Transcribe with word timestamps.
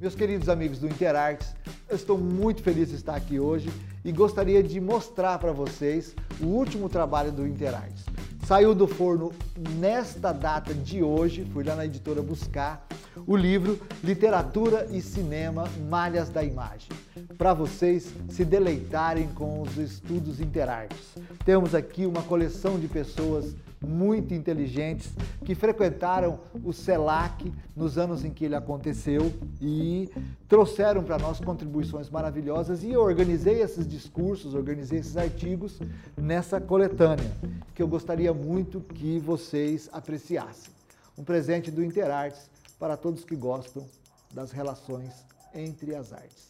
Meus 0.00 0.16
queridos 0.16 0.48
amigos 0.48 0.80
do 0.80 0.88
Interartes, 0.88 1.54
eu 1.88 1.94
estou 1.94 2.18
muito 2.18 2.60
feliz 2.62 2.88
de 2.88 2.96
estar 2.96 3.14
aqui 3.14 3.38
hoje 3.38 3.70
e 4.04 4.10
gostaria 4.10 4.62
de 4.62 4.80
mostrar 4.80 5.38
para 5.38 5.52
vocês 5.52 6.12
o 6.40 6.46
último 6.46 6.88
trabalho 6.88 7.30
do 7.30 7.46
Interartes. 7.46 8.04
Saiu 8.44 8.74
do 8.74 8.88
forno 8.88 9.32
nesta 9.78 10.32
data 10.32 10.74
de 10.74 11.04
hoje, 11.04 11.44
fui 11.52 11.62
lá 11.62 11.76
na 11.76 11.86
editora 11.86 12.20
buscar 12.20 12.84
o 13.26 13.36
livro 13.36 13.78
Literatura 14.02 14.86
e 14.90 15.00
Cinema 15.00 15.68
Malhas 15.88 16.28
da 16.28 16.42
Imagem, 16.42 16.88
para 17.36 17.54
vocês 17.54 18.12
se 18.28 18.44
deleitarem 18.44 19.28
com 19.28 19.62
os 19.62 19.76
estudos 19.76 20.40
interartes. 20.40 21.14
Temos 21.44 21.74
aqui 21.74 22.06
uma 22.06 22.22
coleção 22.22 22.78
de 22.78 22.88
pessoas 22.88 23.54
muito 23.80 24.34
inteligentes 24.34 25.12
que 25.44 25.54
frequentaram 25.54 26.40
o 26.64 26.72
CELAC 26.72 27.52
nos 27.76 27.96
anos 27.96 28.24
em 28.24 28.30
que 28.30 28.44
ele 28.44 28.56
aconteceu 28.56 29.32
e 29.60 30.10
trouxeram 30.48 31.04
para 31.04 31.18
nós 31.18 31.38
contribuições 31.38 32.10
maravilhosas 32.10 32.82
e 32.82 32.90
eu 32.90 33.00
organizei 33.00 33.62
esses 33.62 33.86
discursos, 33.86 34.54
organizei 34.54 34.98
esses 34.98 35.16
artigos 35.16 35.78
nessa 36.16 36.60
coletânea 36.60 37.30
que 37.74 37.82
eu 37.82 37.86
gostaria 37.86 38.34
muito 38.34 38.80
que 38.80 39.20
vocês 39.20 39.88
apreciassem. 39.92 40.72
Um 41.16 41.24
presente 41.24 41.70
do 41.70 41.82
Interartes 41.82 42.50
para 42.78 42.96
todos 42.96 43.24
que 43.24 43.36
gostam 43.36 43.84
das 44.32 44.52
relações 44.52 45.12
entre 45.54 45.94
as 45.94 46.12
artes. 46.12 46.48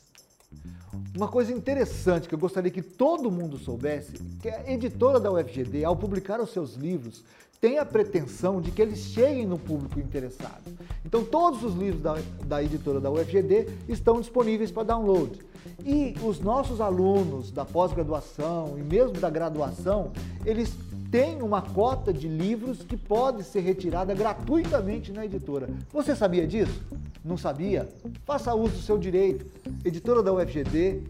Uma 1.14 1.28
coisa 1.28 1.52
interessante 1.52 2.28
que 2.28 2.34
eu 2.34 2.38
gostaria 2.38 2.70
que 2.70 2.82
todo 2.82 3.30
mundo 3.30 3.58
soubesse, 3.58 4.12
que 4.40 4.48
a 4.48 4.70
editora 4.70 5.20
da 5.20 5.30
UFGD, 5.30 5.84
ao 5.84 5.96
publicar 5.96 6.40
os 6.40 6.50
seus 6.50 6.74
livros, 6.74 7.22
tem 7.60 7.78
a 7.78 7.84
pretensão 7.84 8.60
de 8.60 8.70
que 8.70 8.80
eles 8.80 8.98
cheguem 8.98 9.46
no 9.46 9.58
público 9.58 9.98
interessado. 9.98 10.62
Então 11.04 11.24
todos 11.24 11.62
os 11.64 11.74
livros 11.74 12.00
da, 12.00 12.16
da 12.46 12.62
editora 12.62 13.00
da 13.00 13.10
UFGD 13.10 13.68
estão 13.88 14.20
disponíveis 14.20 14.70
para 14.70 14.84
download. 14.84 15.38
E 15.84 16.14
os 16.22 16.40
nossos 16.40 16.80
alunos 16.80 17.50
da 17.50 17.64
pós-graduação 17.64 18.76
e 18.78 18.82
mesmo 18.82 19.18
da 19.18 19.28
graduação, 19.28 20.12
eles 20.44 20.72
tem 21.10 21.40
uma 21.40 21.62
cota 21.62 22.12
de 22.12 22.28
livros 22.28 22.82
que 22.82 22.96
pode 22.96 23.42
ser 23.42 23.60
retirada 23.60 24.14
gratuitamente 24.14 25.10
na 25.12 25.24
editora. 25.24 25.68
Você 25.92 26.14
sabia 26.14 26.46
disso? 26.46 26.82
Não 27.24 27.36
sabia? 27.36 27.88
Faça 28.24 28.54
uso 28.54 28.74
do 28.74 28.82
seu 28.82 28.98
direito. 28.98 29.46
Editora 29.84 30.22
da 30.22 30.32
UFGD, 30.32 31.02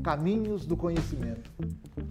Caminhos 0.00 0.64
do 0.64 0.76
Conhecimento. 0.76 1.50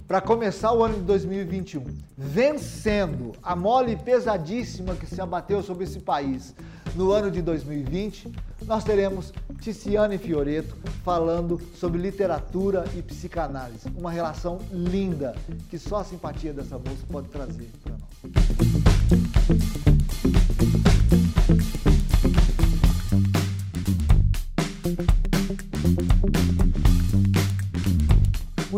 Para 0.07 0.21
começar 0.21 0.71
o 0.73 0.83
ano 0.83 0.95
de 0.95 1.01
2021, 1.01 1.83
vencendo 2.17 3.33
a 3.43 3.55
mole 3.55 3.95
pesadíssima 3.95 4.95
que 4.95 5.05
se 5.05 5.19
abateu 5.19 5.61
sobre 5.61 5.83
esse 5.83 5.99
país 5.99 6.55
no 6.95 7.11
ano 7.11 7.29
de 7.29 7.41
2020, 7.41 8.31
nós 8.65 8.83
teremos 8.83 9.33
Ticiane 9.59 10.17
Fioreto 10.17 10.75
falando 11.03 11.59
sobre 11.75 11.99
literatura 11.99 12.85
e 12.95 13.01
psicanálise. 13.01 13.89
Uma 13.97 14.11
relação 14.11 14.59
linda 14.71 15.35
que 15.69 15.77
só 15.77 15.97
a 15.97 16.03
simpatia 16.03 16.53
dessa 16.53 16.77
moça 16.77 17.05
pode 17.09 17.27
trazer 17.27 17.69
para 17.83 17.93
nós. 17.93 18.06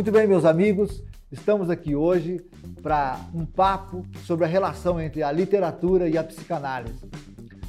Muito 0.10 0.18
bem, 0.18 0.28
meus 0.28 0.44
amigos, 0.44 1.04
estamos 1.32 1.70
aqui 1.70 1.96
hoje 1.96 2.42
para 2.82 3.20
um 3.32 3.46
papo 3.46 4.04
sobre 4.26 4.44
a 4.44 4.48
relação 4.48 5.00
entre 5.00 5.22
a 5.22 5.32
literatura 5.32 6.10
e 6.10 6.18
a 6.18 6.24
psicanálise. 6.24 7.08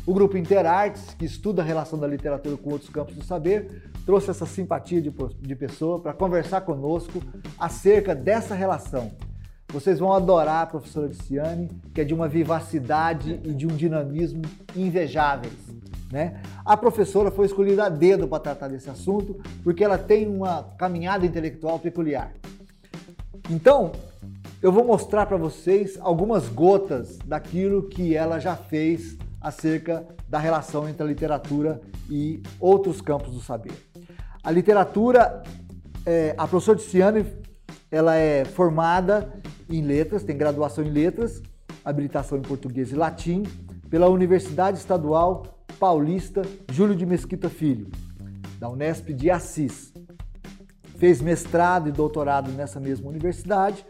O 0.07 0.15
grupo 0.15 0.39
Interartes, 0.39 1.13
que 1.13 1.27
estuda 1.27 1.61
a 1.61 1.65
relação 1.67 1.99
da 1.99 2.07
literatura 2.07 2.57
com 2.57 2.71
outros 2.71 2.89
campos 2.89 3.15
do 3.15 3.23
saber, 3.23 3.91
trouxe 4.07 4.31
essa 4.31 4.47
simpatia 4.47 5.03
de, 5.03 5.13
de 5.39 5.55
pessoa 5.55 6.01
para 6.01 6.15
conversar 6.15 6.63
conosco 6.63 7.23
acerca 7.59 8.15
dessa 8.15 8.55
relação. 8.55 9.13
Vocês 9.71 9.99
vão 9.99 10.11
adorar 10.11 10.63
a 10.63 10.67
professora 10.67 11.09
Luciane, 11.09 11.69
que 11.93 12.01
é 12.01 12.05
de 12.05 12.15
uma 12.15 12.27
vivacidade 12.27 13.39
e 13.45 13.53
de 13.53 13.67
um 13.67 13.77
dinamismo 13.77 14.41
invejáveis. 14.75 15.70
Né? 16.11 16.43
A 16.65 16.77
professora 16.77 17.31
foi 17.31 17.47
escolhida 17.47 17.85
a 17.85 17.89
dedo 17.89 18.27
para 18.27 18.41
tratar 18.41 18.69
desse 18.69 18.91
assunto 18.91 19.41
porque 19.63 19.85
ela 19.85 19.97
tem 19.97 20.27
uma 20.27 20.65
caminhada 20.77 21.25
intelectual 21.25 21.79
peculiar. 21.79 22.33
Então, 23.49 23.93
eu 24.61 24.73
vou 24.73 24.85
mostrar 24.85 25.27
para 25.27 25.37
vocês 25.37 25.97
algumas 26.01 26.49
gotas 26.49 27.19
daquilo 27.19 27.89
que 27.89 28.15
ela 28.15 28.39
já 28.39 28.57
fez 28.57 29.17
acerca 29.41 30.07
da 30.29 30.39
relação 30.39 30.89
entre 30.89 31.03
a 31.03 31.07
literatura 31.07 31.81
e 32.11 32.43
outros 32.59 33.01
campos 33.01 33.33
do 33.33 33.41
saber. 33.41 33.73
A 34.43 34.51
literatura, 34.51 35.43
é, 36.05 36.35
a 36.37 36.47
professora 36.47 36.79
Tiziane, 36.79 37.25
ela 37.91 38.17
é 38.17 38.45
formada 38.45 39.33
em 39.69 39.83
letras, 39.83 40.25
tem 40.25 40.37
graduação 40.37 40.85
em 40.85 40.91
letras, 40.91 41.43
habilitação 41.85 42.37
em 42.37 42.43
português 42.43 42.93
e 42.93 42.95
latim, 42.95 43.45
pela 43.89 44.09
Universidade 44.09 44.79
Estadual 44.79 45.60
Paulista 45.81 46.43
Júlio 46.71 46.95
de 46.95 47.07
Mesquita 47.07 47.49
Filho, 47.49 47.89
da 48.59 48.69
Unesp 48.69 49.15
de 49.15 49.31
Assis. 49.31 49.95
Fez 50.99 51.23
mestrado 51.23 51.89
e 51.89 51.93
doutorado 51.93 52.53
nessa 52.53 52.79
mesma 52.79 53.09
universidade 53.09 53.87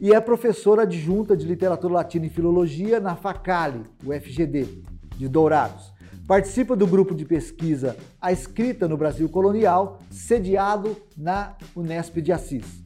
e 0.00 0.14
é 0.14 0.20
professora 0.20 0.82
adjunta 0.82 1.36
de 1.36 1.44
Literatura 1.44 1.94
Latina 1.94 2.26
e 2.26 2.30
Filologia 2.30 3.00
na 3.00 3.16
FACALI, 3.16 3.82
UFGD, 4.06 4.84
de 5.16 5.28
Dourados. 5.28 5.92
Participa 6.24 6.76
do 6.76 6.86
grupo 6.86 7.16
de 7.16 7.24
pesquisa 7.24 7.96
A 8.20 8.30
Escrita 8.30 8.86
no 8.86 8.96
Brasil 8.96 9.28
Colonial, 9.28 9.98
sediado 10.10 10.96
na 11.16 11.56
Unesp 11.74 12.18
de 12.18 12.30
Assis. 12.30 12.80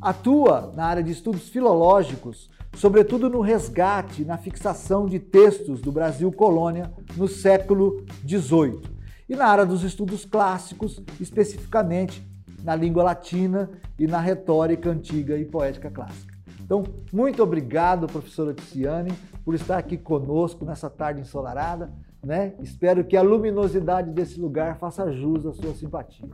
Atua 0.00 0.72
na 0.76 0.84
área 0.86 1.02
de 1.02 1.10
estudos 1.10 1.48
filológicos, 1.48 2.48
sobretudo 2.76 3.28
no 3.28 3.40
resgate 3.40 4.24
na 4.24 4.36
fixação 4.36 5.06
de 5.06 5.18
textos 5.18 5.80
do 5.80 5.90
Brasil 5.90 6.30
colônia 6.30 6.92
no 7.16 7.26
século 7.26 8.04
XVIII, 8.26 8.96
e 9.28 9.34
na 9.34 9.46
área 9.46 9.66
dos 9.66 9.82
estudos 9.82 10.24
clássicos, 10.24 11.02
especificamente 11.18 12.24
na 12.62 12.76
língua 12.76 13.02
latina 13.02 13.70
e 13.98 14.06
na 14.06 14.20
retórica 14.20 14.90
antiga 14.90 15.36
e 15.36 15.44
poética 15.44 15.90
clássica. 15.90 16.34
Então, 16.60 16.84
muito 17.12 17.42
obrigado, 17.42 18.06
professora 18.06 18.52
Tiziane, 18.52 19.12
por 19.44 19.54
estar 19.54 19.78
aqui 19.78 19.96
conosco 19.96 20.64
nessa 20.64 20.90
tarde 20.90 21.20
ensolarada. 21.20 21.92
Né? 22.24 22.54
Espero 22.60 23.04
que 23.04 23.16
a 23.16 23.22
luminosidade 23.22 24.10
desse 24.10 24.40
lugar 24.40 24.76
faça 24.78 25.12
jus 25.12 25.46
à 25.46 25.52
sua 25.52 25.74
simpatia. 25.74 26.28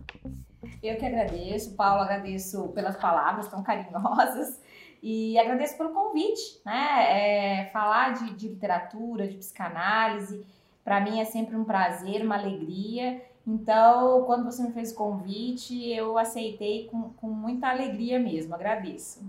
Eu 0.82 0.96
que 0.96 1.04
agradeço, 1.04 1.76
Paulo, 1.76 2.02
agradeço 2.02 2.68
pelas 2.68 2.96
palavras 2.96 3.48
tão 3.48 3.62
carinhosas 3.62 4.60
e 5.02 5.36
agradeço 5.38 5.76
pelo 5.76 5.90
convite, 5.90 6.60
né? 6.64 7.64
É, 7.64 7.70
falar 7.70 8.14
de, 8.14 8.34
de 8.34 8.48
literatura, 8.48 9.26
de 9.26 9.36
psicanálise, 9.36 10.46
para 10.84 11.00
mim 11.00 11.20
é 11.20 11.24
sempre 11.24 11.56
um 11.56 11.64
prazer, 11.64 12.24
uma 12.24 12.36
alegria. 12.36 13.20
Então, 13.46 14.22
quando 14.24 14.44
você 14.44 14.62
me 14.62 14.72
fez 14.72 14.92
o 14.92 14.94
convite, 14.94 15.90
eu 15.90 16.16
aceitei 16.16 16.86
com, 16.86 17.10
com 17.14 17.28
muita 17.28 17.68
alegria 17.68 18.18
mesmo, 18.18 18.54
agradeço. 18.54 19.20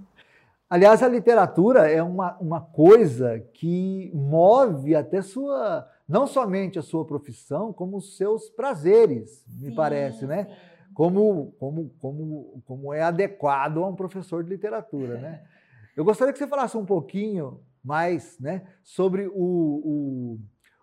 Aliás, 0.70 1.04
a 1.04 1.08
literatura 1.08 1.90
é 1.90 2.02
uma, 2.02 2.38
uma 2.40 2.62
coisa 2.62 3.40
que 3.54 4.12
move 4.14 4.96
até 4.96 5.22
sua, 5.22 5.88
não 6.08 6.26
somente 6.26 6.80
a 6.80 6.82
sua 6.82 7.06
profissão, 7.06 7.74
como 7.74 7.98
os 7.98 8.18
seus 8.18 8.50
prazeres, 8.50 9.44
me 9.48 9.70
sim, 9.70 9.76
parece, 9.76 10.26
né? 10.26 10.48
Como, 10.94 11.54
como, 11.60 11.90
como, 12.00 12.64
como 12.66 12.94
é 12.94 13.02
adequado 13.02 13.84
a 13.84 13.88
um 13.88 13.96
professor 13.96 14.44
de 14.44 14.50
literatura, 14.50 15.18
né? 15.18 15.44
Eu 15.96 16.04
gostaria 16.04 16.34
que 16.34 16.40
você 16.40 16.48
falasse 16.48 16.76
um 16.76 16.86
pouquinho 16.86 17.62
mais 17.84 18.40
né, 18.40 18.66
sobre 18.84 19.28
o, 19.28 19.34
o, 19.36 20.40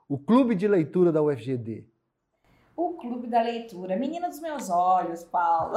o 0.08 0.18
clube 0.18 0.54
de 0.54 0.68
leitura 0.68 1.10
da 1.10 1.22
UFGD. 1.22 1.84
O 2.76 2.94
Clube 2.94 3.26
da 3.26 3.42
Leitura, 3.42 3.96
menina 3.96 4.28
dos 4.28 4.40
meus 4.40 4.70
olhos, 4.70 5.22
Paulo. 5.24 5.74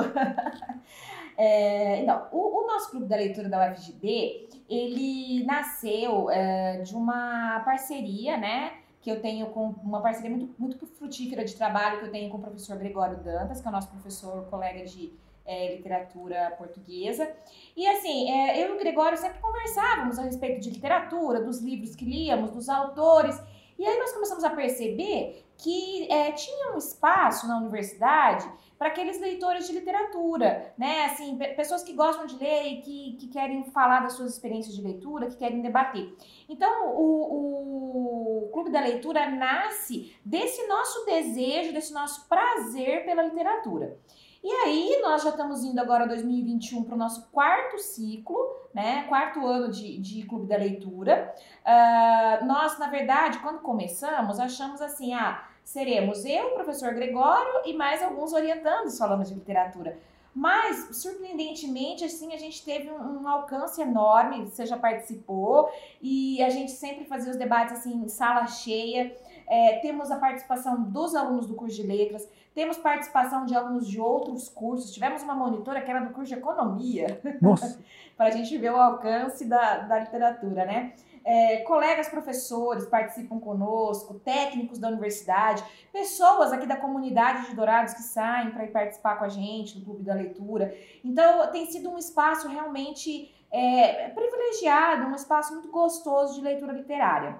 é, 1.35 2.01
então, 2.01 2.27
o, 2.31 2.61
o, 2.63 2.67
nosso 2.67 2.91
Clube 2.91 3.07
da 3.07 3.17
Leitura 3.17 3.49
da 3.49 3.71
UFGD, 3.71 4.47
ele 4.69 5.43
nasceu 5.43 6.29
é, 6.29 6.81
de 6.81 6.95
uma 6.95 7.61
parceria, 7.65 8.37
né? 8.37 8.77
Que 9.01 9.11
eu 9.11 9.21
tenho 9.21 9.47
com 9.47 9.75
uma 9.83 10.01
parceria 10.01 10.29
muito, 10.29 10.55
muito 10.57 10.85
frutífera 10.85 11.43
de 11.43 11.55
trabalho 11.55 11.99
que 11.99 12.05
eu 12.05 12.11
tenho 12.11 12.29
com 12.29 12.37
o 12.37 12.41
professor 12.41 12.77
Gregório 12.77 13.17
Dantas, 13.17 13.59
que 13.59 13.67
é 13.67 13.69
o 13.69 13.73
nosso 13.73 13.89
professor, 13.89 14.45
colega 14.45 14.85
de 14.85 15.11
é, 15.45 15.75
literatura 15.75 16.53
portuguesa. 16.57 17.31
E 17.75 17.87
assim, 17.87 18.31
é, 18.31 18.63
eu 18.63 18.73
e 18.73 18.75
o 18.75 18.79
Gregório 18.79 19.17
sempre 19.17 19.39
conversávamos 19.39 20.17
a 20.17 20.23
respeito 20.23 20.61
de 20.61 20.69
literatura, 20.69 21.41
dos 21.41 21.61
livros 21.61 21.95
que 21.95 22.05
líamos, 22.05 22.51
dos 22.51 22.69
autores. 22.69 23.39
E 23.77 23.85
aí 23.85 23.97
nós 23.97 24.11
começamos 24.13 24.43
a 24.43 24.49
perceber 24.49 25.43
que 25.57 26.11
é, 26.11 26.31
tinha 26.31 26.73
um 26.73 26.77
espaço 26.77 27.47
na 27.47 27.57
universidade 27.57 28.49
para 28.77 28.89
aqueles 28.89 29.19
leitores 29.19 29.65
de 29.67 29.73
literatura, 29.73 30.73
né? 30.77 31.05
Assim, 31.05 31.37
pessoas 31.55 31.83
que 31.83 31.93
gostam 31.93 32.25
de 32.25 32.35
ler 32.35 32.65
e 32.65 32.81
que, 32.81 33.17
que 33.19 33.27
querem 33.27 33.63
falar 33.65 34.01
das 34.01 34.13
suas 34.13 34.33
experiências 34.33 34.75
de 34.75 34.81
leitura, 34.81 35.27
que 35.27 35.37
querem 35.37 35.61
debater. 35.61 36.13
Então, 36.49 36.93
o, 36.95 38.45
o 38.45 38.49
Clube 38.51 38.71
da 38.71 38.81
Leitura 38.81 39.29
nasce 39.29 40.15
desse 40.25 40.67
nosso 40.67 41.05
desejo, 41.05 41.73
desse 41.73 41.93
nosso 41.93 42.27
prazer 42.27 43.05
pela 43.05 43.23
literatura. 43.23 43.97
E 44.43 44.51
aí, 44.51 44.99
nós 45.01 45.23
já 45.23 45.29
estamos 45.29 45.63
indo 45.63 45.79
agora 45.79 46.05
2021 46.05 46.83
para 46.83 46.95
o 46.95 46.97
nosso 46.97 47.29
quarto 47.31 47.79
ciclo, 47.79 48.37
né? 48.73 49.05
Quarto 49.07 49.45
ano 49.47 49.71
de, 49.71 49.97
de 49.99 50.23
Clube 50.23 50.47
da 50.47 50.57
Leitura. 50.57 51.33
Uh, 51.65 52.45
nós, 52.45 52.77
na 52.77 52.87
verdade, 52.87 53.39
quando 53.39 53.59
começamos, 53.59 54.41
achamos 54.41 54.81
assim, 54.81 55.13
ah, 55.13 55.47
seremos 55.63 56.25
eu, 56.25 56.47
o 56.47 56.53
professor 56.55 56.93
Gregório 56.93 57.61
e 57.63 57.73
mais 57.73 58.03
alguns 58.03 58.33
orientandos 58.33 58.97
falando 58.97 59.23
de 59.23 59.33
literatura. 59.33 59.97
Mas, 60.35 60.97
surpreendentemente, 60.97 62.03
assim, 62.03 62.33
a 62.33 62.37
gente 62.37 62.65
teve 62.65 62.91
um, 62.91 63.21
um, 63.21 63.27
alcance 63.29 63.81
enorme, 63.81 64.45
você 64.45 64.65
já 64.65 64.75
participou, 64.75 65.69
e 66.01 66.43
a 66.43 66.49
gente 66.49 66.71
sempre 66.71 67.05
fazia 67.05 67.31
os 67.31 67.37
debates 67.37 67.77
assim, 67.77 67.93
em 67.93 68.09
sala 68.09 68.47
cheia. 68.47 69.15
É, 69.47 69.79
temos 69.79 70.11
a 70.11 70.17
participação 70.17 70.83
dos 70.83 71.15
alunos 71.15 71.47
do 71.47 71.55
curso 71.55 71.75
de 71.75 71.83
letras, 71.83 72.27
temos 72.53 72.77
participação 72.77 73.45
de 73.45 73.55
alunos 73.55 73.87
de 73.87 73.99
outros 73.99 74.47
cursos. 74.47 74.93
Tivemos 74.93 75.23
uma 75.23 75.33
monitora 75.33 75.81
que 75.81 75.89
era 75.89 76.01
do 76.01 76.13
curso 76.13 76.33
de 76.33 76.39
economia. 76.39 77.19
Para 78.15 78.27
a 78.27 78.31
gente 78.31 78.55
ver 78.57 78.71
o 78.71 78.77
alcance 78.77 79.45
da, 79.45 79.79
da 79.79 79.99
literatura, 79.99 80.65
né? 80.65 80.93
É, 81.25 81.57
colegas 81.61 82.09
professores 82.09 82.85
participam 82.85 83.39
conosco, 83.39 84.19
técnicos 84.19 84.77
da 84.77 84.89
universidade, 84.89 85.63
pessoas 85.91 86.51
aqui 86.51 86.67
da 86.67 86.75
comunidade 86.75 87.47
de 87.47 87.55
Dourados 87.55 87.93
que 87.93 88.01
saem 88.01 88.51
para 88.51 88.65
ir 88.65 88.71
participar 88.71 89.15
com 89.15 89.23
a 89.23 89.29
gente 89.29 89.79
no 89.79 89.85
Clube 89.85 90.03
da 90.03 90.13
Leitura. 90.13 90.75
Então, 91.03 91.49
tem 91.49 91.65
sido 91.65 91.89
um 91.89 91.97
espaço 91.97 92.49
realmente 92.49 93.33
é, 93.49 94.09
privilegiado, 94.09 95.05
um 95.05 95.15
espaço 95.15 95.53
muito 95.53 95.69
gostoso 95.71 96.35
de 96.35 96.41
leitura 96.41 96.73
literária. 96.73 97.37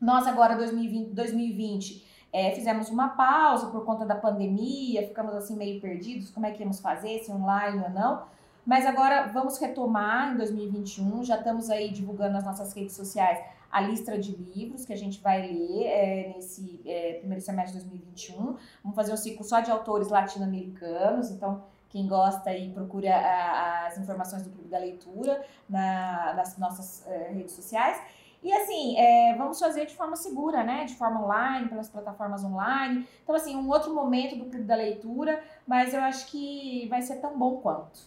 Nós, 0.00 0.26
agora, 0.26 0.56
2020, 0.56 1.08
2020 1.10 2.06
é, 2.32 2.50
fizemos 2.52 2.90
uma 2.90 3.10
pausa 3.10 3.68
por 3.68 3.84
conta 3.84 4.04
da 4.04 4.14
pandemia, 4.14 5.06
ficamos 5.06 5.34
assim 5.34 5.56
meio 5.56 5.80
perdidos, 5.80 6.30
como 6.30 6.44
é 6.44 6.50
que 6.50 6.62
íamos 6.62 6.80
fazer, 6.80 7.20
se 7.20 7.32
online 7.32 7.82
ou 7.82 7.90
não. 7.90 8.24
Mas 8.64 8.84
agora 8.84 9.28
vamos 9.28 9.58
retomar 9.58 10.34
em 10.34 10.36
2021, 10.36 11.24
já 11.24 11.36
estamos 11.36 11.70
aí 11.70 11.90
divulgando 11.90 12.32
nas 12.32 12.44
nossas 12.44 12.74
redes 12.74 12.96
sociais 12.96 13.38
a 13.70 13.80
lista 13.80 14.18
de 14.18 14.32
livros 14.32 14.84
que 14.84 14.92
a 14.92 14.96
gente 14.96 15.20
vai 15.20 15.46
ler 15.46 15.84
é, 15.84 16.32
nesse 16.34 16.80
é, 16.84 17.14
primeiro 17.14 17.42
semestre 17.42 17.78
de 17.78 17.84
2021. 17.84 18.56
Vamos 18.82 18.96
fazer 18.96 19.12
um 19.12 19.16
ciclo 19.16 19.44
só 19.44 19.60
de 19.60 19.70
autores 19.70 20.08
latino-americanos, 20.08 21.30
então 21.30 21.62
quem 21.88 22.06
gosta 22.06 22.50
aí 22.50 22.70
procura 22.72 23.14
a, 23.14 23.86
as 23.86 23.98
informações 23.98 24.42
do 24.42 24.50
Clube 24.50 24.68
da 24.68 24.78
Leitura 24.78 25.42
na, 25.68 26.34
nas 26.34 26.58
nossas 26.58 27.06
é, 27.06 27.32
redes 27.32 27.52
sociais. 27.52 28.00
E 28.46 28.52
assim, 28.52 28.96
é, 28.96 29.34
vamos 29.36 29.58
fazer 29.58 29.86
de 29.86 29.96
forma 29.96 30.14
segura, 30.14 30.62
né? 30.62 30.84
De 30.84 30.94
forma 30.94 31.24
online, 31.24 31.68
pelas 31.68 31.88
plataformas 31.88 32.44
online. 32.44 33.04
Então, 33.24 33.34
assim, 33.34 33.56
um 33.56 33.68
outro 33.68 33.92
momento 33.92 34.36
do 34.36 34.44
Clube 34.44 34.62
da 34.62 34.76
Leitura, 34.76 35.42
mas 35.66 35.92
eu 35.92 36.00
acho 36.00 36.30
que 36.30 36.86
vai 36.88 37.02
ser 37.02 37.16
tão 37.16 37.36
bom 37.36 37.56
quanto. 37.56 37.98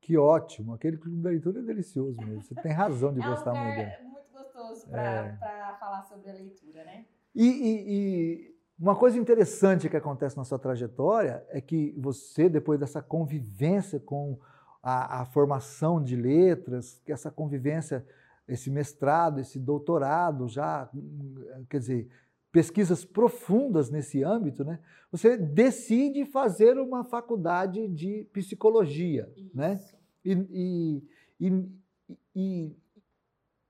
Que 0.00 0.16
ótimo, 0.16 0.72
aquele 0.72 0.96
clube 0.96 1.20
da 1.20 1.28
leitura 1.28 1.60
é 1.60 1.62
delicioso 1.62 2.16
mesmo. 2.22 2.42
Você 2.42 2.54
tem 2.54 2.72
razão 2.72 3.12
de 3.12 3.20
é 3.22 3.28
gostar 3.28 3.52
um 3.52 3.62
muito 3.62 3.76
dele. 3.76 3.90
É 3.90 4.02
muito 4.02 4.32
gostoso 4.32 4.88
para 4.88 5.02
é. 5.02 5.36
falar 5.78 6.02
sobre 6.04 6.30
a 6.30 6.32
leitura, 6.32 6.82
né? 6.82 7.04
E, 7.34 7.46
e, 7.46 7.92
e, 7.92 8.56
uma 8.80 8.96
coisa 8.96 9.18
interessante 9.18 9.90
que 9.90 9.96
acontece 9.98 10.38
na 10.38 10.44
sua 10.44 10.58
trajetória 10.58 11.44
é 11.50 11.60
que 11.60 11.94
você, 11.98 12.48
depois 12.48 12.80
dessa 12.80 13.02
convivência 13.02 14.00
com 14.00 14.38
a, 14.82 15.20
a 15.20 15.26
formação 15.26 16.02
de 16.02 16.16
letras, 16.16 16.98
que 17.04 17.12
essa 17.12 17.30
convivência, 17.30 18.06
esse 18.46 18.70
mestrado, 18.70 19.40
esse 19.40 19.58
doutorado, 19.58 20.48
já, 20.48 20.90
quer 21.68 21.78
dizer, 21.78 22.08
pesquisas 22.52 23.04
profundas 23.04 23.90
nesse 23.90 24.22
âmbito, 24.22 24.64
né? 24.64 24.78
Você 25.10 25.36
decide 25.36 26.24
fazer 26.24 26.78
uma 26.78 27.02
faculdade 27.02 27.88
de 27.88 28.28
psicologia, 28.32 29.28
né? 29.52 29.74
Isso. 29.74 29.94
né? 29.94 30.00
E, 30.24 31.02
e, 31.40 31.48
e, 31.48 32.16
e, 32.34 32.76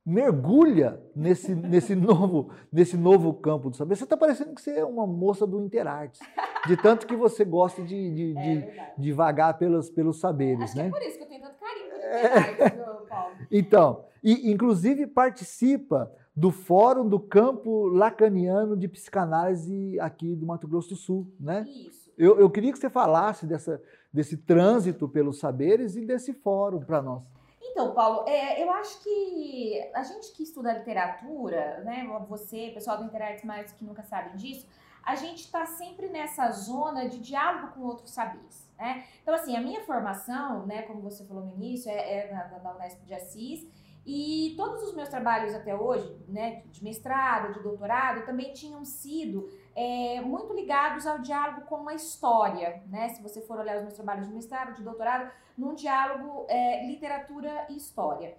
mergulha 0.04 1.02
nesse, 1.16 1.54
nesse, 1.56 1.94
novo, 1.94 2.50
nesse 2.70 2.96
novo 2.96 3.32
campo 3.32 3.70
do 3.70 3.76
saber. 3.76 3.96
Você 3.96 4.04
está 4.04 4.16
parecendo 4.16 4.54
que 4.54 4.60
você 4.60 4.78
é 4.78 4.84
uma 4.84 5.06
moça 5.06 5.46
do 5.46 5.60
Interartes, 5.60 6.20
de 6.66 6.76
tanto 6.76 7.06
que 7.06 7.16
você 7.16 7.44
gosta 7.44 7.82
de, 7.82 8.10
de, 8.14 8.38
é 8.38 8.94
de, 8.98 9.12
vagar 9.12 9.56
pelos, 9.56 9.88
pelos 9.88 10.20
saberes, 10.20 10.70
Acho 10.70 10.76
né? 10.76 10.86
é 10.88 10.90
por 10.90 11.02
isso 11.02 11.16
que 11.16 11.24
eu 11.24 11.28
tenho 11.28 11.42
tanto 11.42 11.58
carinho 11.58 11.90
por 11.90 11.96
Interartes, 11.96 12.60
é. 12.60 12.70
Paulo. 13.08 13.36
Então, 13.50 14.04
e 14.24 14.50
inclusive 14.50 15.06
participa 15.06 16.10
do 16.34 16.50
Fórum 16.50 17.06
do 17.06 17.20
Campo 17.20 17.86
Lacaniano 17.88 18.76
de 18.76 18.88
Psicanálise 18.88 20.00
aqui 20.00 20.34
do 20.34 20.46
Mato 20.46 20.66
Grosso 20.66 20.88
do 20.88 20.96
Sul, 20.96 21.32
né? 21.38 21.64
Isso. 21.68 22.10
Eu, 22.16 22.40
eu 22.40 22.50
queria 22.50 22.72
que 22.72 22.78
você 22.78 22.88
falasse 22.88 23.46
dessa, 23.46 23.80
desse 24.12 24.36
trânsito 24.38 25.08
pelos 25.08 25.38
saberes 25.38 25.94
e 25.94 26.04
desse 26.04 26.32
fórum 26.32 26.80
para 26.80 27.02
nós. 27.02 27.24
Então, 27.60 27.92
Paulo, 27.92 28.24
é, 28.28 28.62
eu 28.62 28.70
acho 28.70 29.02
que 29.02 29.90
a 29.94 30.02
gente 30.02 30.32
que 30.32 30.44
estuda 30.44 30.72
literatura, 30.72 31.82
né, 31.84 32.08
você, 32.28 32.70
pessoal 32.72 32.96
do 32.98 33.04
Interartes 33.04 33.44
mais 33.44 33.72
que 33.72 33.84
nunca 33.84 34.02
sabem 34.02 34.36
disso, 34.36 34.66
a 35.02 35.16
gente 35.16 35.40
está 35.40 35.66
sempre 35.66 36.08
nessa 36.08 36.50
zona 36.50 37.08
de 37.08 37.18
diálogo 37.18 37.74
com 37.74 37.80
outros 37.82 38.10
saberes, 38.10 38.66
né? 38.78 39.04
Então, 39.22 39.34
assim, 39.34 39.54
a 39.54 39.60
minha 39.60 39.82
formação, 39.82 40.64
né, 40.66 40.82
como 40.82 41.02
você 41.02 41.24
falou 41.24 41.44
no 41.44 41.54
início, 41.54 41.90
é, 41.90 42.28
é 42.28 42.32
na, 42.32 42.58
na 42.60 42.74
Unesp 42.76 43.04
de 43.04 43.12
Assis, 43.12 43.68
e 44.06 44.54
todos 44.56 44.82
os 44.82 44.94
meus 44.94 45.08
trabalhos 45.08 45.54
até 45.54 45.74
hoje, 45.74 46.14
né, 46.28 46.62
de 46.70 46.84
mestrado, 46.84 47.54
de 47.54 47.62
doutorado, 47.62 48.26
também 48.26 48.52
tinham 48.52 48.84
sido 48.84 49.48
é, 49.74 50.20
muito 50.20 50.52
ligados 50.52 51.06
ao 51.06 51.18
diálogo 51.18 51.62
com 51.62 51.88
a 51.88 51.94
história, 51.94 52.82
né? 52.86 53.08
Se 53.08 53.22
você 53.22 53.40
for 53.40 53.58
olhar 53.58 53.76
os 53.76 53.82
meus 53.82 53.94
trabalhos 53.94 54.28
de 54.28 54.34
mestrado, 54.34 54.74
de 54.74 54.82
doutorado, 54.82 55.30
num 55.56 55.74
diálogo 55.74 56.46
é, 56.48 56.86
literatura 56.86 57.66
e 57.70 57.76
história. 57.76 58.36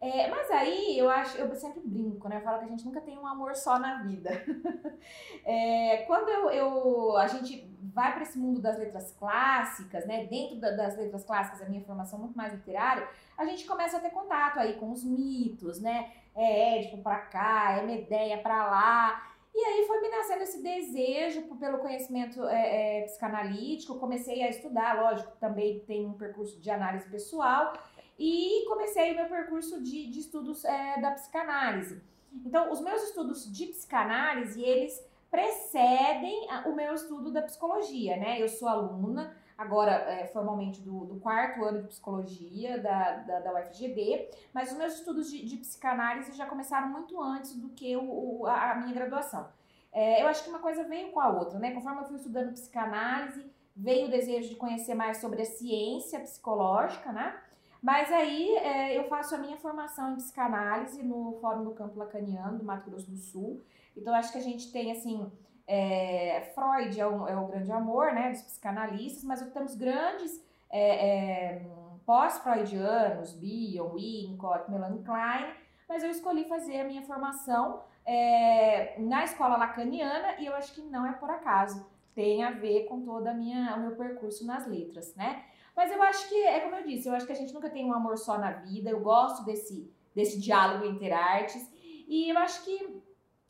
É, 0.00 0.28
mas 0.30 0.48
aí 0.50 0.96
eu 0.96 1.10
acho, 1.10 1.36
eu 1.38 1.52
sempre 1.56 1.80
brinco, 1.84 2.28
né? 2.28 2.36
Eu 2.36 2.42
falo 2.42 2.58
que 2.60 2.66
a 2.66 2.68
gente 2.68 2.84
nunca 2.84 3.00
tem 3.00 3.18
um 3.18 3.26
amor 3.26 3.56
só 3.56 3.78
na 3.80 4.02
vida. 4.02 4.30
é, 5.44 6.04
quando 6.06 6.28
eu, 6.28 6.50
eu, 6.50 7.16
a 7.16 7.26
gente 7.26 7.68
vai 7.82 8.12
para 8.12 8.22
esse 8.22 8.38
mundo 8.38 8.60
das 8.60 8.78
letras 8.78 9.10
clássicas, 9.18 10.06
né? 10.06 10.24
Dentro 10.26 10.60
da, 10.60 10.70
das 10.70 10.96
letras 10.96 11.24
clássicas, 11.24 11.62
a 11.62 11.68
minha 11.68 11.82
formação 11.82 12.18
muito 12.18 12.36
mais 12.36 12.52
literária, 12.52 13.08
a 13.36 13.44
gente 13.44 13.66
começa 13.66 13.96
a 13.96 14.00
ter 14.00 14.10
contato 14.10 14.60
aí 14.60 14.74
com 14.74 14.92
os 14.92 15.02
mitos, 15.02 15.80
né? 15.80 16.12
É 16.36 16.78
Édipo 16.78 16.98
para 16.98 17.18
cá, 17.18 17.78
é 17.78 17.82
Medeia 17.82 18.38
para 18.38 18.70
lá. 18.70 19.28
E 19.52 19.64
aí 19.64 19.84
foi 19.88 20.00
me 20.00 20.08
nascendo 20.10 20.44
esse 20.44 20.62
desejo 20.62 21.42
pelo 21.56 21.78
conhecimento 21.78 22.46
é, 22.46 23.00
é, 23.00 23.02
psicanalítico. 23.02 23.98
Comecei 23.98 24.44
a 24.44 24.48
estudar, 24.48 25.02
lógico, 25.02 25.32
também 25.40 25.80
tem 25.80 26.06
um 26.06 26.12
percurso 26.12 26.60
de 26.60 26.70
análise 26.70 27.08
pessoal 27.08 27.72
e 28.18 28.64
comecei 28.68 29.12
o 29.12 29.16
meu 29.16 29.26
percurso 29.26 29.82
de, 29.82 30.10
de 30.10 30.20
estudos 30.20 30.64
é, 30.64 31.00
da 31.00 31.12
psicanálise. 31.12 32.02
Então, 32.44 32.72
os 32.72 32.80
meus 32.80 33.02
estudos 33.04 33.50
de 33.50 33.66
psicanálise, 33.66 34.62
eles 34.62 35.06
precedem 35.30 36.48
o 36.66 36.72
meu 36.72 36.94
estudo 36.94 37.30
da 37.30 37.42
psicologia, 37.42 38.16
né? 38.16 38.40
Eu 38.40 38.48
sou 38.48 38.66
aluna, 38.68 39.36
agora 39.56 39.92
é, 39.92 40.26
formalmente 40.26 40.80
do, 40.80 41.04
do, 41.04 41.20
quarto 41.20 41.64
ano 41.64 41.82
de 41.82 41.88
psicologia 41.88 42.78
da, 42.78 43.16
da, 43.16 43.40
da 43.40 43.60
UFGD, 43.60 44.28
mas 44.52 44.72
os 44.72 44.78
meus 44.78 44.94
estudos 44.94 45.30
de, 45.30 45.44
de, 45.44 45.56
psicanálise 45.58 46.32
já 46.32 46.46
começaram 46.46 46.88
muito 46.88 47.20
antes 47.20 47.54
do 47.54 47.68
que 47.70 47.96
o, 47.96 48.46
a, 48.46 48.72
a 48.72 48.74
minha 48.76 48.94
graduação. 48.94 49.48
É, 49.92 50.22
eu 50.22 50.28
acho 50.28 50.44
que 50.44 50.50
uma 50.50 50.60
coisa 50.60 50.84
veio 50.84 51.10
com 51.10 51.20
a 51.20 51.28
outra, 51.28 51.58
né? 51.58 51.72
Conforme 51.72 52.00
eu 52.00 52.06
fui 52.06 52.16
estudando 52.16 52.52
psicanálise, 52.52 53.44
veio 53.76 54.06
o 54.06 54.10
desejo 54.10 54.48
de 54.48 54.56
conhecer 54.56 54.94
mais 54.94 55.18
sobre 55.18 55.42
a 55.42 55.46
ciência 55.46 56.20
psicológica, 56.20 57.12
né? 57.12 57.38
Mas 57.82 58.12
aí 58.12 58.56
é, 58.56 58.98
eu 58.98 59.04
faço 59.08 59.34
a 59.34 59.38
minha 59.38 59.56
formação 59.56 60.12
em 60.12 60.16
psicanálise 60.16 61.02
no 61.02 61.38
Fórum 61.40 61.64
do 61.64 61.70
Campo 61.72 61.98
Lacaniano, 61.98 62.58
do 62.58 62.64
Mato 62.64 62.90
Grosso 62.90 63.10
do 63.10 63.16
Sul. 63.16 63.62
Então 63.96 64.14
acho 64.14 64.32
que 64.32 64.38
a 64.38 64.42
gente 64.42 64.72
tem 64.72 64.92
assim. 64.92 65.30
É, 65.66 66.50
Freud 66.54 66.98
é, 66.98 67.06
um, 67.06 67.28
é 67.28 67.36
o 67.36 67.46
grande 67.46 67.70
amor 67.70 68.12
né, 68.14 68.30
dos 68.30 68.40
psicanalistas, 68.40 69.22
mas 69.22 69.42
temos 69.52 69.74
grandes 69.74 70.42
é, 70.70 71.08
é, 71.08 71.66
pós-freudianos, 72.06 73.34
Bion, 73.34 73.90
Winnicott, 73.92 74.70
Melanie 74.70 75.02
Klein, 75.02 75.52
mas 75.86 76.02
eu 76.02 76.10
escolhi 76.10 76.48
fazer 76.48 76.80
a 76.80 76.84
minha 76.84 77.02
formação 77.02 77.82
é, 78.06 78.98
na 78.98 79.24
escola 79.24 79.58
lacaniana 79.58 80.40
e 80.40 80.46
eu 80.46 80.54
acho 80.54 80.74
que 80.74 80.80
não 80.80 81.06
é 81.06 81.12
por 81.12 81.28
acaso, 81.28 81.86
tem 82.14 82.42
a 82.42 82.50
ver 82.50 82.86
com 82.86 83.02
todo 83.02 83.32
minha, 83.34 83.76
o 83.76 83.80
meu 83.80 83.96
percurso 83.96 84.46
nas 84.46 84.66
letras, 84.66 85.14
né? 85.14 85.44
Mas 85.78 85.92
eu 85.92 86.02
acho 86.02 86.28
que, 86.28 86.34
é 86.42 86.58
como 86.58 86.74
eu 86.74 86.84
disse, 86.84 87.08
eu 87.08 87.14
acho 87.14 87.24
que 87.24 87.30
a 87.30 87.36
gente 87.36 87.54
nunca 87.54 87.70
tem 87.70 87.84
um 87.84 87.94
amor 87.94 88.18
só 88.18 88.36
na 88.36 88.50
vida. 88.50 88.90
Eu 88.90 88.98
gosto 88.98 89.44
desse, 89.44 89.88
desse 90.12 90.40
diálogo 90.40 90.84
entre 90.84 91.12
artes. 91.12 91.70
E 92.08 92.28
eu 92.28 92.36
acho 92.36 92.64
que 92.64 93.00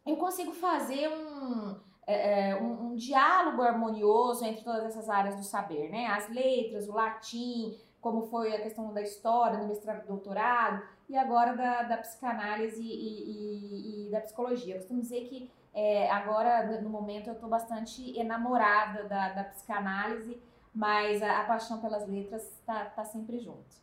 eu 0.04 0.14
consigo 0.14 0.52
fazer 0.52 1.08
um, 1.08 1.74
é, 2.06 2.50
é, 2.50 2.60
um, 2.60 2.88
um, 2.88 2.94
diálogo 2.96 3.62
harmonioso 3.62 4.44
entre 4.44 4.62
todas 4.62 4.84
essas 4.84 5.08
áreas 5.08 5.36
do 5.36 5.42
saber, 5.42 5.88
né? 5.88 6.04
As 6.08 6.28
letras, 6.28 6.86
o 6.86 6.92
latim, 6.92 7.78
como 7.98 8.26
foi 8.26 8.54
a 8.54 8.60
questão 8.60 8.92
da 8.92 9.00
história, 9.00 9.60
do 9.60 9.66
mestrado 9.66 10.04
e 10.04 10.06
doutorado, 10.06 10.82
e 11.08 11.16
agora 11.16 11.56
da, 11.56 11.84
da 11.84 11.96
psicanálise 11.96 12.82
e, 12.82 14.04
e, 14.04 14.06
e, 14.06 14.10
da 14.10 14.20
psicologia. 14.20 14.74
Eu 14.74 14.80
costumo 14.80 15.00
dizer 15.00 15.24
que 15.28 15.50
é, 15.72 16.10
agora, 16.10 16.78
no 16.82 16.90
momento, 16.90 17.28
eu 17.28 17.34
estou 17.34 17.48
bastante 17.48 18.18
enamorada 18.20 19.04
da, 19.04 19.30
da 19.30 19.44
psicanálise, 19.44 20.38
mas 20.74 21.22
a, 21.22 21.40
a, 21.40 21.44
paixão 21.44 21.80
pelas 21.80 22.06
letras 22.08 22.42
está 22.42 22.84
tá 22.86 23.04
sempre 23.04 23.38
junto. 23.38 23.76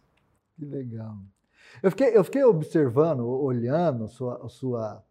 Que 0.55 0.65
legal. 0.65 1.17
Eu 1.81 1.91
fiquei, 1.91 2.15
eu 2.15 2.23
fiquei 2.23 2.43
observando, 2.43 3.27
olhando 3.27 4.07
sua, 4.07 4.47
sua, 4.49 5.03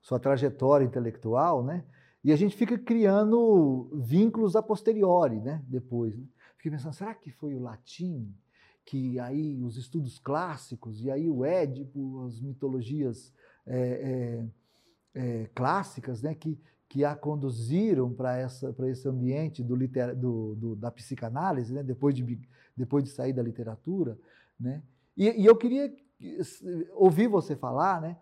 sua 0.00 0.18
trajetória 0.18 0.84
intelectual, 0.84 1.62
né? 1.62 1.84
E 2.24 2.32
a 2.32 2.36
gente 2.36 2.56
fica 2.56 2.76
criando 2.76 3.88
vínculos 3.94 4.56
a 4.56 4.62
posteriori, 4.62 5.40
né? 5.40 5.62
Depois. 5.68 6.16
Né? 6.16 6.26
Fiquei 6.56 6.72
pensando, 6.72 6.94
será 6.94 7.14
que 7.14 7.30
foi 7.30 7.54
o 7.54 7.60
latim? 7.60 8.34
Que 8.84 9.18
aí 9.18 9.62
os 9.62 9.76
estudos 9.76 10.18
clássicos, 10.18 11.00
e 11.02 11.10
aí 11.10 11.28
o 11.28 11.44
Édipo, 11.44 12.24
as 12.24 12.40
mitologias 12.40 13.32
é, 13.66 14.44
é, 15.14 15.20
é, 15.20 15.50
clássicas, 15.54 16.22
né? 16.22 16.34
Que, 16.34 16.60
que 16.88 17.04
a 17.04 17.14
conduziram 17.14 18.12
para 18.12 18.42
esse 18.42 19.08
ambiente 19.08 19.62
do, 19.62 19.76
do, 19.76 20.54
do, 20.54 20.76
da 20.76 20.90
psicanálise, 20.90 21.74
né? 21.74 21.82
depois, 21.82 22.14
de, 22.14 22.38
depois 22.76 23.04
de 23.04 23.10
sair 23.10 23.32
da 23.32 23.42
literatura. 23.42 24.18
Né? 24.58 24.82
E, 25.16 25.42
e 25.42 25.46
eu 25.46 25.56
queria 25.56 25.92
ouvir 26.94 27.28
você 27.28 27.56
falar 27.56 28.00
né, 28.00 28.16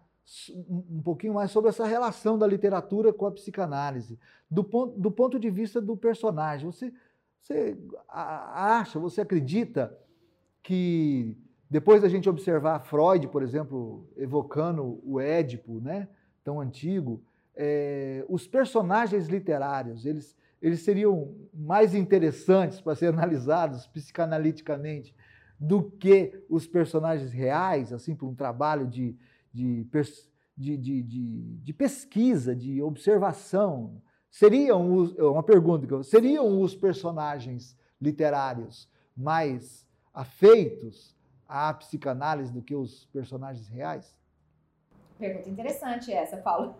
um 0.69 1.03
pouquinho 1.03 1.35
mais 1.35 1.51
sobre 1.51 1.69
essa 1.69 1.87
relação 1.87 2.39
da 2.39 2.47
literatura 2.47 3.13
com 3.13 3.27
a 3.27 3.33
psicanálise, 3.33 4.19
do 4.51 4.65
ponto, 4.65 4.99
do 4.99 5.11
ponto 5.11 5.39
de 5.39 5.51
vista 5.51 5.81
do 5.81 5.97
personagem. 5.97 6.67
Você, 6.67 6.93
você 7.41 7.77
acha, 8.09 8.99
você 8.99 9.21
acredita 9.21 9.97
que 10.63 11.37
depois 11.69 12.01
da 12.01 12.09
gente 12.09 12.29
observar 12.29 12.81
Freud, 12.81 13.29
por 13.29 13.43
exemplo, 13.43 14.09
evocando 14.17 15.01
o 15.05 15.21
Édipo, 15.21 15.81
né, 15.81 16.09
tão 16.43 16.61
antigo, 16.61 17.23
é, 17.57 18.25
os 18.29 18.47
personagens 18.47 19.29
literários, 19.29 20.05
eles, 20.05 20.37
eles 20.61 20.81
seriam 20.81 21.35
mais 21.53 21.95
interessantes 21.95 22.81
para 22.81 22.95
ser 22.95 23.07
analisados 23.15 23.87
psicanaliticamente 23.87 25.15
do 25.59 25.83
que 25.83 26.45
os 26.49 26.67
personagens 26.67 27.33
reais, 27.33 27.93
assim, 27.93 28.15
por 28.15 28.29
um 28.29 28.35
trabalho 28.35 28.87
de, 28.87 29.17
de, 29.53 29.87
de, 30.57 30.77
de, 30.77 31.03
de 31.63 31.73
pesquisa, 31.73 32.55
de 32.55 32.83
observação. 32.83 34.03
Seriam 34.31 34.95
os, 34.95 35.13
uma 35.15 35.43
pergunta, 35.43 36.03
seriam 36.03 36.61
os 36.61 36.75
personagens 36.75 37.77
literários 38.01 38.89
mais 39.17 39.87
afeitos 40.13 41.15
à 41.49 41.73
psicanálise 41.73 42.53
do 42.53 42.63
que 42.63 42.75
os 42.75 43.07
personagens 43.07 43.69
reais? 43.69 44.17
Pergunta 45.25 45.49
interessante 45.49 46.13
essa, 46.13 46.37
Paulo. 46.37 46.75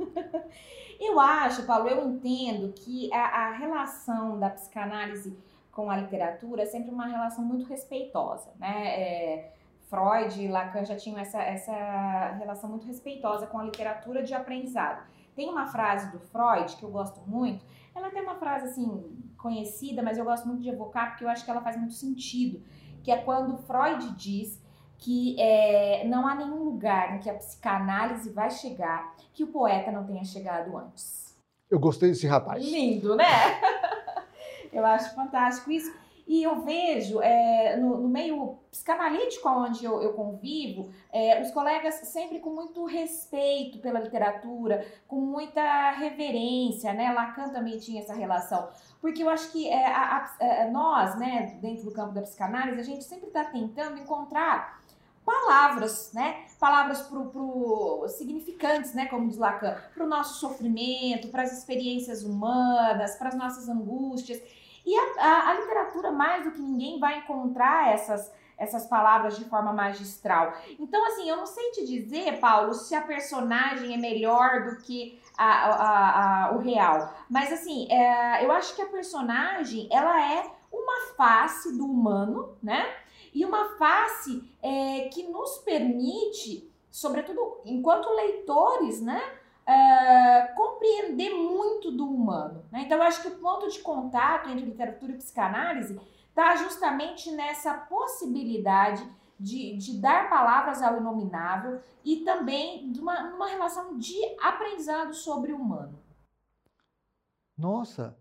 eu 1.01 1.19
acho, 1.19 1.65
Paulo, 1.65 1.89
eu 1.89 2.07
entendo 2.07 2.75
que 2.75 3.11
a, 3.11 3.47
a, 3.47 3.53
relação 3.53 4.39
da 4.39 4.51
psicanálise 4.51 5.35
com 5.73 5.91
a 5.91 5.97
literatura 5.97 6.65
é 6.65 6.67
sempre 6.67 6.91
uma 6.91 7.07
relação 7.07 7.43
muito 7.43 7.65
respeitosa, 7.65 8.53
né? 8.59 9.01
É, 9.01 9.53
Freud 9.89 10.43
e 10.43 10.47
Lacan 10.47 10.85
já 10.85 10.95
tinham 10.95 11.19
essa, 11.19 11.43
essa 11.43 12.33
relação 12.33 12.69
muito 12.69 12.87
respeitosa 12.87 13.47
com 13.47 13.59
a 13.59 13.65
literatura 13.65 14.23
de 14.23 14.35
aprendizado. 14.35 15.07
Tem 15.35 15.49
uma 15.49 15.65
frase 15.67 16.13
do 16.13 16.21
Freud 16.21 16.77
que 16.77 16.83
eu 16.83 16.91
gosto 16.91 17.27
muito, 17.27 17.65
ela 17.95 18.11
tem 18.11 18.23
uma 18.23 18.35
frase 18.35 18.67
assim 18.67 19.33
conhecida, 19.39 20.03
mas 20.03 20.19
eu 20.19 20.25
gosto 20.27 20.47
muito 20.47 20.61
de 20.61 20.69
evocar 20.69 21.13
porque 21.13 21.25
eu 21.25 21.31
acho 21.31 21.47
que 21.47 21.51
ela 21.51 21.63
faz 21.63 21.79
muito 21.79 21.95
sentido, 21.95 22.63
que 23.03 23.11
é 23.11 23.17
quando 23.17 23.57
Freud 23.57 24.15
diz 24.17 24.63
que 24.99 25.41
é, 25.41 26.05
não 26.07 26.27
há 26.27 26.35
nenhum 26.35 26.65
lugar 26.65 27.17
em 27.17 27.21
que 27.21 27.29
a 27.29 27.35
psicanálise 27.35 28.31
vai 28.31 28.51
chegar 28.51 29.15
que 29.33 29.45
o 29.45 29.49
poeta 29.49 29.91
não 29.91 30.05
tenha 30.05 30.25
chegado 30.25 30.77
antes. 30.77 31.37
Eu 31.71 31.79
gostei 31.79 32.11
desse 32.11 32.27
rapaz. 32.27 32.65
Lindo, 32.65 33.17
né? 33.17 33.25
eu 34.73 34.85
acho 34.87 35.15
fantástico 35.15 35.71
isso. 35.71 35.93
E 36.27 36.43
eu 36.43 36.63
vejo 36.63 37.21
é, 37.21 37.77
no, 37.77 37.99
no, 38.01 38.09
meio 38.09 38.57
psicanalítico 38.71 39.47
onde 39.47 39.85
eu, 39.85 40.01
eu 40.01 40.15
convivo, 40.15 40.91
é, 41.13 41.43
os 41.43 41.51
colegas 41.51 41.97
sempre 41.97 42.39
com 42.39 42.51
muito 42.51 42.87
respeito 42.87 43.79
pela 43.79 44.01
literatura, 44.01 44.87
com 45.07 45.17
muita 45.17 45.91
reverência, 45.91 46.95
né? 46.95 47.13
Lacan 47.13 47.51
também 47.51 47.79
tinha 47.79 48.01
essa 48.01 48.15
relação. 48.15 48.69
Porque 49.03 49.23
eu 49.23 49.29
acho 49.29 49.53
que 49.53 49.69
é, 49.69 49.87
a, 49.87 50.17
a, 50.17 50.45
é, 50.45 50.71
nós, 50.71 51.19
né, 51.19 51.59
dentro 51.61 51.85
do 51.85 51.93
campo 51.93 52.15
da 52.15 52.23
psicanálise, 52.23 52.81
a 52.81 52.85
gente 52.85 53.05
sempre 53.05 53.27
está 53.27 53.45
tentando 53.45 53.99
encontrar 53.99 54.83
palavras, 55.25 56.11
né? 56.13 56.45
Palavras 56.61 57.03
pro, 57.03 57.27
pro 57.27 58.07
significantes, 58.09 58.95
né? 58.95 59.07
Como 59.07 59.29
diz 59.29 59.39
Lacan, 59.39 59.77
para 59.95 60.05
o 60.05 60.09
nosso 60.09 60.39
sofrimento, 60.39 61.29
para 61.29 61.43
as 61.43 61.57
experiências 61.57 62.23
humanas, 62.23 63.17
para 63.17 63.29
as 63.29 63.35
nossas 63.35 63.69
angústias. 63.69 64.41
E 64.87 64.95
a, 64.95 65.03
a, 65.19 65.51
a, 65.51 65.55
literatura, 65.55 66.13
mais 66.13 66.45
do 66.45 66.51
que 66.51 66.61
ninguém, 66.61 67.01
vai 67.01 67.19
encontrar 67.19 67.93
essas, 67.93 68.31
essas 68.59 68.87
palavras 68.87 69.39
de 69.39 69.45
forma 69.47 69.73
magistral. 69.73 70.53
Então, 70.79 71.05
assim, 71.07 71.29
eu 71.29 71.37
não 71.37 71.47
sei 71.47 71.71
te 71.73 71.87
dizer, 71.87 72.39
Paulo, 72.39 72.75
se 72.75 72.95
a 72.95 73.01
personagem 73.01 73.95
é 73.95 73.97
melhor 73.97 74.65
do 74.65 74.77
que 74.83 75.19
a, 75.39 76.51
o 76.55 76.59
real. 76.59 77.15
Mas, 77.31 77.53
assim, 77.53 77.91
é, 77.91 78.45
eu 78.45 78.53
acho 78.53 78.77
que 78.77 78.83
a 78.83 78.87
personagem, 78.87 79.89
ela 79.91 80.21
é 80.33 80.51
uma 80.71 81.15
face 81.17 81.77
do 81.77 81.87
humano, 81.87 82.57
né? 82.63 82.85
E 83.35 83.45
uma 83.45 83.77
face 83.77 84.49
é, 84.63 85.09
que 85.09 85.25
nos 85.25 85.59
permite, 85.59 86.71
sobretudo 86.91 87.61
enquanto 87.65 88.09
leitores, 88.11 89.01
né? 89.03 89.21
uh, 89.65 90.55
compreender 90.55 91.31
muito 91.35 91.91
do 91.91 92.09
humano. 92.09 92.65
Né? 92.71 92.83
Então, 92.83 92.99
eu 92.99 93.05
acho 93.05 93.23
que 93.23 93.29
o 93.29 93.39
ponto 93.39 93.69
de 93.69 93.81
contato 93.81 94.49
entre 94.49 94.65
literatura 94.65 95.13
e 95.13 95.17
psicanálise 95.17 96.01
está 96.29 96.57
justamente 96.57 97.31
nessa 97.31 97.75
possibilidade 97.75 99.09
de, 99.39 99.77
de, 99.77 99.99
dar 100.01 100.31
palavras 100.31 100.83
ao 100.83 100.99
inominável 100.99 101.81
e 102.05 102.19
também 102.19 102.91
de 102.93 103.01
uma, 103.01 103.35
uma 103.35 103.49
relação 103.49 103.99
de 103.99 104.17
aprendizado 104.41 105.15
sobre 105.15 105.53
o 105.53 105.57
humano. 105.57 105.99
Nossa, 107.57 108.17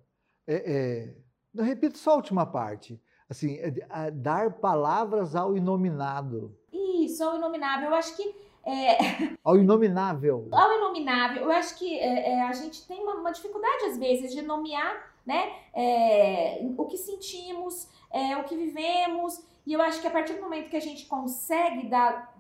é, 0.48 0.56
é, 0.56 1.18
eu 1.54 1.64
repito 1.64 1.98
só 1.98 2.12
a 2.12 2.16
última 2.16 2.46
parte. 2.46 3.02
Assim, 3.30 3.58
é, 3.60 4.12
dar 4.12 4.54
palavras 4.54 5.36
ao 5.36 5.56
inominado. 5.56 6.56
Isso, 6.72 7.24
ao 7.24 7.36
inominável. 7.36 7.90
Eu 7.90 7.96
acho 7.96 8.16
que 8.16 8.44
é... 8.66 8.98
Ao 9.44 9.58
inominável. 9.58 10.48
Ao 10.52 10.72
inominável. 10.74 11.44
Eu 11.44 11.52
acho 11.52 11.78
que 11.78 12.00
é, 12.00 12.32
é, 12.32 12.42
a 12.44 12.54
gente 12.54 12.88
tem 12.88 13.02
uma, 13.02 13.16
uma, 13.16 13.32
dificuldade, 13.32 13.86
às 13.86 13.98
vezes, 13.98 14.32
de 14.32 14.42
nomear 14.42 15.14
né, 15.26 15.52
é, 15.74 16.66
o 16.78 16.86
que 16.86 16.98
sentimos, 16.98 17.90
é, 18.10 18.38
o 18.38 18.46
que 18.46 18.56
vivemos. 18.56 19.44
E 19.66 19.74
eu 19.74 19.82
acho 19.82 20.00
que 20.02 20.08
a 20.08 20.12
partir 20.12 20.34
do 20.36 20.42
momento 20.42 20.70
que 20.70 20.78
a 20.78 20.82
gente 20.82 21.06
consegue 21.06 21.88
dar 21.88 22.34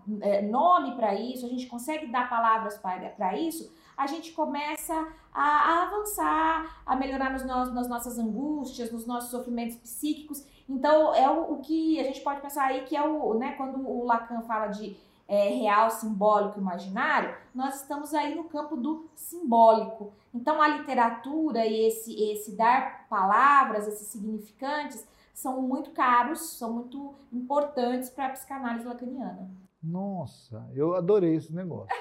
nome 0.49 0.95
para 0.95 1.13
isso, 1.13 1.45
a 1.45 1.49
gente 1.49 1.67
consegue 1.67 2.07
dar 2.07 2.29
palavras 2.29 2.77
para 2.77 3.37
isso, 3.37 3.73
a 3.95 4.05
gente 4.05 4.33
começa 4.33 4.93
a, 5.33 5.41
a 5.41 5.83
avançar, 5.83 6.81
a 6.85 6.95
melhorar 6.95 7.31
nos, 7.31 7.45
nas 7.45 7.87
nossas 7.87 8.19
angústias, 8.19 8.91
nos 8.91 9.05
nossos 9.05 9.31
sofrimentos 9.31 9.77
psíquicos. 9.77 10.45
Então, 10.67 11.13
é 11.13 11.29
o, 11.29 11.53
o 11.53 11.57
que 11.61 11.99
a 11.99 12.03
gente 12.03 12.21
pode 12.21 12.41
pensar 12.41 12.65
aí 12.65 12.83
que 12.85 12.95
é 12.95 13.01
o, 13.01 13.33
né, 13.35 13.53
quando 13.53 13.87
o 13.87 14.05
Lacan 14.05 14.41
fala 14.41 14.67
de 14.67 14.95
é, 15.27 15.49
real, 15.49 15.89
simbólico, 15.89 16.59
imaginário, 16.59 17.35
nós 17.53 17.81
estamos 17.81 18.13
aí 18.13 18.35
no 18.35 18.45
campo 18.45 18.75
do 18.75 19.07
simbólico. 19.15 20.13
Então 20.33 20.61
a 20.61 20.67
literatura 20.67 21.65
e 21.65 21.87
esse, 21.87 22.13
esse 22.31 22.55
dar 22.55 23.07
palavras, 23.07 23.87
esses 23.87 24.07
significantes, 24.07 25.07
são 25.33 25.61
muito 25.61 25.91
caros, 25.91 26.57
são 26.57 26.73
muito 26.73 27.15
importantes 27.31 28.09
para 28.09 28.27
a 28.27 28.29
psicanálise 28.29 28.85
lacaniana. 28.85 29.49
Nossa, 29.81 30.65
eu 30.73 30.95
adorei 30.95 31.35
esse 31.35 31.53
negócio. 31.53 31.95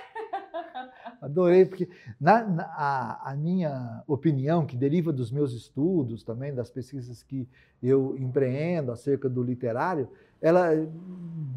Adorei, 1.22 1.64
porque 1.64 1.88
na, 2.20 2.44
na 2.44 2.64
a, 2.76 3.30
a, 3.30 3.36
minha 3.36 4.02
opinião, 4.08 4.66
que 4.66 4.76
deriva 4.76 5.12
dos 5.12 5.30
meus 5.30 5.52
estudos 5.52 6.24
também, 6.24 6.52
das 6.52 6.68
pesquisas 6.68 7.22
que 7.22 7.48
eu 7.80 8.16
empreendo 8.18 8.90
acerca 8.90 9.28
do 9.28 9.40
literário, 9.40 10.08
ela 10.40 10.70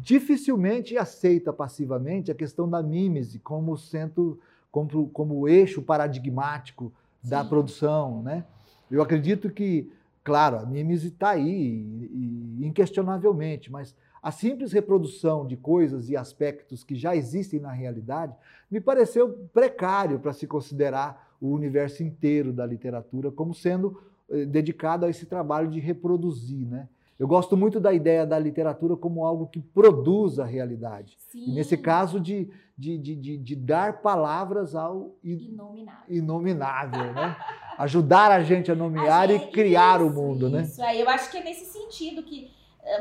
dificilmente 0.00 0.96
aceita 0.96 1.52
passivamente 1.52 2.30
a 2.30 2.34
questão 2.34 2.70
da 2.70 2.80
mímese 2.80 3.40
como 3.40 3.76
centro, 3.76 4.38
como, 4.70 5.08
como 5.08 5.48
eixo 5.48 5.82
paradigmático 5.82 6.92
da 7.20 7.42
Sim. 7.42 7.48
produção, 7.48 8.22
né? 8.22 8.44
Eu 8.88 9.02
acredito 9.02 9.50
que, 9.50 9.90
claro, 10.22 10.58
a 10.58 10.64
mímese 10.64 11.08
está 11.08 11.30
aí, 11.30 11.42
e, 11.42 12.60
e, 12.60 12.66
inquestionavelmente, 12.66 13.72
mas 13.72 13.96
a 14.26 14.32
simples 14.32 14.72
reprodução 14.72 15.46
de 15.46 15.56
coisas 15.56 16.10
e 16.10 16.16
aspectos 16.16 16.82
que 16.82 16.96
já 16.96 17.14
existem 17.14 17.60
na 17.60 17.70
realidade 17.70 18.34
me 18.68 18.80
pareceu 18.80 19.48
precário 19.54 20.18
para 20.18 20.32
se 20.32 20.48
considerar 20.48 21.36
o 21.40 21.52
universo 21.52 22.02
inteiro 22.02 22.52
da 22.52 22.66
literatura 22.66 23.30
como 23.30 23.54
sendo 23.54 24.02
eh, 24.28 24.44
dedicado 24.44 25.06
a 25.06 25.08
esse 25.08 25.26
trabalho 25.26 25.70
de 25.70 25.78
reproduzir, 25.78 26.66
né? 26.66 26.88
Eu 27.16 27.28
gosto 27.28 27.56
muito 27.56 27.78
da 27.78 27.92
ideia 27.94 28.26
da 28.26 28.36
literatura 28.36 28.96
como 28.96 29.24
algo 29.24 29.46
que 29.46 29.60
produz 29.60 30.40
a 30.40 30.44
realidade. 30.44 31.16
Sim. 31.30 31.44
E 31.46 31.52
nesse 31.52 31.76
caso, 31.76 32.18
de, 32.18 32.50
de, 32.76 32.98
de, 32.98 33.36
de, 33.38 33.54
dar 33.54 34.02
palavras 34.02 34.74
ao 34.74 35.14
Inominável. 35.22 36.04
inominável, 36.08 37.14
né? 37.14 37.36
Ajudar 37.78 38.32
a 38.32 38.42
gente 38.42 38.72
a 38.72 38.74
nomear 38.76 39.28
gente- 39.28 39.46
e 39.46 39.50
criar 39.52 40.02
o 40.02 40.06
isso, 40.08 40.14
mundo, 40.16 40.50
né? 40.50 40.62
Isso, 40.62 40.82
aí 40.82 41.00
eu 41.00 41.08
acho 41.08 41.30
que 41.30 41.38
é 41.38 41.44
nesse 41.44 41.66
sentido 41.66 42.24
que, 42.24 42.50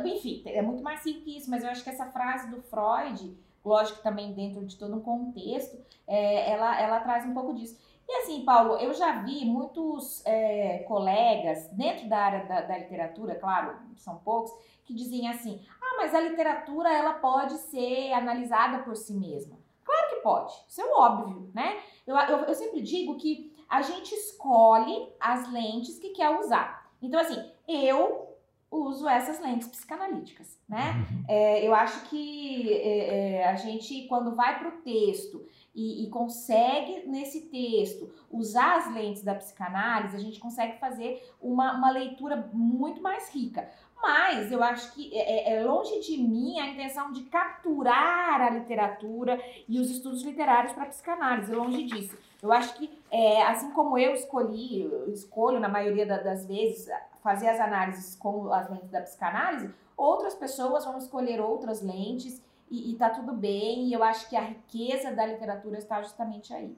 enfim, 0.05 0.41
é 0.45 0.61
muito 0.61 0.83
mais 0.83 1.01
simples 1.01 1.23
que 1.23 1.37
isso, 1.37 1.49
mas 1.49 1.63
eu 1.63 1.69
acho 1.69 1.83
que 1.83 1.89
essa 1.89 2.05
frase 2.07 2.49
do 2.49 2.61
Freud, 2.61 3.37
lógico 3.63 4.01
também 4.01 4.33
dentro 4.33 4.65
de 4.65 4.77
todo 4.77 4.95
um 4.95 5.01
contexto, 5.01 5.77
é, 6.07 6.51
ela, 6.51 6.79
ela 6.79 6.99
traz 6.99 7.25
um 7.25 7.33
pouco 7.33 7.53
disso. 7.53 7.77
E 8.07 8.11
assim, 8.17 8.45
Paulo, 8.45 8.75
eu 8.77 8.93
já 8.93 9.23
vi 9.23 9.45
muitos 9.45 10.23
é, 10.25 10.79
colegas 10.87 11.67
dentro 11.69 12.07
da 12.07 12.17
área 12.17 12.45
da, 12.45 12.61
da 12.61 12.77
literatura, 12.77 13.35
claro, 13.35 13.75
são 13.95 14.17
poucos, 14.17 14.51
que 14.85 14.93
dizem 14.93 15.27
assim: 15.27 15.65
ah, 15.81 15.95
mas 15.97 16.13
a 16.13 16.19
literatura 16.19 16.93
ela 16.93 17.13
pode 17.13 17.55
ser 17.55 18.13
analisada 18.13 18.83
por 18.83 18.95
si 18.95 19.13
mesma. 19.13 19.57
Claro 19.83 20.09
que 20.09 20.15
pode, 20.17 20.53
isso 20.67 20.81
é 20.81 20.85
óbvio, 20.85 21.49
né? 21.53 21.81
Eu, 22.05 22.15
eu, 22.15 22.37
eu 22.45 22.53
sempre 22.53 22.81
digo 22.81 23.17
que 23.17 23.55
a 23.67 23.81
gente 23.81 24.13
escolhe 24.13 25.11
as 25.19 25.51
lentes 25.51 25.97
que 25.97 26.09
quer 26.09 26.39
usar. 26.39 26.91
Então, 27.01 27.19
assim, 27.19 27.43
eu 27.67 28.24
uso 28.71 29.07
essas 29.07 29.39
lentes 29.39 29.67
psicanalíticas, 29.67 30.59
né? 30.67 31.05
É, 31.27 31.65
eu 31.65 31.73
acho 31.73 32.09
que 32.09 32.73
é, 32.73 33.37
é, 33.37 33.47
a 33.47 33.55
gente, 33.55 34.07
quando 34.07 34.35
vai 34.35 34.59
para 34.59 34.69
o 34.69 34.81
texto 34.81 35.45
e, 35.73 36.03
e 36.03 36.09
consegue, 36.09 37.07
nesse 37.07 37.41
texto, 37.49 38.11
usar 38.31 38.77
as 38.77 38.93
lentes 38.93 39.23
da 39.23 39.35
psicanálise, 39.35 40.15
a 40.15 40.19
gente 40.19 40.39
consegue 40.39 40.77
fazer 40.79 41.23
uma, 41.41 41.73
uma 41.77 41.89
leitura 41.91 42.49
muito 42.53 43.01
mais 43.01 43.33
rica. 43.33 43.69
Mas 44.01 44.51
eu 44.51 44.61
acho 44.61 44.93
que 44.93 45.15
é, 45.17 45.53
é- 45.53 45.55
é 45.57 45.63
longe 45.63 45.99
de 46.01 46.17
mim 46.17 46.59
a 46.59 46.67
intenção 46.67 47.11
de 47.11 47.23
capturar 47.23 48.41
a 48.41 48.49
literatura 48.49 49.41
e 49.67 49.79
os 49.79 49.89
estudos 49.89 50.21
literários 50.23 50.73
para 50.73 50.85
psicanálise, 50.85 51.53
longe 51.53 51.83
disso. 51.83 52.17
Eu 52.41 52.51
acho 52.51 52.75
que, 52.75 52.89
é, 53.09 53.41
assim 53.43 53.71
como 53.71 53.97
eu 53.97 54.13
escolhi, 54.13 54.81
eu 54.83 55.09
escolho 55.11 55.59
na 55.59 55.69
maioria 55.69 56.05
da- 56.05 56.21
das 56.21 56.45
vezes 56.45 56.87
fazer 57.25 57.47
as 57.47 57.59
análises 57.59 58.15
com 58.15 58.53
as 58.53 58.69
lentes 58.69 58.91
da 58.91 59.01
psicanálise, 59.01 59.73
outras 59.97 60.35
pessoas 60.35 60.85
vão 60.85 60.95
escolher 60.99 61.41
outras 61.41 61.81
lentes 61.81 62.39
e, 62.69 62.91
e 62.91 62.95
tá 62.97 63.09
tudo 63.09 63.33
bem. 63.33 63.87
E 63.87 63.93
eu 63.93 64.03
acho 64.03 64.29
que 64.29 64.35
a 64.35 64.41
riqueza 64.41 65.11
da 65.11 65.25
literatura 65.25 65.79
está 65.79 66.03
justamente 66.03 66.53
aí. 66.53 66.77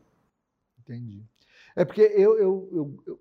Entendi. 0.79 1.21
É 1.75 1.83
porque 1.83 1.99
eu, 2.01 2.39
eu- 2.39 2.69
eu- 2.71 3.03
eu- 3.07 3.19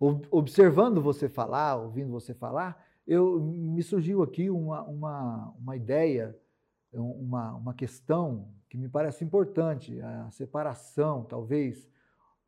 ob- 0.00 0.26
observando 0.30 1.02
você 1.02 1.28
falar, 1.28 1.76
ouvindo 1.76 2.10
você 2.10 2.32
falar, 2.32 2.82
eu 3.06 3.38
me 3.38 3.82
surgiu 3.82 4.22
aqui 4.22 4.48
uma, 4.48 4.82
uma, 4.84 5.54
uma 5.60 5.76
ideia, 5.76 6.34
um, 6.90 7.10
uma, 7.10 7.54
uma 7.54 7.74
questão 7.74 8.48
que 8.70 8.78
me 8.78 8.88
parece 8.88 9.22
importante, 9.22 10.00
a 10.00 10.30
separação, 10.30 11.22
talvez, 11.22 11.86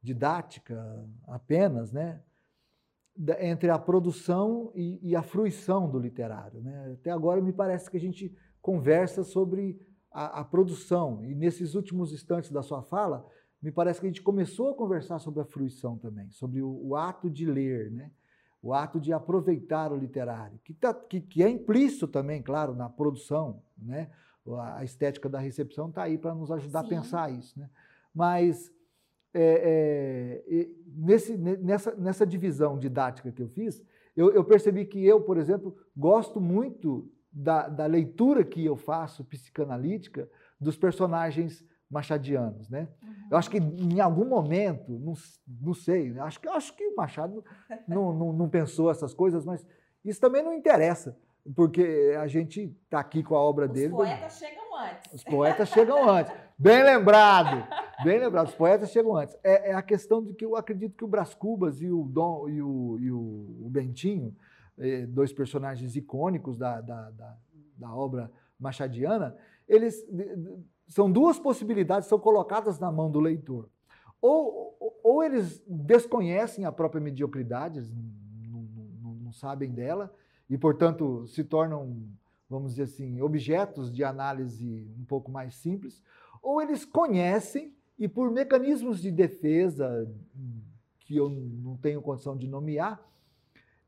didática 0.03 1.07
apenas, 1.27 1.93
né? 1.93 2.23
Entre 3.41 3.71
a 3.71 3.79
produção 3.79 4.71
e, 4.75 4.99
e 5.03 5.17
a 5.17 5.23
fruição 5.23 5.91
do 5.91 5.99
literário. 5.99 6.61
Né? 6.61 6.93
Até 6.93 7.11
agora 7.11 7.41
me 7.41 7.53
parece 7.53 7.91
que 7.91 7.97
a 7.97 8.01
gente 8.01 8.33
conversa 8.63 9.25
sobre 9.25 9.81
a, 10.11 10.41
a 10.41 10.45
produção, 10.45 11.25
e 11.25 11.35
nesses 11.35 11.75
últimos 11.75 12.13
instantes 12.13 12.51
da 12.51 12.63
sua 12.63 12.83
fala, 12.83 13.27
me 13.61 13.73
parece 13.73 14.01
que 14.01 14.07
a 14.07 14.09
gente 14.09 14.23
começou 14.23 14.71
a 14.71 14.75
conversar 14.75 15.19
sobre 15.19 15.41
a 15.41 15.45
fruição 15.45 15.99
também, 15.99 16.31
sobre 16.31 16.63
o, 16.63 16.89
o 16.89 16.97
ato 16.97 17.29
de 17.29 17.45
ler, 17.45 17.91
né? 17.91 18.11
o 18.63 18.73
ato 18.73 19.01
de 19.01 19.13
aproveitar 19.13 19.93
o 19.93 19.97
literário, 19.97 20.59
que, 20.65 20.75
tá, 20.75 20.95
que, 20.95 21.21
que 21.21 21.43
é 21.43 21.49
implícito 21.49 22.07
também, 22.07 22.43
claro, 22.43 22.75
na 22.75 22.89
produção. 22.89 23.63
Né? 23.77 24.11
A 24.47 24.79
a 24.79 24.85
estética 24.85 25.29
da 25.29 25.39
recepção 25.39 25.89
está 25.89 26.05
aí 26.05 26.17
para 26.17 26.35
nos 26.35 26.51
ajudar 26.51 26.81
Sim. 26.81 26.87
a 26.87 26.89
pensar 26.89 27.33
isso. 27.33 27.59
Né? 27.59 27.69
Mas 28.15 28.73
é, 29.35 30.43
é, 30.49 30.69
nesse, 30.97 31.37
ne- 31.37 31.57
nessa, 31.59 31.95
nessa 31.95 32.27
divisão 32.27 32.79
didática 32.79 33.31
que 33.31 33.43
eu 33.43 33.49
fiz, 33.49 33.83
eu, 34.17 34.33
eu 34.33 34.43
percebi 34.45 34.85
que 34.85 35.05
eu, 35.05 35.21
por 35.21 35.37
exemplo, 35.37 35.77
gosto 35.97 36.41
muito 36.41 37.11
da, 37.31 37.69
da 37.69 37.87
leitura 37.87 38.43
que 38.45 38.65
eu 38.65 38.77
faço 38.77 39.25
psicanalítica 39.25 40.29
dos 40.61 40.77
personagens 40.77 41.65
machadianos, 41.91 42.69
né? 42.69 42.89
Eu 43.31 43.37
acho 43.39 43.51
que 43.51 43.59
em 43.59 44.01
algum 44.01 44.25
momento, 44.27 44.93
não, 44.99 45.15
não 45.61 45.73
sei, 45.75 46.19
acho 46.19 46.41
que, 46.41 46.49
acho 46.49 46.75
que 46.77 46.87
o 46.87 46.97
Machado 46.97 47.45
não, 47.89 48.13
não, 48.13 48.33
não 48.33 48.49
pensou 48.49 48.91
essas 48.91 49.15
coisas, 49.15 49.45
mas 49.45 49.65
isso 50.05 50.21
também 50.21 50.43
não 50.43 50.53
interessa, 50.53 51.17
porque 51.55 52.15
a 52.21 52.27
gente 52.27 52.75
está 52.85 53.01
aqui 53.01 53.23
com 53.23 53.35
a 53.37 53.41
obra 53.41 53.67
Os 53.67 53.73
dele. 53.73 53.91
poetas 53.91 54.39
chegam 54.39 54.77
antes. 54.77 55.13
Os 55.13 55.25
poetas 55.25 55.69
chegam 55.71 56.09
antes. 56.11 56.33
Bem 56.59 56.83
lembrado, 56.83 57.67
bem 58.05 58.19
lembrado. 58.19 58.49
Os 58.49 58.55
poetas 58.55 58.91
chegam 58.91 59.17
antes. 59.17 59.37
É, 59.43 59.71
é 59.71 59.75
a 59.75 59.83
questão 59.83 60.23
de 60.23 60.33
que 60.35 60.45
eu 60.45 60.57
acredito 60.57 60.97
que 60.97 61.05
o 61.05 61.09
Brás 61.09 61.35
Cubas 61.35 61.81
e 61.81 61.91
o 61.91 62.05
Dom 62.05 62.49
e 62.49 62.63
o, 62.63 62.99
e 63.01 63.11
o, 63.11 63.19
o 63.67 63.69
Bentinho, 63.71 64.35
eh, 64.79 65.07
dois 65.07 65.33
personagens 65.33 65.97
icônicos 65.97 66.57
da, 66.57 66.81
da, 66.81 67.11
da, 67.11 67.37
da 67.77 67.95
obra 67.95 68.31
machadiana, 68.59 69.37
eles 69.69 70.07
são 70.87 71.11
duas 71.11 71.39
possibilidades 71.39 72.09
são 72.09 72.19
colocadas 72.19 72.79
na 72.79 72.91
mão 72.91 73.11
do 73.11 73.21
leitor. 73.21 73.69
Ou, 74.21 74.77
ou- 75.03 75.23
eles 75.23 75.63
desconhecem 75.67 76.65
a 76.65 76.73
própria 76.73 77.01
mediocridade, 77.01 77.79
eles 77.79 77.91
não- 77.91 79.15
não 79.15 79.33
sabem 79.33 79.71
dela, 79.71 80.13
e, 80.49 80.57
portanto, 80.57 81.27
se 81.27 81.45
tornam, 81.45 81.97
vamos 82.49 82.71
dizer 82.73 82.85
assim, 82.85 83.21
objetos 83.21 83.93
de 83.93 84.03
análise 84.03 84.91
um 84.99 85.05
pouco 85.05 85.31
mais 85.31 85.55
simples, 85.55 86.03
ou 86.43 86.63
eles 86.63 86.85
conhecem 86.85 87.75
e, 87.99 88.07
por 88.07 88.31
mecanismos 88.31 89.01
de 89.01 89.11
defesa 89.11 90.09
que 91.01 91.17
eu 91.17 91.29
não 91.29 91.77
tenho 91.77 92.03
condição 92.03 92.37
de 92.37 92.47
nomear, 92.47 93.03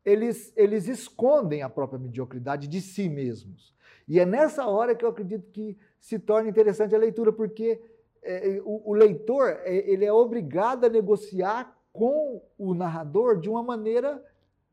eles, 0.05 0.53
eles 0.57 0.89
escondem 0.89 1.63
a 1.63 1.69
própria 1.69 1.99
mediocridade 1.99 2.67
de 2.67 2.81
si 2.81 3.09
mesmos. 3.09 3.75
E 4.09 4.19
é 4.19 4.27
nessa 4.27 4.67
hora 4.67 4.95
que 4.95 5.05
eu 5.05 5.11
acredito 5.11 5.51
que 5.51 5.77
se 6.01 6.19
torna 6.19 6.49
interessante 6.49 6.95
a 6.95 6.99
leitura, 6.99 7.33
porque 7.33 7.81
é, 8.23 8.61
o, 8.65 8.91
o 8.91 8.95
leitor 8.95 9.49
é, 9.65 9.91
ele 9.91 10.05
é 10.05 10.13
obrigado 10.13 10.85
a 10.85 10.89
negociar 10.89 11.77
com 11.93 12.43
o 12.59 12.75
narrador 12.75 13.39
de 13.39 13.49
uma 13.49 13.63
maneira, 13.63 14.23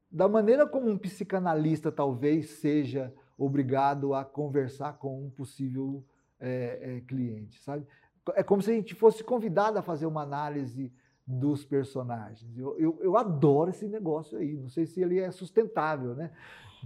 da 0.10 0.28
maneira 0.28 0.66
como 0.66 0.90
um 0.90 0.98
psicanalista 0.98 1.92
talvez 1.92 2.52
seja 2.60 3.14
obrigado 3.38 4.14
a 4.14 4.26
conversar 4.26 4.94
com 4.94 5.26
um 5.26 5.30
possível 5.30 6.04
é, 6.40 6.80
é, 6.82 7.02
cliente, 7.02 7.60
sabe? 7.62 7.86
É 8.36 8.44
como 8.44 8.62
se 8.62 8.72
a 8.72 8.74
gente 8.74 8.96
fosse 8.96 9.24
convidado 9.24 9.78
a 9.78 9.82
fazer 9.82 10.06
uma 10.06 10.22
análise 10.22 10.92
dos 11.26 11.66
personagens. 11.66 12.58
Eu, 12.58 12.78
eu, 12.80 13.00
eu 13.02 13.18
adoro 13.18 13.70
esse 13.70 13.88
negócio 13.88 14.38
aí. 14.38 14.54
Não 14.54 14.70
sei 14.70 14.86
se 14.86 15.02
ele 15.02 15.20
é 15.20 15.30
sustentável, 15.32 16.16
né? 16.16 16.32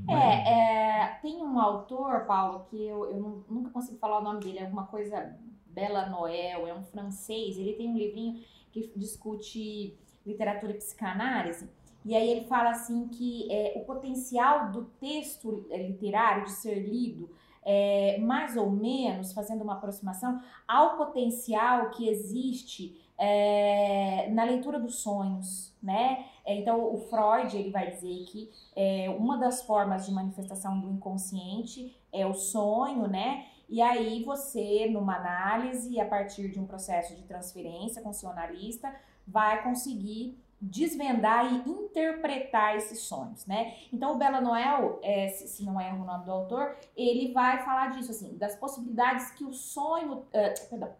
É, 0.09 1.03
é, 1.03 1.19
tem 1.21 1.43
um 1.43 1.59
autor, 1.59 2.25
Paulo, 2.25 2.65
que 2.69 2.83
eu, 2.83 3.05
eu 3.05 3.19
nu- 3.19 3.45
nunca 3.49 3.69
consigo 3.69 3.97
falar 3.97 4.19
o 4.19 4.23
nome 4.23 4.39
dele, 4.39 4.59
é 4.59 4.63
alguma 4.63 4.87
coisa 4.87 5.35
Bela 5.65 6.09
Noel, 6.09 6.65
é 6.65 6.73
um 6.73 6.83
francês, 6.83 7.57
ele 7.57 7.73
tem 7.73 7.89
um 7.89 7.97
livrinho 7.97 8.41
que 8.71 8.91
discute 8.95 9.97
literatura 10.25 10.71
e 10.71 10.77
psicanálise, 10.77 11.69
e 12.05 12.15
aí 12.15 12.29
ele 12.29 12.47
fala 12.47 12.71
assim 12.71 13.07
que 13.09 13.51
é, 13.51 13.73
o 13.75 13.85
potencial 13.85 14.71
do 14.71 14.85
texto 14.99 15.67
literário 15.69 16.45
de 16.45 16.51
ser 16.51 16.75
lido 16.75 17.29
é, 17.63 18.17
mais 18.19 18.57
ou 18.57 18.69
menos, 18.69 19.33
fazendo 19.33 19.63
uma 19.63 19.73
aproximação, 19.73 20.41
ao 20.67 20.97
potencial 20.97 21.89
que 21.91 22.07
existe 22.07 22.99
é, 23.17 24.29
na 24.31 24.43
leitura 24.43 24.79
dos 24.79 24.95
sonhos, 24.95 25.73
né? 25.81 26.25
É, 26.43 26.55
Então, 26.55 26.93
o 26.93 26.97
Freud, 26.97 27.55
ele 27.55 27.69
vai 27.69 27.91
dizer 27.91 28.25
que 28.25 28.49
é, 28.75 29.09
uma 29.11 29.37
das 29.37 29.61
formas 29.61 30.05
de 30.05 30.11
manifestação 30.11 30.79
do 30.79 30.89
inconsciente 30.89 31.95
é 32.11 32.25
o 32.25 32.33
sonho, 32.33 33.07
né? 33.07 33.45
E 33.69 33.81
aí 33.81 34.23
você, 34.23 34.87
numa 34.89 35.15
análise, 35.15 35.99
a 35.99 36.05
partir 36.05 36.49
de 36.49 36.59
um 36.59 36.65
processo 36.65 37.15
de 37.15 37.23
transferência 37.23 38.01
com 38.01 38.11
seu 38.11 38.29
analista, 38.29 38.93
vai 39.25 39.63
conseguir 39.63 40.37
desvendar 40.61 41.51
e 41.51 41.69
interpretar 41.69 42.75
esses 42.77 42.99
sonhos, 42.99 43.45
né? 43.47 43.75
Então 43.91 44.13
o 44.13 44.17
Bela 44.17 44.39
Noel, 44.39 44.99
é, 45.01 45.27
se, 45.29 45.47
se 45.47 45.65
não 45.65 45.81
erro 45.81 46.03
o 46.03 46.05
nome 46.05 46.23
do 46.25 46.31
autor, 46.31 46.75
ele 46.95 47.31
vai 47.33 47.63
falar 47.65 47.89
disso, 47.91 48.11
assim, 48.11 48.37
das 48.37 48.55
possibilidades 48.55 49.31
que 49.31 49.43
o 49.43 49.51
sonho, 49.53 50.23
eh, 50.31 50.53
perdão, 50.69 50.91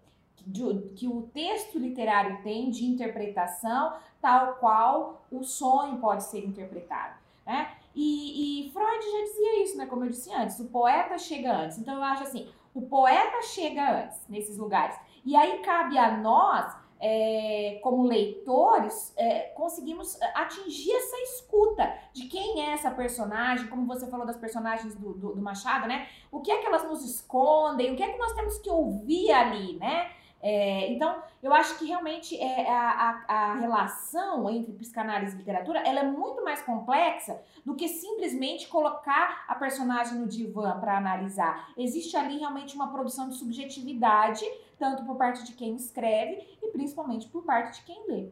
de- 0.46 0.90
que 0.96 1.08
o 1.08 1.24
texto 1.34 1.78
literário 1.78 2.42
tem 2.42 2.72
de 2.72 2.86
interpretação, 2.86 3.94
tal 4.20 4.56
qual 4.56 5.24
o 5.32 5.44
sonho 5.44 6.00
pode 6.00 6.24
ser 6.24 6.44
interpretado, 6.44 7.14
né? 7.46 7.72
E, 7.94 8.68
e 8.68 8.72
Freud 8.72 9.04
já 9.12 9.24
dizia 9.26 9.64
isso, 9.64 9.78
né? 9.78 9.86
Como 9.86 10.04
eu 10.06 10.10
disse 10.10 10.34
antes, 10.34 10.60
o 10.60 10.66
poeta 10.70 11.18
chega 11.18 11.54
antes. 11.54 11.78
Então 11.78 11.96
eu 11.96 12.04
acho 12.04 12.24
assim, 12.24 12.50
o 12.74 12.82
poeta 12.82 13.42
chega 13.44 14.04
antes 14.06 14.20
nesses 14.30 14.58
lugares. 14.58 14.98
E 15.26 15.36
aí 15.36 15.60
cabe 15.60 15.98
a 15.98 16.18
nós 16.18 16.74
é, 17.02 17.80
como 17.82 18.04
leitores, 18.04 19.12
é, 19.18 19.50
conseguimos 19.56 20.22
atingir 20.36 20.94
essa 20.94 21.18
escuta 21.24 21.92
de 22.14 22.28
quem 22.28 22.62
é 22.62 22.74
essa 22.74 22.92
personagem, 22.92 23.68
como 23.68 23.88
você 23.88 24.08
falou 24.08 24.26
das 24.26 24.38
personagens 24.38 24.96
do, 24.96 25.14
do, 25.14 25.36
do 25.36 25.42
Machado, 25.42 25.88
né? 25.88 26.08
O 26.32 26.42
que 26.42 26.52
é 26.52 26.60
que 26.60 26.68
elas 26.68 26.84
nos 26.84 27.04
escondem, 27.04 27.92
o 27.92 27.96
que 27.96 28.04
é 28.04 28.10
que 28.10 28.20
nós 28.20 28.34
temos 28.34 28.60
que 28.60 28.70
ouvir 28.70 29.32
ali, 29.32 29.78
né? 29.78 30.12
É, 30.42 30.92
então, 30.92 31.22
eu 31.44 31.54
acho 31.54 31.78
que 31.78 31.86
realmente 31.86 32.36
é, 32.36 32.70
a, 32.70 33.24
a, 33.28 33.34
a, 33.34 33.60
relação 33.60 34.50
entre 34.50 34.72
psicanálise 34.74 35.36
e 35.36 35.38
literatura 35.38 35.80
ela 35.80 36.00
é 36.00 36.04
muito 36.04 36.44
mais 36.44 36.62
complexa 36.64 37.40
do 37.64 37.76
que 37.76 37.88
simplesmente 37.88 38.68
colocar 38.68 39.46
a 39.48 39.54
personagem 39.54 40.18
no 40.18 40.28
divã 40.28 40.80
para 40.80 40.98
analisar. 40.98 41.72
Existe 41.78 42.18
ali 42.18 42.40
realmente 42.40 42.76
uma 42.76 42.92
produção 42.92 43.30
de 43.30 43.36
subjetividade, 43.36 44.44
tanto 44.80 45.06
por 45.06 45.16
parte 45.16 45.44
de 45.46 45.54
quem 45.54 45.76
escreve 45.76 46.42
e 46.62 46.72
principalmente 46.72 47.28
por 47.28 47.44
parte 47.44 47.80
de 47.80 47.86
quem 47.86 48.08
lê. 48.08 48.30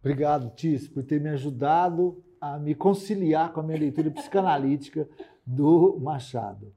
Obrigado, 0.00 0.50
Tis, 0.56 0.88
por 0.88 1.04
ter 1.04 1.20
me 1.20 1.28
ajudado 1.28 2.24
a 2.40 2.58
me 2.58 2.74
conciliar 2.74 3.52
com 3.52 3.60
a 3.60 3.62
minha 3.62 3.78
leitura 3.78 4.10
psicanalítica 4.10 5.08
do 5.46 5.98
Machado. 6.00 6.74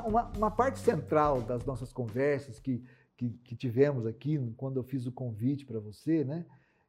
Uma, 0.00 0.22
uma, 0.22 0.32
uma, 0.36 0.50
parte 0.50 0.78
central 0.78 1.42
das 1.42 1.64
nossas 1.64 1.92
conversas 1.92 2.58
que, 2.58 2.82
que, 3.16 3.30
que 3.30 3.56
tivemos 3.56 4.06
aqui, 4.06 4.38
quando 4.56 4.78
eu 4.78 4.84
fiz 4.84 5.06
o 5.06 5.12
convite 5.12 5.64
para 5.64 5.78
você, 5.78 6.24
né, 6.24 6.44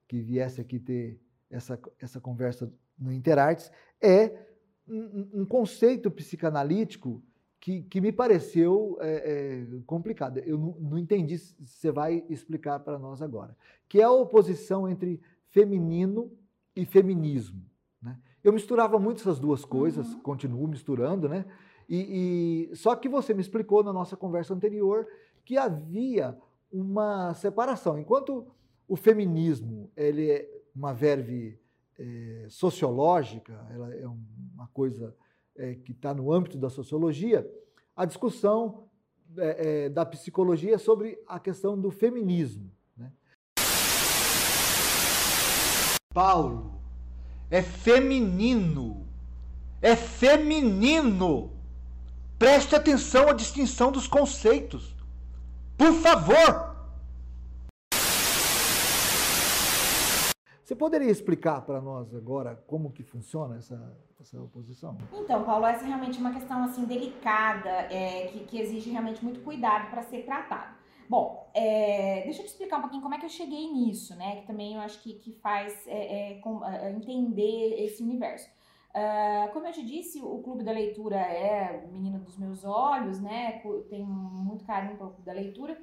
que 0.08 0.22
viesse 0.22 0.60
aqui 0.60 0.80
ter 0.80 1.20
essa, 1.50 1.80
essa 2.00 2.20
conversa 2.20 2.72
no 2.98 3.12
Interartes, 3.12 3.72
é 4.02 4.48
um, 4.88 5.42
um 5.42 5.46
conceito 5.46 6.10
psicanalítico 6.10 7.24
que, 7.60 7.84
que 7.84 8.00
me 8.00 8.12
pareceu 8.12 8.98
é, 9.02 9.66
é, 9.66 9.82
complicado. 9.86 10.38
Eu 10.40 10.58
não, 10.58 10.76
não 10.80 10.98
entendi 10.98 11.38
se 11.38 11.56
você 11.60 11.92
vai 11.92 12.24
explicar 12.30 12.80
para 12.80 12.98
nós 13.00 13.22
agora. 13.22 13.56
Que 13.90 14.00
é 14.00 14.04
a 14.04 14.12
oposição 14.12 14.88
entre 14.88 15.20
feminino 15.50 16.32
e 16.76 16.86
feminismo. 16.86 17.66
Né? 18.02 18.18
Eu 18.44 18.54
misturava 18.54 19.00
muito 19.00 19.22
essas 19.22 19.40
duas 19.40 19.66
coisas, 19.66 20.14
uhum. 20.14 20.20
continuo 20.22 20.68
misturando, 20.68 21.28
né? 21.28 21.46
E, 21.90 22.70
e, 22.72 22.76
só 22.76 22.96
que 22.96 23.08
você 23.08 23.34
me 23.34 23.42
explicou 23.42 23.84
na 23.84 23.94
nossa 23.94 24.18
conversa 24.18 24.54
anterior 24.54 25.08
que 25.46 25.58
havia 25.58 26.38
uma 26.72 27.34
separação. 27.34 27.98
Enquanto 27.98 28.46
o 28.88 28.96
feminismo 28.96 29.90
ele 29.96 30.30
é 30.30 30.50
uma 30.76 30.94
verve 30.94 31.60
é, 31.98 32.46
sociológica, 32.50 33.66
ela 33.72 33.94
é 33.96 34.06
uma 34.08 34.68
coisa 34.74 35.16
é, 35.56 35.76
que 35.76 35.92
está 35.92 36.14
no 36.14 36.32
âmbito 36.32 36.58
da 36.58 36.70
sociologia, 36.70 37.50
a 37.96 38.06
discussão 38.06 38.88
é, 39.38 39.86
é, 39.86 39.90
da 39.90 40.06
psicologia 40.06 40.76
é 40.76 40.78
sobre 40.78 41.18
a 41.26 41.40
questão 41.40 41.80
do 41.80 41.90
feminismo. 41.90 42.72
Né? 42.96 43.12
Paulo, 46.14 46.80
é 47.50 47.62
feminino, 47.62 49.08
é 49.82 49.96
feminino 49.96 51.57
Preste 52.38 52.76
atenção 52.76 53.30
à 53.30 53.34
distinção 53.34 53.92
dos 53.92 54.08
conceitos. 54.08 54.96
Por 55.76 55.92
favor! 55.94 56.78
Você 60.64 60.76
poderia 60.76 61.10
explicar 61.10 61.62
para 61.62 61.82
nós 61.82 62.14
agora 62.14 62.56
como 62.68 62.92
que 62.92 63.02
funciona 63.02 63.58
essa, 63.58 63.98
essa 64.22 64.40
oposição? 64.40 64.96
Então, 65.14 65.44
Paulo, 65.46 65.66
essa 65.66 65.84
é 65.84 65.88
realmente 65.88 66.20
uma 66.20 66.32
questão 66.32 66.64
assim 66.64 66.86
delicada, 66.86 67.70
é, 67.70 68.28
que, 68.28 68.42
que 68.42 68.60
exige 68.60 68.92
realmente 68.92 69.24
muito 69.24 69.40
cuidado 69.40 69.90
para 69.90 70.04
ser 70.04 70.24
tratado. 70.24 70.76
Bom, 71.10 71.50
é, 71.56 72.22
deixa 72.26 72.42
eu 72.42 72.46
te 72.46 72.52
explicar 72.52 72.78
um 72.78 72.82
pouquinho 72.82 73.02
como 73.02 73.16
é 73.16 73.18
que 73.18 73.26
eu 73.26 73.30
cheguei 73.30 73.72
nisso, 73.72 74.16
né? 74.16 74.42
Que 74.42 74.46
também 74.46 74.76
eu 74.76 74.82
acho 74.82 75.02
que, 75.02 75.14
que 75.14 75.32
faz 75.32 75.88
é, 75.88 76.34
é 76.34 76.36
com, 76.36 76.64
é, 76.64 76.92
entender 76.92 77.84
esse 77.84 78.04
universo. 78.04 78.48
Uh, 78.90 79.52
como 79.54 79.68
eu 79.68 79.72
te 79.72 79.86
disse, 79.86 80.22
o 80.22 80.40
Clube 80.40 80.64
da 80.64 80.72
Leitura 80.72 81.18
é 81.18 81.86
menina 81.92 82.18
dos 82.18 82.38
meus 82.38 82.66
olhos, 82.66 83.20
né? 83.20 83.62
Tenho 83.90 84.08
muito 84.08 84.66
carinho 84.66 84.98
pelo 84.98 85.12
Clube 85.12 85.26
da 85.26 85.34
Leitura. 85.34 85.78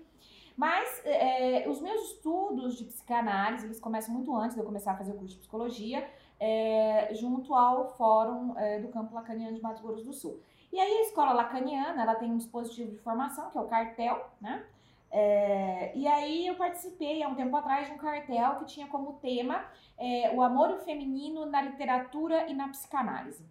Mas 0.57 1.03
é, 1.05 1.69
os 1.69 1.81
meus 1.81 2.12
estudos 2.12 2.77
de 2.77 2.85
psicanálise, 2.85 3.67
eles 3.67 3.81
começam 3.81 4.14
muito 4.14 4.35
antes 4.35 4.55
de 4.55 4.61
eu 4.61 4.67
começar 4.67 4.93
a 4.93 4.97
fazer 4.97 5.12
o 5.12 5.17
curso 5.17 5.35
de 5.35 5.40
psicologia, 5.40 6.09
é, 6.38 7.12
junto 7.12 7.55
ao 7.55 7.88
Fórum 7.97 8.57
é, 8.57 8.81
do 8.81 8.88
Campo 8.88 9.14
Lacaniano 9.14 9.57
de 9.57 9.62
Mato 9.62 9.83
Grosso 9.83 10.05
do 10.05 10.12
Sul. 10.12 10.40
E 10.73 10.79
aí 10.79 10.99
a 10.99 11.03
escola 11.03 11.33
lacaniana, 11.33 12.03
ela 12.03 12.14
tem 12.14 12.31
um 12.31 12.37
dispositivo 12.37 12.90
de 12.90 12.99
formação, 12.99 13.51
que 13.51 13.59
é 13.59 13.61
o 13.61 13.67
cartel, 13.67 14.29
né? 14.40 14.64
É, 15.16 15.92
e 15.94 16.09
aí 16.09 16.44
eu 16.44 16.57
participei 16.57 17.22
há 17.22 17.29
um 17.29 17.37
tempo 17.37 17.57
atrás 17.57 17.87
de 17.87 17.92
um 17.92 17.98
cartel 17.98 18.57
que 18.57 18.64
tinha 18.64 18.88
como 18.88 19.12
tema 19.20 19.64
é, 19.96 20.33
o 20.35 20.42
amor 20.42 20.77
feminino 20.81 21.46
na 21.46 21.62
literatura 21.62 22.48
e 22.48 22.53
na 22.53 22.68
psicanálise. 22.68 23.46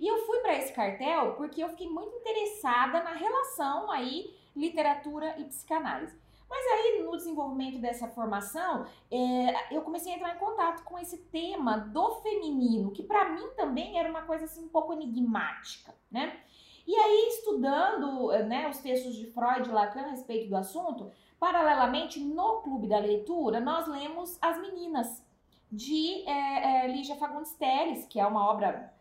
E 0.00 0.08
eu 0.08 0.26
fui 0.26 0.40
para 0.40 0.56
esse 0.56 0.72
cartel 0.72 1.34
porque 1.34 1.62
eu 1.62 1.68
fiquei 1.68 1.88
muito 1.88 2.16
interessada 2.16 3.00
na 3.04 3.12
relação 3.12 3.88
aí 3.92 4.36
literatura 4.56 5.38
e 5.38 5.44
psicanálise. 5.44 6.18
Mas 6.50 6.64
aí, 6.72 7.02
no 7.04 7.16
desenvolvimento 7.16 7.78
dessa 7.78 8.08
formação, 8.08 8.86
é, 9.10 9.74
eu 9.74 9.82
comecei 9.82 10.12
a 10.12 10.16
entrar 10.16 10.34
em 10.34 10.38
contato 10.38 10.82
com 10.82 10.98
esse 10.98 11.18
tema 11.18 11.78
do 11.78 12.16
feminino, 12.22 12.90
que 12.90 13.04
para 13.04 13.28
mim 13.30 13.48
também 13.56 13.98
era 13.98 14.08
uma 14.08 14.22
coisa 14.22 14.46
assim 14.46 14.64
um 14.64 14.68
pouco 14.68 14.92
enigmática, 14.92 15.94
né? 16.10 16.40
E 16.86 16.94
aí, 16.94 17.28
estudando 17.30 18.28
né, 18.46 18.68
os 18.68 18.78
textos 18.78 19.16
de 19.16 19.26
Freud 19.26 19.68
e 19.68 19.72
Lacan 19.72 20.02
a 20.02 20.10
respeito 20.10 20.48
do 20.48 20.56
assunto, 20.56 21.10
paralelamente, 21.38 22.20
no 22.20 22.60
Clube 22.62 22.86
da 22.86 22.98
Leitura, 22.98 23.60
nós 23.60 23.88
lemos 23.88 24.38
As 24.40 24.60
Meninas, 24.60 25.24
de 25.70 26.22
é, 26.28 26.84
é, 26.84 26.88
Lígia 26.88 27.16
Fagundes 27.16 27.52
Teles, 27.54 28.06
que 28.06 28.20
é 28.20 28.26
uma 28.26 28.48
obra 28.48 28.92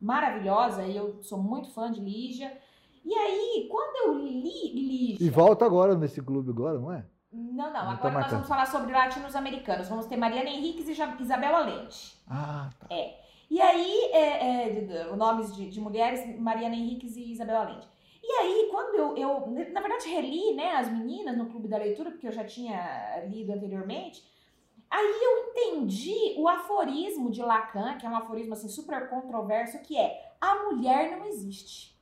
maravilhosa, 0.00 0.84
e 0.84 0.96
eu 0.96 1.22
sou 1.22 1.38
muito 1.38 1.70
fã 1.70 1.92
de 1.92 2.00
Lígia. 2.00 2.56
E 3.04 3.14
aí, 3.14 3.68
quando 3.70 3.96
eu 4.06 4.18
li 4.18 4.72
Lígia... 4.72 5.26
E 5.26 5.30
volta 5.30 5.66
agora 5.66 5.94
nesse 5.94 6.22
clube 6.22 6.50
agora, 6.50 6.78
não 6.78 6.90
é? 6.90 7.04
Não, 7.30 7.70
não. 7.70 7.90
Agora 7.90 8.14
nós 8.14 8.30
vamos 8.30 8.48
falar 8.48 8.66
sobre 8.66 8.92
latinos-americanos. 8.92 9.88
Vamos 9.88 10.06
ter 10.06 10.16
Mariana 10.16 10.48
Henriques 10.48 10.88
e 10.88 10.92
Isabel 10.92 11.54
Allende. 11.54 12.18
Ah, 12.26 12.70
tá. 12.78 12.86
É. 12.90 13.25
E 13.48 13.60
aí, 13.60 14.10
é, 14.12 14.68
é, 14.68 15.16
nomes 15.16 15.54
de, 15.54 15.70
de, 15.70 15.80
mulheres, 15.80 16.38
Mariana 16.38 16.74
Henriques 16.74 17.16
e 17.16 17.30
Isabel 17.30 17.58
Allende. 17.58 17.88
E 18.22 18.32
aí, 18.32 18.68
quando 18.70 18.96
eu, 18.96 19.16
eu, 19.16 19.46
na 19.72 19.80
verdade, 19.80 20.08
reli 20.08 20.54
né, 20.54 20.72
as 20.72 20.90
meninas 20.90 21.36
no 21.36 21.46
Clube 21.46 21.68
da 21.68 21.78
Leitura, 21.78 22.10
porque 22.10 22.26
eu 22.26 22.32
já 22.32 22.44
tinha 22.44 23.24
lido 23.28 23.52
anteriormente, 23.52 24.24
aí 24.90 25.20
eu 25.22 25.50
entendi 25.50 26.34
o 26.36 26.48
aforismo 26.48 27.30
de 27.30 27.40
Lacan, 27.40 27.96
que 27.98 28.04
é 28.04 28.08
um 28.08 28.16
aforismo 28.16 28.54
assim, 28.54 28.68
super 28.68 29.08
controverso, 29.08 29.78
que 29.82 29.96
é 29.96 30.34
a 30.40 30.64
mulher 30.64 31.16
não 31.16 31.26
existe. 31.26 31.96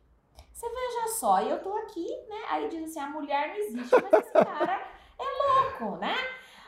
Você 0.51 0.67
veja 0.69 1.09
só, 1.19 1.43
eu 1.43 1.63
tô 1.63 1.75
aqui, 1.75 2.07
né? 2.29 2.43
Aí 2.49 2.69
diz 2.69 2.85
assim, 2.85 3.01
a 3.01 3.11
mulher 3.11 3.49
não 3.49 3.57
existe, 3.57 3.95
mas 4.01 4.25
esse 4.25 4.33
cara 4.33 4.89
é 5.19 5.81
louco, 5.81 5.97
né? 5.99 6.15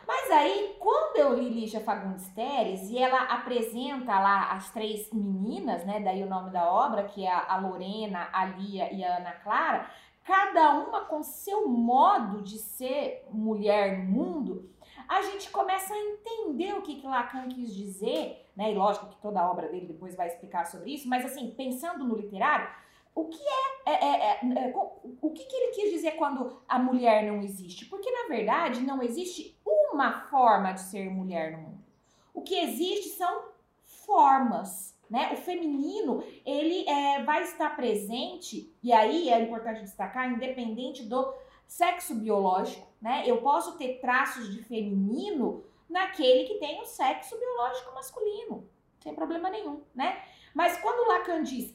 Mas 0.07 0.31
aí, 0.31 0.77
quando 0.79 1.16
eu 1.16 1.35
li 1.35 1.49
Lígia 1.49 1.81
Fagundes 1.81 2.29
Teres 2.29 2.88
e 2.90 2.99
ela 2.99 3.23
apresenta 3.25 4.19
lá 4.21 4.53
as 4.53 4.71
três 4.71 5.11
meninas, 5.12 5.85
né? 5.85 5.99
Daí 6.01 6.23
o 6.23 6.29
nome 6.29 6.51
da 6.51 6.71
obra, 6.71 7.05
que 7.05 7.27
é 7.27 7.33
a 7.33 7.57
Lorena, 7.59 8.29
a 8.33 8.45
Lia 8.45 8.92
e 8.92 9.03
a 9.03 9.16
Ana 9.16 9.33
Clara, 9.33 9.90
cada 10.23 10.75
uma 10.75 11.05
com 11.07 11.23
seu 11.23 11.69
modo 11.69 12.42
de 12.42 12.59
ser 12.59 13.27
mulher 13.31 13.99
no 13.99 14.05
mundo, 14.05 14.71
a 15.09 15.23
gente 15.23 15.51
começa 15.51 15.92
a 15.92 15.99
entender 15.99 16.75
o 16.75 16.83
que, 16.83 17.01
que 17.01 17.07
Lacan 17.07 17.49
quis 17.49 17.75
dizer, 17.75 18.47
né? 18.57 18.73
E 18.73 18.75
lógico 18.75 19.09
que 19.09 19.16
toda 19.16 19.40
a 19.40 19.51
obra 19.51 19.69
dele 19.69 19.87
depois 19.87 20.14
vai 20.14 20.29
explicar 20.29 20.66
sobre 20.66 20.95
isso, 20.95 21.09
mas 21.09 21.25
assim, 21.25 21.51
pensando 21.51 22.05
no 22.05 22.16
literário, 22.16 22.69
o 23.14 23.25
que 23.25 23.40
é, 23.87 23.92
é, 23.92 24.05
é, 24.05 24.40
é, 24.42 24.75
o 25.23 25.31
que, 25.31 25.45
que 25.45 25.57
ele 25.57 25.73
quis 25.73 25.90
dizer 25.90 26.12
quando 26.12 26.61
a 26.69 26.79
mulher 26.79 27.25
não 27.25 27.40
existe? 27.40 27.87
Porque 27.87 28.11
na 28.11 28.29
verdade 28.29 28.83
não 28.83 29.03
existe 29.03 29.56
uma 29.66 30.22
forma 30.29 30.72
de 30.72 30.81
ser 30.81 31.11
mulher 31.11 31.52
no 31.52 31.59
mundo. 31.59 31.85
O 32.33 32.42
que 32.42 32.55
existe 32.55 33.11
são 33.11 33.46
formas, 33.85 34.96
né? 35.11 35.33
O 35.33 35.37
feminino 35.37 36.22
ele 36.44 36.88
é, 36.88 37.22
vai 37.24 37.42
estar 37.42 37.74
presente 37.74 38.72
e 38.83 38.92
aí 38.92 39.29
é 39.29 39.40
importante 39.40 39.81
destacar, 39.81 40.31
independente 40.31 41.02
do 41.02 41.35
sexo 41.66 42.14
biológico, 42.14 42.87
né? 43.00 43.24
Eu 43.26 43.42
posso 43.42 43.76
ter 43.76 44.00
traços 44.00 44.55
de 44.55 44.62
feminino 44.62 45.64
naquele 45.88 46.44
que 46.44 46.59
tem 46.59 46.81
o 46.81 46.87
sexo 46.87 47.38
biológico 47.38 47.94
masculino, 47.94 48.68
sem 49.00 49.14
problema 49.14 49.50
nenhum, 49.50 49.83
né? 49.94 50.22
Mas 50.55 50.79
quando 50.79 51.09
Lacan 51.09 51.42
diz 51.42 51.74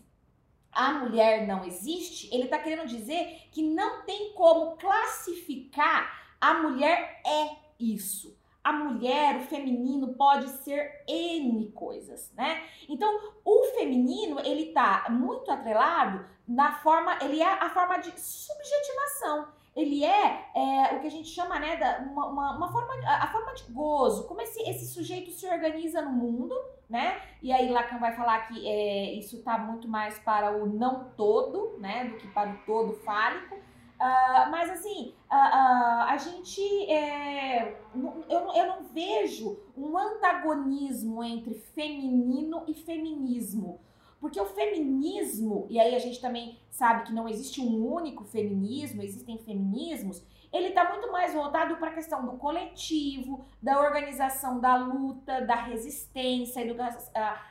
a 0.72 0.94
mulher 0.94 1.46
não 1.46 1.66
existe, 1.66 2.34
ele 2.34 2.46
está 2.46 2.58
querendo 2.58 2.88
dizer 2.88 3.50
que 3.52 3.62
não 3.62 4.04
tem 4.04 4.32
como 4.34 4.78
classificar 4.78 6.22
a 6.40 6.56
mulher 6.56 7.22
é 7.26 7.61
isso. 7.82 8.38
A 8.64 8.72
mulher, 8.72 9.38
o 9.38 9.42
feminino 9.42 10.14
pode 10.14 10.48
ser 10.48 11.04
N 11.08 11.72
coisas, 11.72 12.32
né? 12.36 12.62
Então, 12.88 13.12
o 13.44 13.64
feminino, 13.76 14.40
ele 14.40 14.72
tá 14.72 15.08
muito 15.10 15.50
atrelado 15.50 16.26
na 16.48 16.74
forma, 16.74 17.18
ele 17.22 17.42
é 17.42 17.48
a 17.48 17.70
forma 17.72 17.98
de 17.98 18.12
subjetivação 18.20 19.48
ele 19.76 20.04
é, 20.04 20.50
é, 20.54 20.96
o 20.96 21.00
que 21.00 21.08
a 21.08 21.12
gente 21.12 21.30
chama, 21.30 21.58
né, 21.58 21.78
da, 21.78 22.00
uma, 22.00 22.28
uma, 22.28 22.58
uma, 22.58 22.72
forma, 22.72 22.94
a 23.08 23.28
forma 23.28 23.54
de 23.54 23.64
gozo, 23.72 24.28
como 24.28 24.42
esse, 24.42 24.62
esse 24.70 24.94
sujeito 24.94 25.32
se 25.32 25.48
organiza 25.48 26.02
no 26.02 26.12
mundo, 26.12 26.54
né, 26.90 27.22
e 27.42 27.54
aí 27.54 27.70
Lacan 27.70 27.98
vai 27.98 28.14
falar 28.14 28.48
que 28.48 28.68
é, 28.68 29.14
isso 29.14 29.38
está 29.38 29.58
muito 29.58 29.88
mais 29.88 30.20
para 30.20 30.52
o 30.52 30.66
não 30.66 31.12
todo, 31.16 31.78
né, 31.80 32.06
do 32.06 32.18
que 32.18 32.28
para 32.28 32.50
o 32.50 32.58
todo 32.66 32.94
fálico, 33.00 33.60
uh, 34.02 34.50
mas 34.50 34.70
assim, 34.70 35.14
uh, 35.30 35.36
uh, 35.36 36.04
a 36.08 36.18
gente, 36.18 36.62
é, 36.92 37.78
eu, 38.30 38.52
eu 38.54 38.68
não 38.68 38.84
vejo 38.84 39.60
um 39.78 39.98
antagonismo 39.98 41.24
entre 41.24 41.54
feminino 41.54 42.64
e 42.68 42.74
feminismo, 42.74 43.80
porque 44.20 44.40
o 44.40 44.46
feminismo, 44.46 45.66
e 45.70 45.80
aí 45.80 45.96
a 45.96 46.00
gente 46.00 46.20
também 46.20 46.60
sabe 46.70 47.06
que 47.06 47.14
não 47.14 47.28
existe 47.28 47.62
um 47.62 47.86
único 47.86 48.24
feminismo, 48.24 49.02
existem 49.02 49.38
feminismos, 49.38 50.24
ele 50.52 50.68
está 50.68 50.90
muito 50.90 51.10
mais 51.12 51.34
voltado 51.34 51.78
para 51.78 51.92
a 51.92 51.94
questão 51.94 52.26
do 52.26 52.34
coletivo, 52.34 53.46
da 53.62 53.80
organização 53.80 54.60
da 54.60 54.76
luta, 54.76 55.42
da 55.42 55.56
resistência, 55.56 56.62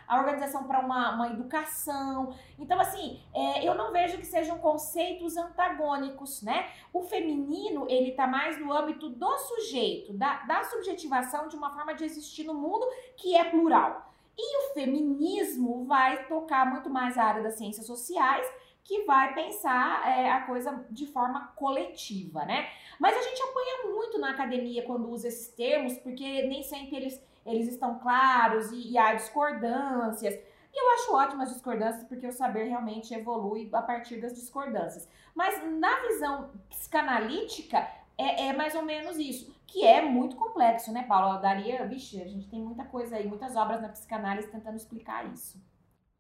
a 0.07 0.19
organização 0.19 0.65
para 0.65 0.81
uma, 0.81 1.15
uma, 1.15 1.29
educação. 1.29 2.35
Então, 2.59 2.79
assim, 2.79 3.23
é, 3.35 3.67
eu 3.67 3.75
não 3.75 3.91
vejo 3.91 4.19
que 4.19 4.27
sejam 4.27 4.59
conceitos 4.59 5.37
antagônicos, 5.37 6.43
né? 6.43 6.69
O 6.93 7.03
feminino, 7.03 7.87
ele 7.89 8.11
está 8.11 8.27
mais 8.27 8.59
no 8.59 8.71
âmbito 8.73 9.09
do 9.09 9.39
sujeito, 9.39 10.13
da, 10.13 10.43
da 10.43 10.63
subjetivação 10.65 11.49
de 11.49 11.57
uma 11.57 11.71
forma 11.75 11.95
de 11.95 12.05
existir 12.05 12.45
no 12.45 12.55
mundo 12.55 12.87
que 13.17 13.35
é 13.35 13.45
plural. 13.45 14.11
E 14.37 14.59
o 14.59 14.75
feminismo 14.75 15.85
vai 15.85 16.27
tocar 16.27 16.65
muito 16.65 16.89
mais 16.89 17.19
a 17.19 17.25
área 17.25 17.43
das 17.43 17.55
ciências 17.55 17.87
sociais, 17.87 18.47
que 18.91 19.05
vai 19.05 19.33
pensar 19.35 20.05
é, 20.05 20.33
a 20.33 20.41
coisa 20.41 20.85
de 20.91 21.07
forma 21.07 21.53
coletiva, 21.55 22.45
né? 22.45 22.69
Mas 22.99 23.17
a 23.17 23.23
gente 23.23 23.41
apanha 23.41 23.95
muito 23.95 24.19
na 24.19 24.31
academia 24.31 24.83
quando 24.85 25.09
usa 25.09 25.29
esses 25.29 25.47
termos, 25.55 25.97
porque 25.99 26.43
nem 26.49 26.65
sempre 26.65 26.97
eles, 26.97 27.23
eles 27.47 27.69
estão 27.69 28.01
claros 28.01 28.73
e, 28.73 28.91
e 28.91 28.99
há 28.99 29.15
discordâncias. 29.15 30.35
E 30.35 30.83
eu 30.83 30.95
acho 30.95 31.15
ótimas 31.15 31.53
discordâncias, 31.53 32.03
porque 32.03 32.27
o 32.27 32.33
saber 32.33 32.65
realmente 32.65 33.15
evolui 33.15 33.71
a 33.73 33.81
partir 33.81 34.21
das 34.21 34.35
discordâncias. 34.35 35.09
Mas 35.37 35.63
na 35.79 36.01
visão 36.01 36.51
psicanalítica, 36.69 37.89
é, 38.19 38.49
é, 38.49 38.53
mais 38.53 38.75
ou 38.75 38.83
menos 38.83 39.19
isso, 39.19 39.55
que 39.69 39.87
é 39.87 40.03
muito 40.03 40.35
complexo, 40.35 40.93
né, 40.93 41.05
Paulo? 41.05 41.37
Eu 41.37 41.41
daria, 41.41 41.87
vixe, 41.87 42.21
a 42.21 42.27
gente 42.27 42.49
tem 42.49 42.61
muita 42.61 42.85
coisa 42.85 43.15
aí, 43.15 43.29
muitas 43.29 43.55
obras 43.55 43.81
na 43.81 43.89
psicanálise 43.89 44.51
tentando 44.51 44.77
explicar 44.77 45.33
isso. 45.33 45.63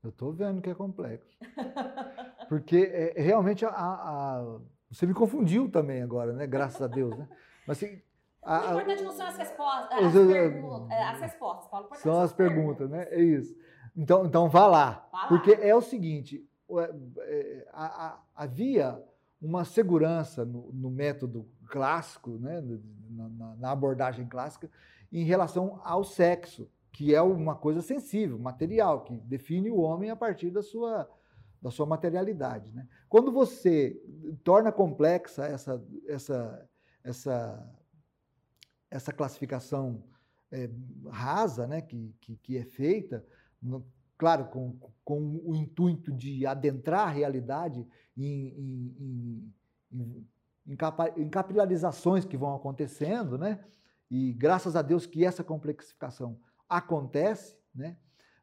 Eu 0.03 0.11
tô 0.11 0.33
vendo 0.33 0.63
que 0.63 0.71
é 0.71 0.75
complexo. 0.75 1.37
Porque 2.49 2.77
é, 2.77 3.21
é, 3.21 3.23
realmente 3.23 3.65
a, 3.65 3.71
a, 3.71 4.59
você 4.91 5.07
me 5.07 5.15
confundiu 5.15 5.71
também 5.71 6.03
agora, 6.03 6.33
né? 6.33 6.47
Graças 6.47 6.81
a 6.81 6.87
Deus, 6.87 7.17
né? 7.17 7.29
Mas 7.67 7.77
assim, 7.77 8.01
a, 8.43 8.61
o 8.61 8.81
importante 8.81 9.03
não 9.03 9.13
são 9.13 9.27
as 9.27 9.37
respostas, 9.37 9.99
as, 9.99 10.13
perguntas, 10.13 10.91
é, 10.91 11.03
as 11.05 11.21
respostas, 11.21 11.71
Paulo. 11.71 11.89
São 11.97 12.21
as 12.21 12.33
perguntas, 12.33 12.91
né? 12.91 13.07
É 13.11 13.21
isso. 13.21 13.55
Então, 13.97 14.25
então 14.25 14.49
vá 14.49 14.67
lá. 14.67 15.09
Vá 15.13 15.23
lá. 15.23 15.29
Porque 15.29 15.53
é 15.53 15.75
o 15.75 15.83
seguinte, 15.83 16.49
é, 17.21 17.67
havia 18.35 19.03
uma 19.41 19.65
segurança 19.65 20.45
no, 20.45 20.71
no 20.73 20.91
método 20.91 21.49
clássico, 21.69 22.31
né, 22.39 22.63
na, 23.09 23.57
na, 23.57 23.71
abordagem 23.71 24.27
clássica, 24.27 24.71
em 25.11 25.25
relação 25.25 25.81
ao 25.85 26.05
sexo, 26.05 26.71
que 26.93 27.15
é 27.15 27.23
uma 27.23 27.55
coisa 27.55 27.81
sensível, 27.81 28.39
material, 28.39 29.05
que 29.05 29.17
define 29.19 29.71
o 29.71 29.79
homem 29.79 30.11
a 30.11 30.17
partir 30.17 30.51
da 30.51 30.63
sua, 30.63 31.09
da 31.61 31.71
sua 31.71 31.87
materialidade. 31.87 32.73
Né? 32.73 32.87
Quando 33.09 33.33
você 33.33 34.01
torna 34.43 34.73
complexa 34.73 35.45
essa, 35.47 35.83
essa, 36.07 36.69
essa, 37.05 37.73
essa 38.91 39.13
classificação 39.13 40.03
é, 40.51 40.69
rasa 41.11 41.67
né, 41.67 41.81
que, 41.81 42.15
que, 42.21 42.37
que 42.37 42.59
é 42.59 42.65
feita, 42.65 43.25
no, 43.63 43.87
claro, 44.19 44.47
com, 44.47 44.79
com 45.05 45.41
o 45.45 45.55
intuito 45.55 46.13
de 46.13 46.45
adentrar 46.45 47.09
a 47.09 47.11
realidade 47.11 47.87
em, 48.17 48.49
em, 48.49 48.97
em, 48.99 49.55
em 49.93 50.27
em 51.17 51.29
capilarizações 51.29 52.25
que 52.25 52.37
vão 52.37 52.55
acontecendo, 52.55 53.37
né? 53.37 53.59
E 54.11 54.33
graças 54.33 54.77
a 54.77 54.83
Deus 54.83 55.07
que 55.07 55.25
essa 55.25 55.43
complexificação 55.43 56.39
acontece, 56.71 57.59
né? 57.75 57.97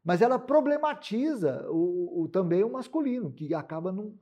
Mas 0.04 0.22
ela 0.22 0.38
problematiza 0.38 1.66
o, 1.70 2.22
o 2.22 2.28
também 2.28 2.64
o 2.64 2.72
masculino, 2.72 3.32
que 3.32 3.54
acaba 3.54 3.92
num, 3.92 4.16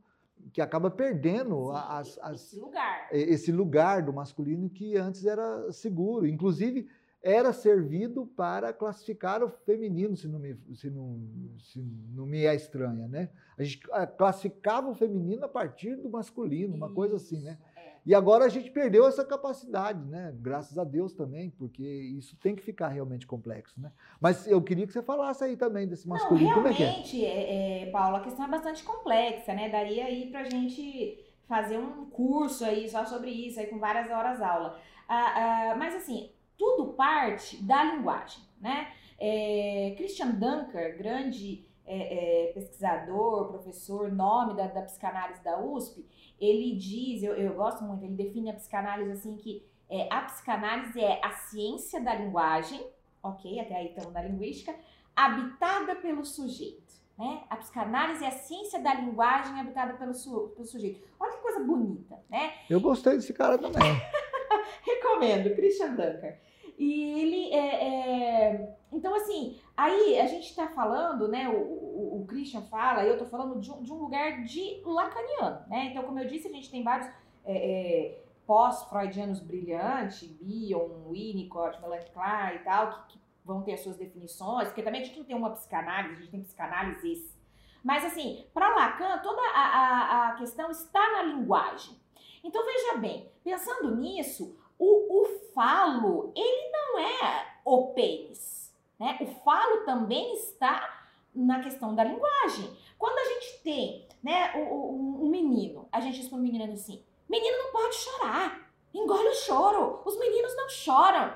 que 0.53 0.61
acaba 0.61 0.89
perdendo 0.89 1.67
Sim, 1.67 1.71
as, 1.73 2.19
as, 2.19 2.41
esse 2.41 2.59
lugar. 2.59 3.07
esse 3.11 3.51
lugar 3.51 4.01
do 4.03 4.13
masculino 4.13 4.69
que 4.69 4.95
antes 4.95 5.25
era 5.25 5.71
seguro. 5.71 6.25
Inclusive, 6.25 6.87
era 7.21 7.51
servido 7.51 8.27
para 8.27 8.71
classificar 8.71 9.43
o 9.43 9.49
feminino, 9.49 10.15
se 10.15 10.27
não 10.27 10.37
me, 10.37 10.55
se 10.75 10.91
não, 10.91 11.19
se 11.59 11.81
não 12.13 12.25
me 12.27 12.45
é 12.45 12.53
estranha, 12.53 13.07
né? 13.07 13.29
A 13.57 13.63
gente 13.63 13.81
ah, 13.91 14.05
classificava 14.05 14.89
o 14.89 14.93
feminino 14.93 15.43
a 15.43 15.49
partir 15.49 15.95
do 15.95 16.07
masculino, 16.07 16.75
uma 16.75 16.93
coisa 16.93 17.15
assim, 17.15 17.41
né? 17.41 17.57
E 18.05 18.13
agora 18.13 18.45
a 18.45 18.49
gente 18.49 18.69
perdeu 18.69 19.07
essa 19.07 19.25
capacidade, 19.25 20.05
né? 20.05 20.31
Graças 20.39 20.77
a 20.77 20.83
Deus 20.83 21.13
também, 21.13 21.49
porque 21.49 21.83
isso 21.83 22.37
tem 22.37 22.55
que 22.55 22.61
ficar 22.61 22.89
realmente 22.89 23.25
complexo, 23.25 23.81
né? 23.81 23.91
Mas 24.21 24.45
eu 24.47 24.61
queria 24.61 24.85
que 24.85 24.93
você 24.93 25.01
falasse 25.01 25.43
aí 25.43 25.57
também 25.57 25.87
desse 25.87 26.07
masculino. 26.07 26.49
Não, 26.49 26.53
realmente, 26.55 26.77
Como 26.77 26.99
é 26.99 27.03
que 27.03 27.25
é? 27.25 27.81
É, 27.83 27.91
Paulo, 27.91 28.17
a 28.17 28.21
questão 28.21 28.45
é 28.45 28.49
bastante 28.49 28.83
complexa, 28.83 29.53
né? 29.53 29.69
Daria 29.69 30.05
aí 30.05 30.29
pra 30.29 30.43
gente 30.43 31.17
fazer 31.47 31.79
um 31.79 32.05
curso 32.05 32.63
aí 32.63 32.87
só 32.87 33.05
sobre 33.05 33.31
isso, 33.31 33.59
aí 33.59 33.67
com 33.67 33.79
várias 33.79 34.09
horas 34.11 34.39
aula. 34.39 34.79
Ah, 35.07 35.71
ah, 35.71 35.75
mas 35.75 35.95
assim, 35.95 36.29
tudo 36.57 36.93
parte 36.93 37.63
da 37.63 37.83
linguagem, 37.83 38.43
né? 38.59 38.91
É, 39.17 39.93
Christian 39.97 40.31
Dunker, 40.31 40.97
grande 40.97 41.65
é, 41.85 42.49
é, 42.49 42.53
pesquisador, 42.53 43.49
professor, 43.49 44.11
nome 44.11 44.55
da, 44.55 44.67
da 44.67 44.81
psicanálise 44.81 45.43
da 45.43 45.59
USP, 45.59 46.05
ele 46.39 46.75
diz, 46.75 47.23
eu, 47.23 47.33
eu 47.33 47.53
gosto 47.53 47.83
muito, 47.83 48.03
ele 48.03 48.15
define 48.15 48.49
a 48.49 48.53
psicanálise 48.53 49.11
assim 49.11 49.37
que 49.37 49.65
é, 49.89 50.07
a 50.11 50.21
psicanálise 50.21 50.99
é 50.99 51.19
a 51.23 51.31
ciência 51.31 52.01
da 52.01 52.15
linguagem, 52.15 52.85
ok, 53.21 53.59
até 53.59 53.75
aí 53.75 53.87
estamos 53.89 54.13
na 54.13 54.23
linguística, 54.23 54.75
habitada 55.15 55.95
pelo 55.95 56.25
sujeito. 56.25 56.83
Né? 57.17 57.43
A 57.49 57.55
psicanálise 57.55 58.25
é 58.25 58.27
a 58.27 58.31
ciência 58.31 58.79
da 58.79 58.93
linguagem 58.93 59.57
habitada 59.59 59.93
pelo, 59.93 60.13
su, 60.13 60.51
pelo 60.55 60.67
sujeito. 60.67 61.01
Olha 61.19 61.31
que 61.31 61.41
coisa 61.41 61.63
bonita, 61.63 62.19
né? 62.29 62.53
Eu 62.69 62.81
gostei 62.81 63.15
desse 63.15 63.33
cara 63.33 63.57
também. 63.57 63.81
Recomendo, 64.83 65.55
Christian 65.55 65.95
Dunker. 65.95 66.41
E 66.77 67.21
ele 67.21 67.53
é, 67.53 67.87
é, 67.87 68.77
Então, 68.95 69.13
assim, 69.13 69.59
aí 69.75 70.17
a 70.19 70.25
gente 70.25 70.49
está 70.49 70.69
falando, 70.69 71.27
né? 71.27 71.49
O, 71.49 71.59
o, 71.59 72.21
o, 72.21 72.25
Christian 72.25 72.61
fala, 72.61 73.03
eu 73.03 73.13
estou 73.13 73.27
falando 73.27 73.59
de 73.59 73.69
um, 73.69 73.83
de 73.83 73.91
um, 73.91 73.97
lugar 73.97 74.43
de 74.43 74.81
lacaniano, 74.85 75.65
né? 75.67 75.87
Então, 75.91 76.03
como 76.03 76.17
eu 76.17 76.27
disse, 76.27 76.47
a 76.47 76.51
gente 76.51 76.71
tem 76.71 76.81
vários 76.81 77.07
é, 77.43 78.15
é 78.15 78.25
pós-freudianos 78.47 79.39
brilhantes, 79.39 80.29
Bion, 80.29 81.09
Winnicott, 81.11 81.81
Melanie 81.81 82.09
Klein 82.11 82.55
e 82.55 82.59
tal, 82.59 82.89
que, 82.91 83.13
que, 83.13 83.25
vão 83.43 83.61
ter 83.61 83.73
as 83.73 83.81
suas 83.81 83.97
definições, 83.97 84.69
porque 84.69 84.81
também 84.81 85.01
a 85.01 85.03
gente 85.03 85.19
não 85.19 85.25
tem 85.25 85.35
uma 85.35 85.51
psicanálise, 85.51 86.13
a 86.13 86.17
gente 86.17 86.31
tem 86.31 86.41
psicanálises. 86.41 87.37
Mas, 87.83 88.03
assim, 88.03 88.43
para 88.53 88.73
Lacan, 88.73 89.19
toda 89.19 89.39
a, 89.39 89.61
a, 89.61 90.29
a 90.29 90.35
questão 90.35 90.71
está 90.71 91.11
na 91.11 91.21
linguagem. 91.23 91.95
Então, 92.43 92.65
veja 92.65 92.97
bem, 92.97 93.29
pensando 93.43 93.95
nisso, 93.95 94.57
o, 94.79 95.21
o 95.21 95.25
falo, 95.53 96.31
ele 96.35 96.71
não 96.71 96.99
é 96.99 97.55
o 97.63 97.93
pênis, 97.93 98.54
né? 98.99 99.17
O 99.21 99.25
falo 99.43 99.85
também 99.85 100.33
está 100.35 101.05
na 101.33 101.59
questão 101.59 101.93
da 101.93 102.03
linguagem. 102.03 102.75
Quando 102.97 103.17
a 103.19 103.33
gente 103.33 103.61
tem, 103.61 104.07
né, 104.23 104.53
um, 104.55 105.27
menino, 105.29 105.87
a 105.91 105.99
gente 105.99 106.19
diz 106.19 106.29
para 106.29 106.37
o 106.37 106.41
menino 106.41 106.71
assim, 106.71 107.03
menino 107.27 107.57
não 107.57 107.71
pode 107.71 107.95
chorar, 107.95 108.71
engole 108.93 109.27
o 109.27 109.35
choro, 109.35 110.01
os 110.05 110.17
meninos 110.17 110.55
não 110.55 110.69
choram. 110.69 111.33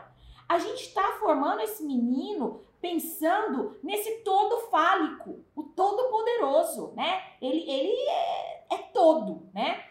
A 0.48 0.58
gente 0.58 0.84
está 0.84 1.04
formando 1.20 1.62
esse 1.62 1.84
menino 1.84 2.64
pensando 2.82 3.78
nesse 3.84 4.24
todo 4.24 4.70
fálico, 4.70 5.44
o 5.56 5.64
todo 5.64 6.10
poderoso, 6.10 6.94
né? 6.96 7.22
Ele, 7.42 7.70
ele 7.70 7.94
é, 8.10 8.66
é 8.72 8.78
todo, 8.94 9.50
né? 9.54 9.89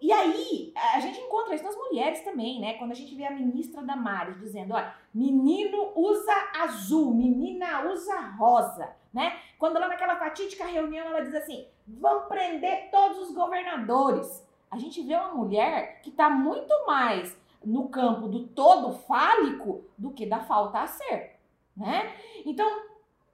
E 0.00 0.12
aí, 0.12 0.72
a 0.94 1.00
gente 1.00 1.20
encontra 1.20 1.54
isso 1.54 1.64
nas 1.64 1.76
mulheres 1.76 2.22
também, 2.22 2.60
né? 2.60 2.74
Quando 2.74 2.92
a 2.92 2.94
gente 2.94 3.14
vê 3.14 3.24
a 3.24 3.30
ministra 3.30 3.82
Damares 3.82 4.38
dizendo, 4.38 4.74
olha, 4.74 4.94
menino 5.12 5.92
usa 5.96 6.34
azul, 6.60 7.12
menina 7.14 7.90
usa 7.90 8.20
rosa, 8.38 8.94
né? 9.12 9.38
Quando 9.58 9.78
lá 9.78 9.88
naquela 9.88 10.16
fatídica 10.16 10.64
reunião 10.64 11.06
ela 11.06 11.20
diz 11.20 11.34
assim: 11.34 11.66
vamos 11.86 12.28
prender 12.28 12.90
todos 12.90 13.18
os 13.18 13.34
governadores. 13.34 14.46
A 14.70 14.78
gente 14.78 15.02
vê 15.02 15.14
uma 15.14 15.34
mulher 15.34 16.00
que 16.02 16.10
está 16.10 16.28
muito 16.28 16.72
mais 16.86 17.36
no 17.64 17.88
campo 17.88 18.28
do 18.28 18.46
todo 18.48 18.92
fálico 18.92 19.84
do 19.96 20.12
que 20.12 20.26
da 20.26 20.40
falta 20.40 20.80
a 20.80 20.86
ser, 20.86 21.38
né? 21.76 22.14
Então, 22.44 22.68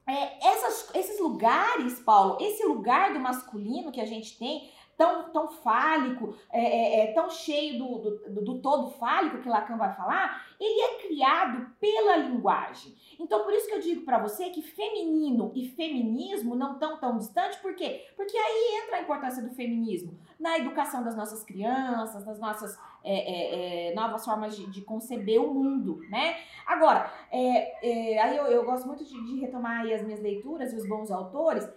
é, 0.06 0.48
essas, 0.48 0.94
esses 0.94 1.20
lugares, 1.20 2.00
Paulo, 2.00 2.38
esse 2.40 2.64
lugar 2.64 3.12
do 3.12 3.20
masculino 3.20 3.92
que 3.92 4.00
a 4.00 4.06
gente 4.06 4.38
tem, 4.38 4.70
tão, 4.96 5.30
tão 5.30 5.48
fálico, 5.48 6.36
é, 6.50 6.60
é, 6.60 7.00
é, 7.00 7.12
tão 7.12 7.28
cheio 7.30 7.78
do, 7.78 7.98
do, 8.30 8.42
do, 8.42 8.58
todo 8.60 8.90
fálico 8.92 9.38
que 9.38 9.48
Lacan 9.48 9.76
vai 9.76 9.92
falar, 9.94 10.46
ele 10.60 10.80
é 10.80 11.06
criado 11.06 11.66
pela 11.80 12.16
linguagem. 12.16 12.94
Então, 13.18 13.42
por 13.44 13.52
isso 13.52 13.66
que 13.66 13.74
eu 13.74 13.80
digo 13.80 14.04
para 14.04 14.18
você 14.18 14.50
que 14.50 14.62
feminino 14.62 15.52
e 15.54 15.68
feminismo 15.68 16.54
não 16.54 16.74
estão 16.74 16.98
tão 16.98 17.18
distantes, 17.18 17.58
por 17.58 17.74
quê? 17.74 18.06
Porque 18.16 18.36
aí 18.36 18.82
entra 18.82 18.96
a 18.96 19.02
importância 19.02 19.42
do 19.42 19.54
feminismo 19.54 20.18
na 20.38 20.58
educação 20.58 21.02
das 21.02 21.16
nossas 21.16 21.44
crianças, 21.44 22.24
das 22.24 22.38
nossas 22.38 22.78
é, 23.02 23.12
é, 23.12 23.90
é, 23.90 23.94
novas 23.94 24.24
formas 24.24 24.56
de, 24.56 24.66
de, 24.70 24.80
conceber 24.80 25.40
o 25.40 25.52
mundo, 25.52 26.00
né? 26.08 26.36
Agora, 26.66 27.12
aí 27.30 28.36
eu, 28.36 28.46
eu, 28.46 28.64
gosto 28.64 28.86
muito 28.86 29.04
de, 29.04 29.24
de 29.26 29.40
retomar 29.40 29.86
as 29.92 30.02
minhas 30.02 30.20
leituras 30.20 30.72
e 30.72 30.76
os 30.76 30.88
bons 30.88 31.10
autores, 31.10 31.68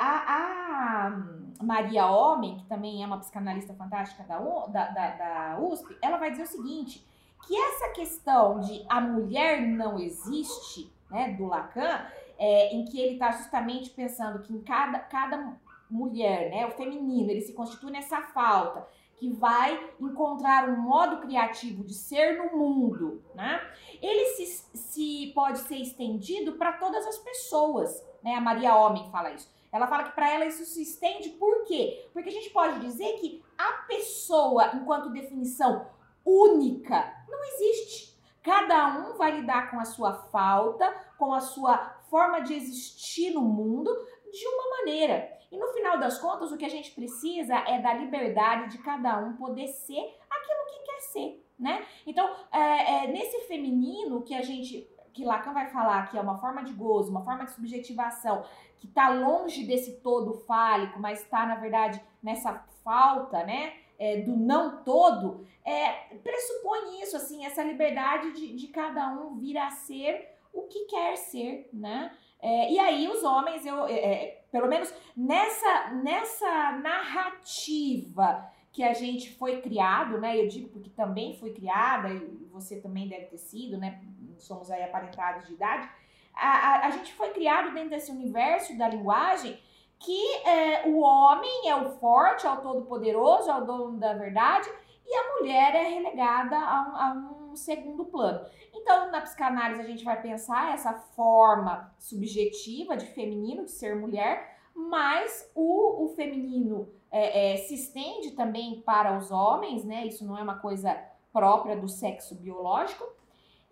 a, 0.00 1.06
a, 1.06 1.41
Maria 1.60 2.06
Homem, 2.06 2.58
que 2.58 2.64
também 2.66 3.02
é 3.02 3.06
uma 3.06 3.18
psicanalista 3.18 3.74
fantástica 3.74 4.22
da, 4.24 4.38
da, 4.38 4.88
da, 4.88 5.10
da 5.10 5.58
USP, 5.60 5.96
ela 6.00 6.16
vai 6.16 6.30
dizer 6.30 6.44
o 6.44 6.46
seguinte: 6.46 7.06
que 7.46 7.56
essa 7.56 7.90
questão 7.90 8.60
de 8.60 8.84
a 8.88 9.00
mulher 9.00 9.60
não 9.60 9.98
existe, 9.98 10.92
né, 11.10 11.32
do 11.32 11.46
Lacan, 11.46 12.06
é, 12.38 12.74
em 12.74 12.84
que 12.84 13.00
ele 13.00 13.14
está 13.14 13.32
justamente 13.32 13.90
pensando 13.90 14.40
que 14.40 14.52
em 14.52 14.62
cada, 14.62 14.98
cada 14.98 15.56
mulher, 15.90 16.50
né, 16.50 16.66
o 16.66 16.70
feminino, 16.70 17.30
ele 17.30 17.42
se 17.42 17.52
constitui 17.52 17.90
nessa 17.90 18.22
falta 18.22 18.86
que 19.22 19.30
vai 19.30 19.78
encontrar 20.00 20.68
um 20.68 20.76
modo 20.76 21.18
criativo 21.18 21.84
de 21.84 21.94
ser 21.94 22.38
no 22.38 22.58
mundo, 22.58 23.22
né? 23.36 23.60
Ele 24.00 24.24
se, 24.34 24.66
se 24.76 25.32
pode 25.32 25.60
ser 25.60 25.76
estendido 25.76 26.54
para 26.54 26.72
todas 26.72 27.06
as 27.06 27.18
pessoas, 27.18 28.04
né? 28.20 28.34
A 28.34 28.40
Maria 28.40 28.74
Homem 28.74 29.08
fala 29.12 29.30
isso. 29.30 29.48
Ela 29.72 29.86
fala 29.86 30.04
que 30.04 30.14
para 30.14 30.30
ela 30.30 30.44
isso 30.44 30.64
se 30.66 30.82
estende 30.82 31.30
por 31.30 31.64
quê? 31.64 32.08
Porque 32.12 32.28
a 32.28 32.32
gente 32.32 32.50
pode 32.50 32.78
dizer 32.80 33.14
que 33.14 33.42
a 33.56 33.72
pessoa, 33.88 34.70
enquanto 34.74 35.10
definição 35.10 35.86
única, 36.24 37.12
não 37.28 37.42
existe. 37.44 38.12
Cada 38.42 38.98
um 38.98 39.16
vai 39.16 39.30
lidar 39.40 39.70
com 39.70 39.80
a 39.80 39.84
sua 39.84 40.12
falta, 40.12 40.92
com 41.16 41.32
a 41.32 41.40
sua 41.40 41.78
forma 42.10 42.40
de 42.40 42.54
existir 42.54 43.32
no 43.32 43.40
mundo 43.40 43.90
de 44.30 44.46
uma 44.46 44.78
maneira. 44.78 45.32
E 45.50 45.56
no 45.56 45.68
final 45.68 45.98
das 45.98 46.18
contas, 46.18 46.50
o 46.50 46.56
que 46.56 46.64
a 46.64 46.70
gente 46.70 46.90
precisa 46.92 47.54
é 47.56 47.80
da 47.80 47.94
liberdade 47.94 48.72
de 48.72 48.78
cada 48.82 49.18
um 49.18 49.36
poder 49.36 49.68
ser 49.68 50.18
aquilo 50.30 50.66
que 50.66 50.84
quer 50.84 51.00
ser, 51.00 51.46
né? 51.58 51.86
Então, 52.06 52.28
é, 52.50 53.04
é, 53.04 53.06
nesse 53.08 53.40
feminino 53.46 54.22
que 54.22 54.34
a 54.34 54.42
gente 54.42 54.90
que 55.12 55.24
Lacan 55.24 55.52
vai 55.52 55.68
falar 55.68 56.10
que 56.10 56.16
é 56.16 56.20
uma 56.20 56.38
forma 56.38 56.62
de 56.62 56.72
gozo, 56.72 57.10
uma 57.10 57.24
forma 57.24 57.44
de 57.44 57.52
subjetivação, 57.52 58.44
que 58.78 58.86
está 58.86 59.08
longe 59.08 59.64
desse 59.64 60.00
todo 60.00 60.34
fálico, 60.34 60.98
mas 60.98 61.20
está, 61.20 61.46
na 61.46 61.56
verdade, 61.56 62.02
nessa 62.22 62.64
falta, 62.82 63.44
né? 63.44 63.74
É, 63.98 64.22
do 64.22 64.36
não 64.36 64.82
todo, 64.82 65.46
é, 65.64 66.16
pressupõe 66.24 67.00
isso, 67.02 67.16
assim, 67.16 67.46
essa 67.46 67.62
liberdade 67.62 68.32
de, 68.32 68.56
de 68.56 68.66
cada 68.68 69.08
um 69.12 69.36
vir 69.36 69.56
a 69.56 69.70
ser 69.70 70.28
o 70.52 70.62
que 70.62 70.86
quer 70.86 71.16
ser, 71.16 71.68
né? 71.72 72.10
É, 72.40 72.72
e 72.72 72.78
aí 72.80 73.06
os 73.06 73.22
homens, 73.22 73.64
eu, 73.64 73.86
é, 73.86 73.92
é, 73.92 74.44
pelo 74.50 74.66
menos 74.66 74.92
nessa, 75.16 75.90
nessa 76.02 76.72
narrativa 76.72 78.50
que 78.72 78.82
a 78.82 78.92
gente 78.92 79.30
foi 79.34 79.60
criado, 79.60 80.18
né? 80.18 80.40
Eu 80.40 80.48
digo 80.48 80.68
porque 80.70 80.90
também 80.90 81.36
fui 81.36 81.52
criada, 81.52 82.08
e 82.08 82.48
você 82.50 82.80
também 82.80 83.06
deve 83.06 83.26
ter 83.26 83.38
sido, 83.38 83.78
né? 83.78 84.00
Somos 84.42 84.70
aí 84.70 84.82
aparentados 84.82 85.46
de 85.46 85.54
idade 85.54 85.88
a, 86.34 86.48
a, 86.48 86.86
a 86.86 86.90
gente 86.90 87.12
foi 87.14 87.30
criado 87.30 87.72
dentro 87.72 87.90
desse 87.90 88.10
universo 88.10 88.76
da 88.76 88.88
linguagem 88.88 89.58
que 89.98 90.34
é, 90.44 90.88
o 90.88 90.98
homem 91.00 91.68
é 91.68 91.76
o 91.76 91.90
forte, 91.98 92.44
é 92.44 92.50
o 92.50 92.60
todo-poderoso, 92.60 93.48
é 93.48 93.54
o 93.54 93.64
dono 93.64 93.98
da 93.98 94.12
verdade, 94.14 94.68
e 95.06 95.14
a 95.14 95.38
mulher 95.38 95.76
é 95.76 95.88
relegada 95.90 96.56
a 96.56 96.82
um, 96.82 96.96
a 96.96 97.50
um, 97.50 97.54
segundo 97.54 98.06
plano. 98.06 98.44
Então, 98.74 99.12
na 99.12 99.20
psicanálise, 99.20 99.80
a 99.80 99.84
gente 99.84 100.02
vai 100.02 100.20
pensar 100.20 100.74
essa 100.74 100.92
forma 100.92 101.94
subjetiva 102.00 102.96
de 102.96 103.06
feminino, 103.06 103.64
de 103.64 103.70
ser 103.70 103.94
mulher, 103.94 104.58
mas 104.74 105.48
o, 105.54 106.06
o 106.06 106.08
feminino 106.16 106.88
é, 107.08 107.52
é, 107.52 107.56
se 107.58 107.74
estende 107.74 108.32
também 108.32 108.80
para 108.80 109.16
os 109.16 109.30
homens, 109.30 109.84
né? 109.84 110.04
Isso 110.04 110.26
não 110.26 110.36
é 110.36 110.42
uma 110.42 110.58
coisa 110.58 111.00
própria 111.32 111.76
do 111.76 111.86
sexo 111.86 112.34
biológico. 112.34 113.04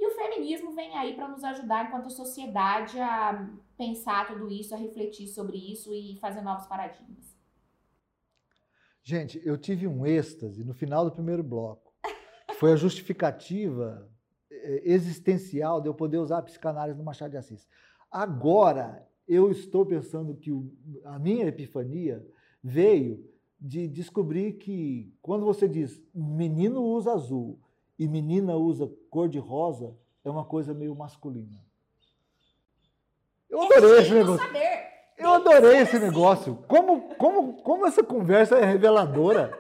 E 0.01 0.07
o 0.07 0.13
feminismo 0.13 0.73
vem 0.73 0.97
aí 0.97 1.15
para 1.15 1.29
nos 1.29 1.45
ajudar, 1.45 1.87
enquanto 1.87 2.09
sociedade, 2.09 2.99
a 2.99 3.47
pensar 3.77 4.27
tudo 4.27 4.51
isso, 4.51 4.75
a 4.75 4.79
refletir 4.79 5.29
sobre 5.29 5.59
isso 5.59 5.93
e 5.93 6.17
fazer 6.17 6.41
novos 6.41 6.67
paradigmas. 6.67 7.37
Gente, 9.03 9.41
eu 9.45 9.59
tive 9.59 9.87
um 9.87 10.07
êxtase 10.07 10.65
no 10.65 10.73
final 10.73 11.05
do 11.05 11.13
primeiro 11.13 11.43
bloco. 11.43 11.93
Foi 12.55 12.73
a 12.73 12.77
justificativa 12.77 14.11
eh, 14.51 14.83
existencial 14.85 15.83
de 15.83 15.89
eu 15.89 15.95
poder 15.95 16.17
usar 16.17 16.39
a 16.39 16.43
psicanálise 16.43 16.99
no 16.99 17.05
Machado 17.05 17.33
de 17.33 17.37
Assis. 17.37 17.69
Agora, 18.11 19.07
eu 19.29 19.51
estou 19.51 19.85
pensando 19.85 20.35
que 20.35 20.51
a 21.05 21.19
minha 21.19 21.47
epifania 21.47 22.27
veio 22.63 23.29
de 23.61 23.87
descobrir 23.87 24.55
que 24.55 25.15
quando 25.21 25.45
você 25.45 25.69
diz 25.69 26.03
menino 26.15 26.83
usa 26.83 27.13
azul 27.13 27.61
e 28.01 28.09
menina 28.09 28.57
usa 28.57 28.91
cor 29.11 29.29
de 29.29 29.39
rosa, 29.39 29.95
é 30.25 30.31
uma 30.31 30.43
coisa 30.43 30.73
meio 30.73 30.97
masculina. 30.97 31.63
Eu 33.51 33.61
adorei 33.61 34.01
esse 34.01 34.15
negócio. 34.15 34.51
Eu 35.19 35.29
adorei 35.35 35.77
esse 35.81 35.97
assim. 35.97 36.07
negócio. 36.07 36.65
Como, 36.67 37.15
como, 37.17 37.63
como 37.63 37.87
essa 37.87 38.03
conversa 38.03 38.57
é 38.57 38.65
reveladora. 38.65 39.53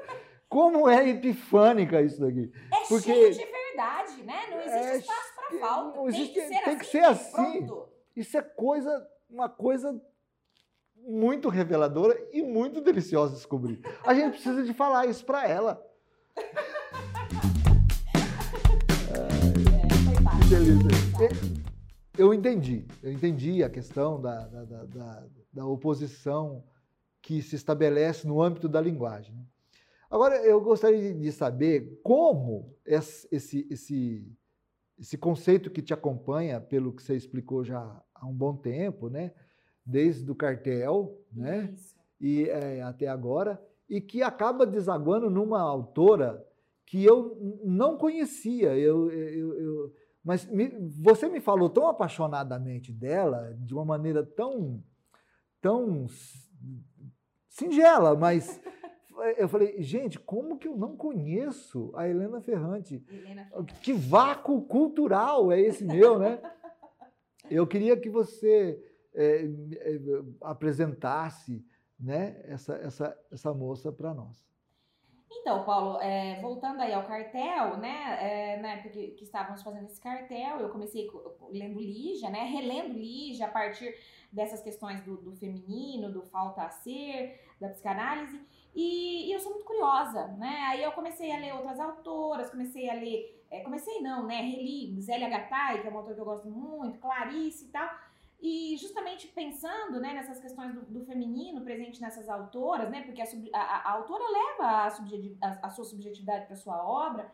Como 0.48 0.88
é 0.88 1.06
epifânica 1.10 2.00
isso 2.00 2.18
daqui. 2.18 2.50
É 2.72 2.88
Porque 2.88 3.12
cheio 3.12 3.30
de 3.30 3.44
verdade, 3.44 4.22
né? 4.22 4.40
Não 4.48 4.60
existe 4.62 4.88
é, 4.88 4.96
espaço 4.96 5.34
para 5.36 5.58
falta. 5.60 5.98
Não 5.98 6.08
existe, 6.08 6.34
tem 6.34 6.48
que 6.48 6.54
ser 6.56 6.64
tem 6.64 6.74
assim. 6.74 6.78
Que 6.78 6.86
ser 6.86 7.04
assim. 7.04 7.82
Isso 8.16 8.38
é 8.38 8.42
coisa, 8.42 9.06
uma 9.28 9.50
coisa 9.50 10.00
muito 10.96 11.50
reveladora 11.50 12.18
e 12.32 12.42
muito 12.42 12.80
deliciosa 12.80 13.32
de 13.32 13.36
descobrir. 13.36 13.82
A 14.02 14.14
gente 14.14 14.32
precisa 14.32 14.62
de 14.62 14.72
falar 14.72 15.04
isso 15.04 15.26
para 15.26 15.46
ela. 15.46 15.86
Eu 22.18 22.34
entendi, 22.34 22.84
eu 23.04 23.12
entendi 23.12 23.62
a 23.62 23.70
questão 23.70 24.20
da, 24.20 24.48
da, 24.48 24.64
da, 24.84 25.26
da 25.52 25.66
oposição 25.66 26.64
que 27.22 27.40
se 27.40 27.54
estabelece 27.54 28.26
no 28.26 28.42
âmbito 28.42 28.68
da 28.68 28.80
linguagem. 28.80 29.32
Né? 29.32 29.44
Agora, 30.10 30.36
eu 30.44 30.60
gostaria 30.60 31.14
de 31.14 31.30
saber 31.30 32.00
como 32.02 32.74
esse, 32.84 33.28
esse, 33.30 34.26
esse 34.98 35.16
conceito 35.16 35.70
que 35.70 35.80
te 35.80 35.94
acompanha, 35.94 36.60
pelo 36.60 36.92
que 36.92 37.02
você 37.04 37.14
explicou 37.14 37.62
já 37.62 38.02
há 38.12 38.26
um 38.26 38.34
bom 38.34 38.56
tempo, 38.56 39.08
né? 39.08 39.32
desde 39.86 40.28
o 40.28 40.34
cartel 40.34 41.16
né? 41.32 41.72
e 42.20 42.48
é, 42.48 42.82
até 42.82 43.06
agora, 43.06 43.62
e 43.88 44.00
que 44.00 44.20
acaba 44.20 44.66
desaguando 44.66 45.30
numa 45.30 45.60
autora 45.60 46.44
que 46.84 47.04
eu 47.04 47.60
não 47.62 47.96
conhecia. 47.96 48.76
Eu, 48.76 49.08
eu, 49.12 49.54
eu, 49.54 49.92
mas 50.24 50.46
me, 50.46 50.68
você 51.02 51.28
me 51.28 51.40
falou 51.40 51.70
tão 51.70 51.86
apaixonadamente 51.86 52.92
dela, 52.92 53.56
de 53.58 53.74
uma 53.74 53.84
maneira 53.84 54.24
tão, 54.24 54.82
tão 55.60 56.06
singela, 57.48 58.14
mas 58.14 58.60
eu 59.36 59.48
falei, 59.48 59.82
gente, 59.82 60.18
como 60.18 60.58
que 60.58 60.68
eu 60.68 60.76
não 60.76 60.96
conheço 60.96 61.90
a 61.94 62.08
Helena 62.08 62.40
Ferrante? 62.40 63.02
Helena 63.08 63.46
Ferrante. 63.46 63.74
Que 63.80 63.92
vácuo 63.92 64.62
cultural 64.62 65.50
é 65.50 65.60
esse 65.60 65.84
meu, 65.84 66.18
né? 66.18 66.40
Eu 67.50 67.66
queria 67.66 67.96
que 67.96 68.08
você 68.08 68.80
é, 69.12 69.44
é, 69.44 70.00
apresentasse 70.40 71.64
né, 71.98 72.40
essa, 72.44 72.74
essa, 72.76 73.18
essa 73.30 73.52
moça 73.52 73.90
para 73.90 74.14
nós. 74.14 74.46
Então, 75.32 75.64
Paulo, 75.64 76.00
é, 76.00 76.40
voltando 76.40 76.80
aí 76.80 76.92
ao 76.92 77.06
cartel, 77.06 77.76
né? 77.76 78.18
É, 78.20 78.60
na 78.60 78.72
época 78.72 78.90
que, 78.90 79.08
que, 79.12 79.24
estávamos 79.24 79.62
fazendo 79.62 79.86
esse 79.86 80.00
cartel, 80.00 80.58
eu 80.58 80.70
comecei 80.70 81.08
lendo 81.50 81.78
Lígia, 81.78 82.28
né? 82.30 82.44
Relendo 82.44 82.94
Lígia 82.94 83.46
a 83.46 83.50
partir 83.50 83.94
dessas 84.32 84.60
questões 84.60 85.00
do, 85.04 85.16
do 85.16 85.32
feminino, 85.36 86.12
do 86.12 86.22
falta 86.22 86.62
a 86.62 86.70
ser, 86.70 87.40
da 87.60 87.68
psicanálise. 87.68 88.40
E, 88.74 89.28
e, 89.28 89.32
eu 89.32 89.38
sou 89.38 89.52
muito 89.52 89.64
curiosa, 89.64 90.26
né? 90.38 90.64
Aí 90.68 90.82
eu 90.82 90.92
comecei 90.92 91.30
a 91.32 91.38
ler 91.38 91.54
outras 91.54 91.78
autoras, 91.78 92.50
comecei 92.50 92.90
a 92.90 92.94
ler, 92.94 93.44
é, 93.50 93.60
comecei 93.60 94.00
não, 94.00 94.26
né? 94.26 94.40
Reli 94.42 95.00
Zélia 95.00 95.28
Gattai, 95.28 95.80
que 95.80 95.86
é 95.86 95.90
uma 95.90 96.00
autora 96.00 96.14
que 96.16 96.20
eu 96.20 96.24
gosto 96.24 96.48
muito, 96.48 96.98
Clarice 96.98 97.66
e 97.66 97.68
tal. 97.68 97.88
E 98.42 98.76
justamente 98.78 99.28
pensando 99.28 100.00
né, 100.00 100.14
nessas 100.14 100.40
questões 100.40 100.74
do, 100.74 100.80
do, 100.82 101.04
feminino 101.04 101.60
presente 101.60 102.00
nessas 102.00 102.28
autoras, 102.28 102.90
né, 102.90 103.02
porque 103.02 103.20
a, 103.20 103.26
a, 103.52 103.90
a 103.90 103.92
autora 103.92 104.24
leva 104.24 104.64
a, 104.64 104.86
a, 105.66 105.70
sua 105.70 105.84
subjetividade 105.84 106.46
para 106.46 106.56
sua 106.56 106.82
obra, 106.82 107.30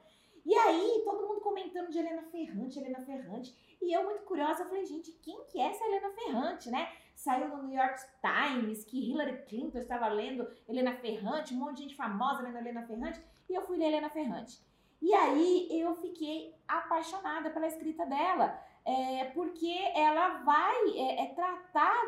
e 0.46 0.54
aí, 0.54 1.02
todo 1.04 1.26
mundo 1.26 1.40
comentando 1.40 1.90
de 1.90 1.98
Helena 1.98 2.22
Ferrante, 2.22 2.78
Helena 2.78 3.00
Ferrante. 3.00 3.52
E 3.82 3.92
eu, 3.92 4.04
muito 4.04 4.22
curiosa, 4.22 4.64
falei, 4.64 4.84
gente, 4.86 5.11
quem 5.20 5.44
que 5.46 5.61
é 5.61 5.70
essa 5.70 5.84
Helena 5.84 6.09
Ferrante, 6.11 6.70
né? 6.70 6.88
Saiu 7.16 7.48
no 7.48 7.64
New 7.64 7.76
York 7.76 8.00
Times 8.20 8.84
que 8.84 9.11
Hillary 9.11 9.44
Clinton 9.48 9.78
estava 9.78 10.07
lendo 10.07 10.48
Helena 10.68 10.94
Ferrante, 10.94 11.52
um 11.52 11.57
monte 11.57 11.78
de 11.78 11.82
gente 11.82 11.96
famosa 11.96 12.42
lendo 12.42 12.59
Helena 12.59 12.86
Ferrante. 12.86 13.20
E 13.50 13.54
eu 13.54 13.62
fui 13.62 13.76
ler 13.76 13.86
Helena 13.86 14.09
Ferrante. 14.09 14.61
E 15.02 15.12
aí 15.12 15.66
eu 15.80 15.96
fiquei 15.96 16.54
apaixonada 16.68 17.50
pela 17.50 17.66
escrita 17.66 18.07
dela, 18.07 18.57
é, 18.87 19.24
porque 19.34 19.76
ela 19.97 20.45
vai 20.45 20.74
é, 20.97 21.24
é 21.24 21.34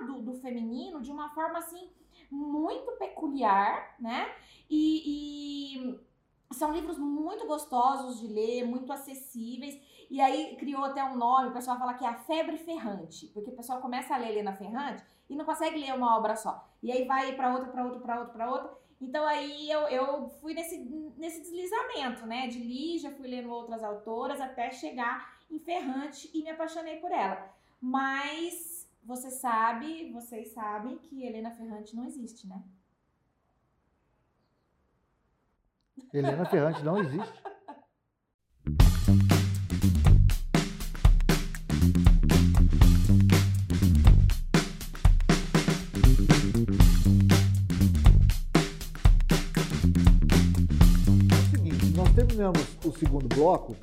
do, 0.07 0.23
do, 0.23 0.35
feminino 0.35 1.01
de 1.01 1.11
uma 1.11 1.29
forma 1.31 1.59
assim 1.59 1.91
muito 2.31 2.93
peculiar, 2.93 3.97
né? 3.99 4.33
E, 4.71 5.83
e 5.83 6.55
são 6.55 6.73
livros 6.73 6.97
muito 6.97 7.47
gostosos 7.47 8.21
de 8.21 8.29
ler, 8.29 8.65
muito 8.65 8.93
acessíveis. 8.93 9.77
E 10.09 10.21
aí 10.21 10.57
criou 10.57 10.85
até 10.85 11.03
um 11.03 11.17
nome, 11.17 11.49
o 11.49 11.53
pessoal 11.53 11.79
fala 11.79 11.95
que 11.95 12.05
é 12.05 12.09
a 12.09 12.15
febre 12.15 12.57
ferrante, 12.57 13.27
porque 13.29 13.51
o 13.51 13.57
pessoal 13.57 13.81
começa 13.81 14.15
a 14.15 14.17
ler 14.17 14.31
Helena 14.31 14.55
Ferrante 14.55 15.05
e 15.29 15.35
não 15.35 15.45
consegue 15.45 15.79
ler 15.79 15.93
uma 15.95 16.17
obra 16.17 16.37
só. 16.37 16.67
E 16.83 16.93
aí 16.93 17.05
vai 17.05 17.35
para 17.35 17.53
outra, 17.53 17.71
para 17.71 17.85
outra, 17.85 18.01
para 18.01 18.19
outra, 18.21 18.33
para 18.33 18.51
outra. 18.51 18.79
Então 19.01 19.27
aí 19.27 19.71
eu, 19.71 19.81
eu 19.89 20.29
fui 20.41 20.55
nesse, 20.55 20.79
nesse 21.17 21.43
deslizamento, 21.43 22.25
né? 22.25 22.47
De 22.47 22.61
Lígia, 22.61 23.11
fui 23.17 23.27
lendo 23.27 23.51
outras 23.51 23.83
autoras 23.83 24.41
até 24.41 24.71
chegar 24.71 25.38
em 25.51 25.59
Ferrante 25.59 26.31
e 26.35 26.43
me 26.43 26.51
apaixonei 26.51 26.97
por 26.97 27.11
ela. 27.11 27.55
Mas 27.81 28.89
você 29.03 29.31
sabe, 29.31 30.11
vocês 30.13 30.49
sabem 30.49 30.99
que 30.99 31.25
Helena 31.25 31.51
Ferrante 31.51 31.97
não 31.97 32.05
existe, 32.05 32.47
né? 32.47 32.63
Helena 36.13 36.45
Ferrante 36.45 36.83
não 36.85 36.99
existe. 36.99 37.49
nós 51.95 52.15
terminamos 52.15 52.61
o 52.85 52.93
segundo 52.93 53.29
bloco 53.35 53.77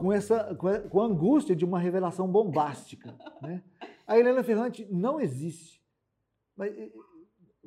com 0.00 0.10
essa 0.10 0.54
com 0.54 1.00
a 1.00 1.04
angústia 1.04 1.54
de 1.54 1.64
uma 1.64 1.78
revelação 1.78 2.26
bombástica, 2.26 3.14
né? 3.42 3.62
A 4.06 4.18
Helena 4.18 4.42
Ferrante 4.42 4.86
não 4.90 5.20
existe. 5.20 5.84
Mas 6.56 6.74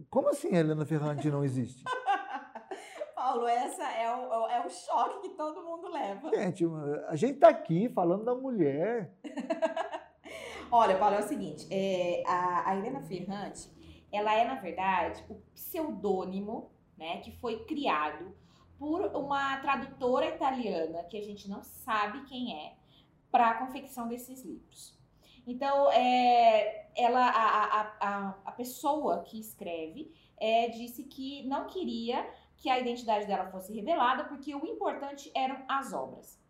como 0.10 0.30
assim 0.30 0.56
a 0.56 0.60
Helena 0.60 0.86
Ferrante 0.86 1.30
não 1.30 1.44
existe? 1.44 1.84
Paulo, 3.16 3.48
essa 3.48 3.84
é 3.84 4.14
o, 4.14 4.50
é 4.50 4.66
o 4.66 4.70
choque 4.70 5.30
que 5.30 5.36
todo 5.36 5.64
mundo 5.64 5.90
leva. 5.90 6.30
Gente, 6.36 6.66
a 7.08 7.16
gente 7.16 7.40
tá 7.40 7.50
aqui 7.50 7.88
falando 7.90 8.26
da 8.26 8.36
mulher. 8.36 9.16
Olha, 10.72 10.98
Paulo, 10.98 11.16
é 11.16 11.20
o 11.20 11.28
seguinte, 11.28 11.68
é, 11.72 12.24
a, 12.26 12.72
a 12.72 12.76
Helena 12.76 13.02
Ferrante, 13.04 13.70
ela 14.12 14.34
é, 14.34 14.44
na 14.44 14.56
verdade, 14.56 15.24
o 15.30 15.36
pseudônimo, 15.54 16.72
né, 16.98 17.18
que 17.22 17.32
foi 17.40 17.64
criado 17.66 18.36
por 18.78 19.02
uma 19.16 19.58
tradutora 19.58 20.28
italiana, 20.28 21.04
que 21.04 21.18
a 21.18 21.24
gente 21.24 21.50
não 21.50 21.64
sabe 21.64 22.24
quem 22.26 22.58
é, 22.58 22.76
para 23.32 23.50
a 23.50 23.54
confecção 23.56 24.08
desses 24.08 24.44
livros. 24.44 24.98
Então, 25.46 25.92
é, 25.92 26.90
ela, 26.96 27.28
a, 27.28 27.64
a, 27.64 27.98
a, 28.00 28.36
a 28.46 28.52
pessoa 28.52 29.24
que 29.24 29.40
escreve 29.40 30.14
é, 30.38 30.70
disse 30.70 31.04
que 31.04 31.44
não 31.48 31.68
queria 31.68 32.30
que 32.58 32.70
a 32.70 32.80
identidade 32.80 33.26
dela 33.28 33.52
fosse 33.52 33.74
revelada, 33.74 34.24
porque 34.26 34.56
o 34.56 34.66
importante 34.66 35.32
eram 35.36 35.64
as 35.68 35.92
obras. 35.92 36.42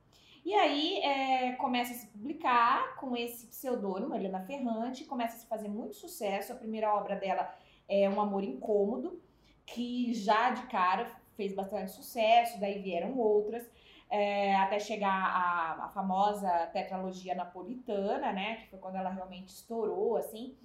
E 0.45 0.53
aí 0.53 0.99
é, 0.99 1.53
começa 1.53 1.93
a 1.93 1.95
se 1.95 2.07
publicar 2.07 2.97
com 2.97 3.15
esse 3.15 3.47
pseudônimo, 3.47 4.13
Helena 4.13 4.41
Ferrante, 4.41 5.05
começa 5.05 5.37
a 5.37 5.39
se 5.39 5.47
fazer 5.47 5.69
muito 5.69 5.95
sucesso. 5.95 6.51
A 6.51 6.55
primeira 6.55 6.93
obra 6.93 7.15
dela 7.15 7.51
é 7.87 8.09
Um 8.09 8.19
Amor 8.19 8.43
Incômodo, 8.43 9.21
que 9.65 10.13
já 10.13 10.51
de 10.51 10.67
cara 10.67 11.09
fez 11.35 11.53
bastante 11.53 11.91
sucesso, 11.91 12.59
daí 12.59 12.79
vieram 12.81 13.17
outras, 13.17 13.69
é, 14.09 14.55
até 14.55 14.79
chegar 14.79 15.11
a, 15.11 15.85
a 15.85 15.89
famosa 15.89 16.67
tetralogia 16.67 17.33
napolitana, 17.33 18.31
né, 18.31 18.57
que 18.57 18.67
foi 18.67 18.79
quando 18.79 18.95
ela 18.95 19.09
realmente 19.09 19.49
estourou, 19.49 20.17
assim. 20.17 20.55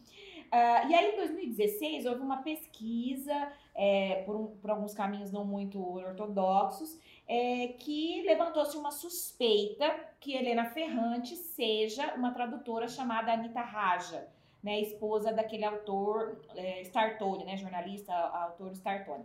Uh, 0.48 0.88
e 0.88 0.94
aí, 0.94 1.12
em 1.12 1.16
2016, 1.16 2.06
houve 2.06 2.22
uma 2.22 2.42
pesquisa 2.42 3.52
é, 3.74 4.22
por, 4.24 4.34
um, 4.34 4.46
por, 4.56 4.70
alguns 4.70 4.94
caminhos 4.94 5.30
não 5.30 5.44
muito 5.44 5.78
ortodoxos, 5.80 6.98
é, 7.26 7.68
que 7.78 8.22
levantou-se 8.22 8.76
uma 8.76 8.90
suspeita 8.90 9.88
que 10.18 10.34
Helena 10.34 10.64
Ferrante 10.70 11.36
seja 11.36 12.14
uma 12.14 12.32
tradutora 12.32 12.88
chamada 12.88 13.32
Anita 13.32 13.60
Raja, 13.60 14.26
né, 14.62 14.80
esposa 14.80 15.32
daquele 15.32 15.64
autor 15.64 16.40
é, 16.56 16.80
Startone, 16.82 17.44
né, 17.44 17.56
jornalista, 17.56 18.14
autor 18.14 18.72
Startone. 18.72 19.24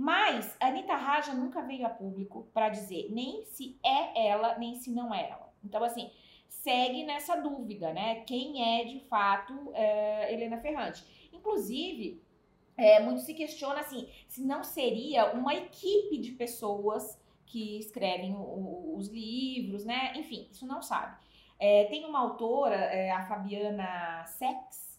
Mas 0.00 0.56
a 0.58 0.68
Anitta 0.68 0.96
Raja 0.96 1.34
nunca 1.34 1.60
veio 1.60 1.84
a 1.84 1.90
público 1.90 2.48
para 2.54 2.70
dizer 2.70 3.10
nem 3.10 3.44
se 3.44 3.78
é 3.84 4.28
ela, 4.28 4.56
nem 4.56 4.74
se 4.74 4.90
não 4.90 5.14
é 5.14 5.28
ela. 5.28 5.52
Então, 5.62 5.84
assim, 5.84 6.10
segue 6.48 7.04
nessa 7.04 7.36
dúvida, 7.36 7.92
né? 7.92 8.22
Quem 8.22 8.80
é 8.80 8.84
de 8.86 9.00
fato 9.00 9.70
é, 9.74 10.32
Helena 10.32 10.56
Ferrante? 10.56 11.04
Inclusive, 11.30 12.18
é, 12.78 12.98
muito 13.00 13.20
se 13.20 13.34
questiona 13.34 13.80
assim, 13.80 14.08
se 14.26 14.42
não 14.42 14.64
seria 14.64 15.34
uma 15.34 15.54
equipe 15.54 16.16
de 16.16 16.32
pessoas 16.32 17.20
que 17.44 17.78
escrevem 17.78 18.34
o, 18.34 18.94
os 18.96 19.08
livros, 19.08 19.84
né? 19.84 20.14
Enfim, 20.16 20.48
isso 20.50 20.66
não 20.66 20.80
sabe. 20.80 21.14
É, 21.58 21.84
tem 21.90 22.06
uma 22.06 22.20
autora, 22.20 22.74
é, 22.74 23.10
a 23.10 23.26
Fabiana 23.26 24.24
Sex, 24.24 24.98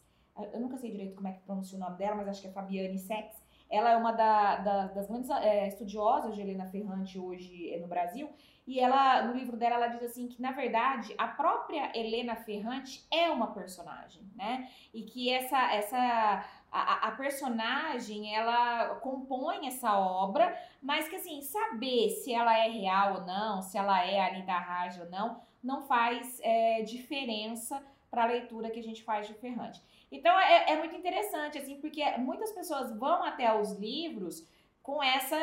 eu 0.54 0.60
nunca 0.60 0.78
sei 0.78 0.92
direito 0.92 1.16
como 1.16 1.28
é 1.28 1.32
que 1.32 1.42
pronuncia 1.42 1.76
o 1.76 1.82
nome 1.82 1.98
dela, 1.98 2.18
mas 2.18 2.28
acho 2.28 2.42
que 2.42 2.48
é 2.50 2.52
Fabiane 2.52 3.00
Sex. 3.00 3.41
Ela 3.72 3.92
é 3.92 3.96
uma 3.96 4.12
da, 4.12 4.58
da, 4.58 4.88
das 4.88 5.08
grandes 5.08 5.30
é, 5.30 5.68
estudiosas 5.68 6.36
de 6.36 6.42
Helena 6.42 6.66
Ferrante 6.66 7.18
hoje 7.18 7.74
é, 7.74 7.80
no 7.80 7.88
Brasil, 7.88 8.30
e 8.68 8.80
ela, 8.80 9.24
no 9.24 9.34
livro 9.34 9.58
dela, 9.58 9.76
ela 9.76 9.88
diz 9.88 10.04
assim 10.04 10.28
que, 10.28 10.42
na 10.42 10.52
verdade, 10.52 11.14
a 11.18 11.28
própria 11.28 11.92
Helena 11.98 12.36
Ferrante 12.36 13.06
é 13.12 13.30
uma 13.30 13.48
personagem, 13.54 14.22
né? 14.36 14.70
E 14.94 15.04
que 15.04 15.30
essa, 15.30 15.74
essa 15.74 16.46
a, 16.72 17.08
a 17.08 17.12
personagem, 17.12 18.34
ela 18.36 18.96
compõe 18.96 19.68
essa 19.68 19.98
obra, 19.98 20.56
mas 20.82 21.08
que, 21.08 21.16
assim, 21.16 21.42
saber 21.42 22.10
se 22.10 22.34
ela 22.34 22.58
é 22.58 22.70
real 22.70 23.16
ou 23.16 23.22
não, 23.22 23.62
se 23.62 23.78
ela 23.78 24.06
é 24.06 24.30
Anitta 24.30 24.54
Raj 24.54 25.00
ou 25.00 25.10
não, 25.10 25.42
não 25.64 25.82
faz 25.82 26.40
é, 26.42 26.82
diferença 26.84 27.84
para 28.10 28.24
a 28.24 28.28
leitura 28.28 28.70
que 28.70 28.80
a 28.80 28.84
gente 28.84 29.04
faz 29.04 29.28
de 29.28 29.34
Ferrante. 29.34 29.82
Então, 30.12 30.38
é, 30.40 30.72
é 30.72 30.78
muito 30.78 30.96
interessante, 30.96 31.58
assim, 31.58 31.80
porque 31.80 32.04
muitas 32.18 32.52
pessoas 32.52 32.92
vão 32.98 33.24
até 33.24 33.58
os 33.60 33.72
livros 33.74 34.46
com 34.82 35.02
essa, 35.02 35.38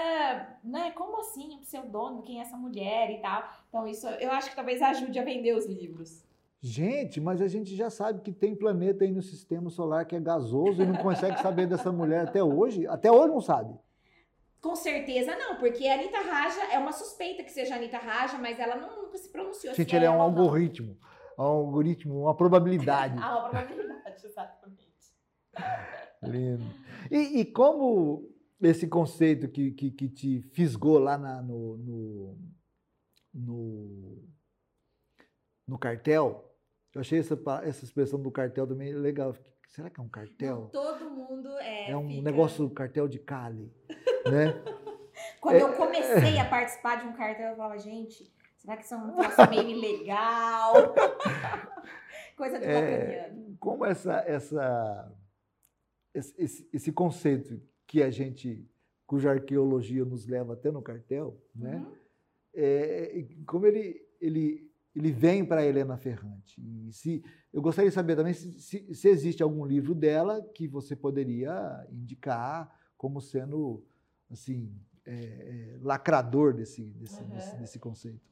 né, 0.65 0.91
como 0.93 1.21
assim, 1.21 1.55
o 1.55 1.59
pseudônimo, 1.59 2.23
quem 2.23 2.39
é 2.39 2.43
essa 2.43 2.57
mulher 2.57 3.11
e 3.11 3.19
tal. 3.19 3.49
Então 3.69 3.87
isso 3.87 4.07
eu 4.07 4.31
acho 4.33 4.51
que 4.51 4.57
talvez 4.57 4.83
ajude 4.83 5.19
a 5.19 5.25
vender 5.25 5.55
os 5.55 5.67
livros. 5.67 6.25
Gente, 6.61 7.21
mas 7.21 7.41
a 7.41 7.47
gente 7.47 7.77
já 7.77 7.89
sabe 7.89 8.21
que 8.21 8.33
tem 8.33 8.55
planeta 8.55 9.05
aí 9.05 9.13
no 9.13 9.23
sistema 9.23 9.71
solar 9.71 10.05
que 10.05 10.17
é 10.17 10.21
gasoso 10.21 10.83
e 10.83 10.87
não 10.87 10.97
consegue 10.97 11.41
saber 11.41 11.69
dessa 11.69 11.93
mulher 11.93 12.27
até 12.27 12.43
hoje. 12.43 12.85
Até 12.89 13.13
hoje 13.13 13.29
não 13.29 13.41
sabe. 13.41 13.79
Com 14.61 14.75
certeza 14.75 15.37
não, 15.37 15.57
porque 15.57 15.87
a 15.87 15.95
Anitta 15.95 16.19
Raja 16.19 16.61
é 16.73 16.79
uma 16.79 16.91
suspeita 16.91 17.45
que 17.45 17.53
seja 17.53 17.75
a 17.75 17.77
Anitta 17.77 17.99
Raja, 17.99 18.39
mas 18.39 18.59
ela 18.59 18.75
não, 18.75 19.05
nunca 19.05 19.17
se 19.17 19.29
pronunciou. 19.29 19.73
Gente, 19.73 19.95
ele 19.95 20.05
é, 20.05 20.09
é 20.09 20.11
um 20.11 20.21
algoritmo. 20.21 20.97
Um 21.39 21.43
algoritmo, 21.43 22.23
uma 22.23 22.35
probabilidade. 22.35 23.17
ah, 23.23 23.39
uma 23.39 23.49
probabilidade, 23.51 24.27
exatamente. 24.27 24.89
Lindo. 26.23 26.65
E, 27.11 27.41
e 27.41 27.45
como 27.45 28.29
esse 28.61 28.89
conceito 28.89 29.49
que, 29.49 29.71
que, 29.71 29.91
que 29.91 30.09
te 30.09 30.43
fisgou 30.53 30.99
lá 30.99 31.17
na, 31.17 31.41
no, 31.41 31.77
no, 31.77 32.39
no, 33.33 34.25
no, 35.67 35.79
cartel, 35.79 36.53
eu 36.95 37.01
achei 37.01 37.21
essa, 37.21 37.39
essa 37.63 37.85
expressão 37.85 38.21
do 38.21 38.31
cartel 38.33 38.67
também 38.67 38.93
legal. 38.93 39.35
Será 39.69 39.89
que 39.89 40.01
é 40.01 40.03
um 40.03 40.09
cartel? 40.09 40.63
Não, 40.63 40.69
todo 40.71 41.11
mundo 41.11 41.49
é. 41.59 41.91
É 41.91 41.97
um 41.97 42.09
fica... 42.09 42.23
negócio 42.23 42.69
cartel 42.71 43.07
de 43.07 43.19
Cali, 43.19 43.73
né? 44.29 44.61
Quando 45.41 45.57
é, 45.57 45.63
eu 45.63 45.73
comecei 45.75 46.37
é... 46.37 46.41
a 46.41 46.49
participar 46.49 46.97
de 46.97 47.07
um 47.07 47.13
cartel, 47.13 47.51
eu 47.51 47.57
falava, 47.57 47.79
gente, 47.79 48.33
será 48.69 48.77
que 48.77 48.85
isso 48.85 48.95
é 48.95 48.99
um 48.99 49.07
negócio 49.07 49.49
meio 49.49 49.69
ilegal? 49.71 50.95
Coisa 52.37 52.59
de 52.59 52.67
é, 52.67 53.35
Como 53.59 53.85
essa, 53.85 54.19
essa, 54.27 55.17
esse, 56.15 56.69
esse 56.71 56.93
conceito 56.93 57.63
que 57.87 58.03
a 58.03 58.11
gente, 58.11 58.69
cuja 59.07 59.31
arqueologia 59.31 60.05
nos 60.05 60.27
leva 60.27 60.53
até 60.53 60.71
no 60.71 60.83
cartel, 60.83 61.41
né? 61.55 61.77
Uhum. 61.77 61.97
É, 62.53 63.27
como 63.47 63.67
ele, 63.67 64.07
ele, 64.21 64.71
ele 64.95 65.13
vem 65.13 65.47
para 65.47 65.65
Helena 65.65 65.97
Ferrante. 65.97 66.61
E 66.61 66.93
se 66.93 67.25
eu 67.51 67.63
gostaria 67.63 67.89
de 67.89 67.95
saber 67.95 68.17
também 68.17 68.35
se, 68.35 68.53
se, 68.61 68.95
se, 68.95 69.09
existe 69.09 69.43
algum 69.43 69.65
livro 69.65 69.95
dela 69.95 70.43
que 70.55 70.69
você 70.69 70.95
poderia 70.95 71.87
indicar 71.91 72.71
como 72.99 73.21
sendo 73.21 73.83
assim 74.31 74.71
é, 75.07 75.15
é, 75.15 75.79
lacrador 75.81 76.53
desse, 76.53 76.83
desse, 76.93 77.23
uhum. 77.23 77.31
desse, 77.31 77.57
desse 77.57 77.79
conceito. 77.79 78.29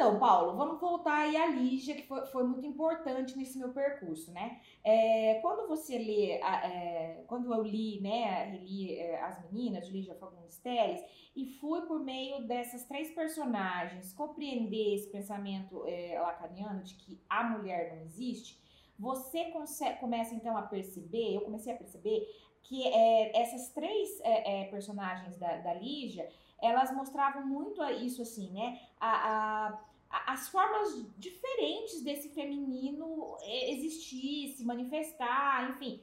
Então, 0.00 0.18
Paulo, 0.18 0.56
vamos 0.56 0.80
voltar 0.80 1.14
aí 1.14 1.36
à 1.36 1.44
Lígia, 1.44 1.94
que 1.94 2.08
foi, 2.08 2.24
foi 2.28 2.42
muito 2.42 2.64
importante 2.64 3.36
nesse 3.36 3.58
meu 3.58 3.68
percurso, 3.68 4.32
né? 4.32 4.58
É, 4.82 5.34
quando 5.42 5.68
você 5.68 5.98
lê, 5.98 6.40
é, 6.40 7.22
quando 7.26 7.52
eu 7.52 7.62
li, 7.62 8.00
né, 8.00 8.44
reli 8.44 8.98
é, 8.98 9.20
As 9.20 9.44
Meninas, 9.44 9.86
de 9.86 9.92
Lígia 9.92 10.14
Fagundes 10.14 10.56
Telles, 10.56 11.04
e 11.36 11.44
fui 11.60 11.82
por 11.82 12.00
meio 12.00 12.46
dessas 12.46 12.86
três 12.86 13.10
personagens 13.10 14.14
compreender 14.14 14.94
esse 14.94 15.10
pensamento 15.10 15.86
é, 15.86 16.18
lacaniano 16.18 16.82
de 16.82 16.94
que 16.94 17.20
a 17.28 17.44
mulher 17.44 17.94
não 17.94 18.02
existe, 18.02 18.58
você 18.98 19.52
começa 20.00 20.34
então 20.34 20.56
a 20.56 20.62
perceber, 20.62 21.34
eu 21.34 21.42
comecei 21.42 21.74
a 21.74 21.76
perceber 21.76 22.26
que 22.62 22.86
é, 22.86 23.38
essas 23.38 23.68
três 23.68 24.18
é, 24.22 24.64
personagens 24.64 25.36
da, 25.36 25.58
da 25.58 25.74
Lígia, 25.74 26.26
elas 26.62 26.94
mostravam 26.94 27.46
muito 27.46 27.82
isso 27.84 28.22
assim, 28.22 28.50
né? 28.52 28.80
A, 28.98 29.68
a, 29.68 29.80
as 30.10 30.48
formas 30.48 31.06
diferentes 31.16 32.02
desse 32.02 32.30
feminino 32.30 33.36
existir, 33.44 34.48
se 34.48 34.64
manifestar, 34.64 35.70
enfim. 35.70 36.02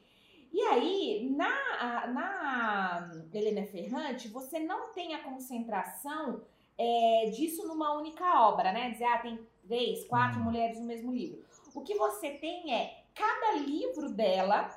E 0.50 0.62
aí, 0.62 1.30
na, 1.36 2.06
na 2.06 3.10
Helena 3.32 3.66
Ferrante, 3.66 4.28
você 4.28 4.58
não 4.58 4.92
tem 4.94 5.14
a 5.14 5.22
concentração 5.22 6.42
é, 6.78 7.30
disso 7.34 7.66
numa 7.66 7.92
única 7.92 8.24
obra, 8.48 8.72
né? 8.72 8.90
Dizer, 8.90 9.04
ah, 9.04 9.18
tem 9.18 9.46
três, 9.66 10.06
quatro 10.06 10.38
uhum. 10.38 10.44
mulheres 10.44 10.78
no 10.78 10.86
mesmo 10.86 11.12
livro. 11.12 11.44
O 11.74 11.82
que 11.82 11.94
você 11.96 12.30
tem 12.30 12.72
é, 12.72 13.04
cada 13.14 13.58
livro 13.58 14.10
dela 14.10 14.70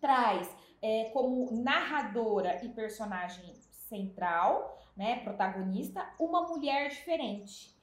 traz 0.00 0.48
é, 0.80 1.10
como 1.12 1.50
narradora 1.50 2.64
e 2.64 2.68
personagem 2.68 3.54
central, 3.88 4.78
né, 4.96 5.20
protagonista, 5.24 6.08
uma 6.20 6.42
mulher 6.42 6.90
diferente. 6.90 7.73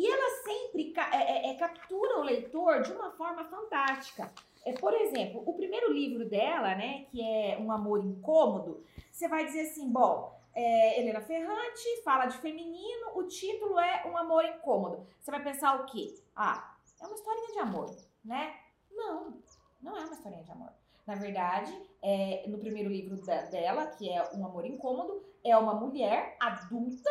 E 0.00 0.10
ela 0.10 0.30
sempre 0.42 0.94
é, 1.12 1.16
é, 1.16 1.50
é, 1.50 1.54
captura 1.56 2.20
o 2.20 2.22
leitor 2.22 2.80
de 2.80 2.90
uma 2.90 3.10
forma 3.10 3.44
fantástica. 3.44 4.32
É, 4.64 4.72
por 4.72 4.94
exemplo, 4.94 5.42
o 5.44 5.52
primeiro 5.52 5.92
livro 5.92 6.26
dela, 6.26 6.74
né, 6.74 7.04
que 7.10 7.20
é 7.20 7.58
Um 7.60 7.70
Amor 7.70 8.02
Incômodo, 8.02 8.82
você 9.12 9.28
vai 9.28 9.44
dizer 9.44 9.68
assim, 9.68 9.92
bom, 9.92 10.34
é, 10.54 10.98
Helena 10.98 11.20
Ferrante 11.20 12.02
fala 12.02 12.24
de 12.24 12.38
feminino, 12.38 13.08
o 13.14 13.24
título 13.24 13.78
é 13.78 14.02
Um 14.06 14.16
Amor 14.16 14.42
Incômodo. 14.46 15.06
Você 15.20 15.30
vai 15.30 15.42
pensar 15.42 15.78
o 15.78 15.84
quê? 15.84 16.14
Ah, 16.34 16.74
é 16.98 17.06
uma 17.06 17.14
historinha 17.14 17.52
de 17.52 17.58
amor, 17.58 17.94
né? 18.24 18.54
Não, 18.90 19.38
não 19.82 19.98
é 19.98 20.00
uma 20.00 20.14
historinha 20.14 20.42
de 20.42 20.50
amor. 20.50 20.72
Na 21.06 21.14
verdade, 21.14 21.78
é, 22.00 22.44
no 22.48 22.56
primeiro 22.56 22.88
livro 22.88 23.20
da, 23.26 23.42
dela, 23.42 23.88
que 23.88 24.10
é 24.10 24.30
Um 24.34 24.46
Amor 24.46 24.64
Incômodo, 24.64 25.22
é 25.44 25.54
uma 25.58 25.74
mulher 25.74 26.38
adulta 26.40 27.10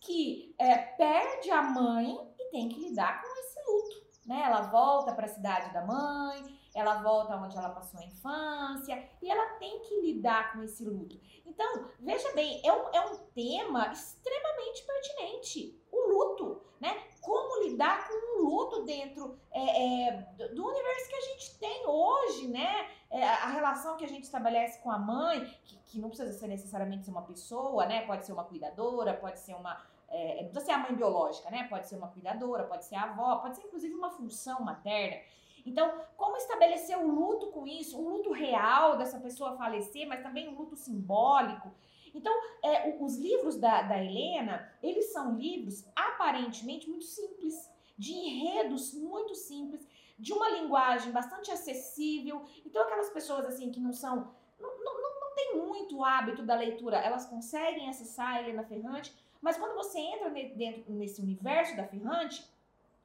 que 0.00 0.54
é, 0.58 0.76
perde 0.76 1.50
a 1.50 1.62
mãe 1.62 2.18
e 2.38 2.50
tem 2.50 2.68
que 2.68 2.80
lidar 2.80 3.22
com 3.22 3.28
esse 3.38 3.60
luto. 3.66 4.10
Né? 4.26 4.42
Ela 4.44 4.62
volta 4.62 5.12
para 5.12 5.26
a 5.26 5.28
cidade 5.28 5.72
da 5.72 5.84
mãe, 5.84 6.58
ela 6.74 7.02
volta 7.02 7.36
onde 7.36 7.56
ela 7.56 7.70
passou 7.70 8.00
a 8.00 8.04
infância 8.04 9.08
e 9.20 9.30
ela 9.30 9.54
tem 9.58 9.80
que 9.80 10.00
lidar 10.00 10.52
com 10.52 10.62
esse 10.62 10.84
luto. 10.84 11.20
Então, 11.44 11.88
veja 11.98 12.32
bem, 12.32 12.60
é 12.64 12.72
um, 12.72 12.88
é 12.92 13.00
um 13.10 13.16
tema 13.34 13.92
extremamente 13.92 14.84
pertinente. 14.84 15.82
O 15.90 16.08
luto, 16.08 16.62
né? 16.80 17.04
Como 17.20 17.64
lidar 17.64 18.08
com 18.08 18.14
o 18.14 18.44
luto 18.44 18.84
dentro 18.84 19.38
é, 19.50 20.08
é, 20.08 20.48
do 20.54 20.66
universo 20.66 21.08
que 21.08 21.16
a 21.16 21.20
gente 21.20 21.58
tem 21.58 21.86
hoje, 21.86 22.48
né? 22.48 22.88
É, 23.10 23.24
a 23.24 23.48
relação 23.48 23.96
que 23.96 24.04
a 24.04 24.08
gente 24.08 24.24
estabelece 24.24 24.80
com 24.80 24.90
a 24.90 24.98
mãe, 24.98 25.44
que, 25.64 25.76
que, 25.78 25.98
não 26.00 26.08
precisa 26.08 26.32
ser 26.32 26.46
necessariamente 26.46 27.04
ser 27.04 27.10
uma 27.10 27.22
pessoa, 27.22 27.84
né? 27.84 28.06
Pode 28.06 28.24
ser 28.24 28.32
uma 28.32 28.44
cuidadora, 28.44 29.12
pode 29.12 29.40
ser 29.40 29.54
uma. 29.54 29.84
É, 30.10 30.42
não 30.42 30.50
precisa 30.50 30.66
ser 30.66 30.72
a 30.72 30.78
mãe 30.78 30.94
biológica, 30.94 31.50
né? 31.50 31.68
Pode 31.68 31.88
ser 31.88 31.96
uma 31.96 32.08
cuidadora, 32.08 32.64
pode 32.64 32.84
ser 32.84 32.96
a 32.96 33.04
avó, 33.04 33.36
pode 33.36 33.56
ser 33.56 33.66
inclusive 33.66 33.94
uma 33.94 34.10
função 34.10 34.60
materna. 34.62 35.20
Então, 35.64 36.02
como 36.16 36.36
estabelecer 36.36 36.98
o 36.98 37.06
luto 37.06 37.48
com 37.48 37.66
isso? 37.66 37.98
Um 37.98 38.08
luto 38.08 38.32
real 38.32 38.96
dessa 38.96 39.20
pessoa 39.20 39.56
falecer, 39.56 40.06
mas 40.08 40.22
também 40.22 40.48
um 40.48 40.58
luto 40.58 40.76
simbólico. 40.76 41.72
Então, 42.14 42.32
é, 42.62 42.96
os 43.00 43.16
livros 43.16 43.56
da, 43.56 43.82
da 43.82 44.02
Helena, 44.02 44.68
eles 44.82 45.12
são 45.12 45.34
livros 45.36 45.86
aparentemente 45.94 46.88
muito 46.88 47.04
simples, 47.04 47.70
de 47.96 48.12
enredos 48.12 48.94
muito 48.94 49.34
simples, 49.34 49.86
de 50.18 50.32
uma 50.32 50.48
linguagem 50.48 51.12
bastante 51.12 51.50
acessível. 51.50 52.44
Então, 52.64 52.82
aquelas 52.82 53.10
pessoas 53.10 53.46
assim 53.46 53.70
que 53.70 53.80
não 53.80 53.92
são. 53.92 54.34
Não, 54.58 54.84
não, 54.84 55.02
não 55.02 55.34
tem 55.34 55.56
muito 55.56 56.04
hábito 56.04 56.42
da 56.42 56.54
leitura, 56.54 56.98
elas 56.98 57.24
conseguem 57.26 57.88
acessar 57.88 58.34
a 58.34 58.42
Helena 58.42 58.62
Ferrante, 58.64 59.14
mas 59.40 59.56
quando 59.56 59.74
você 59.74 59.98
entra 59.98 60.30
dentro 60.30 60.92
nesse 60.92 61.20
universo 61.20 61.76
da 61.76 61.86
Ferrante, 61.86 62.44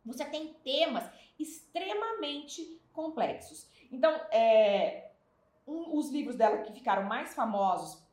você 0.05 0.25
tem 0.25 0.53
temas 0.63 1.09
extremamente 1.39 2.81
complexos. 2.93 3.67
Então, 3.91 4.13
é, 4.31 5.11
um, 5.67 5.97
os 5.97 6.09
livros 6.09 6.35
dela 6.35 6.59
que 6.59 6.73
ficaram 6.73 7.03
mais 7.03 7.33
famosos 7.33 8.03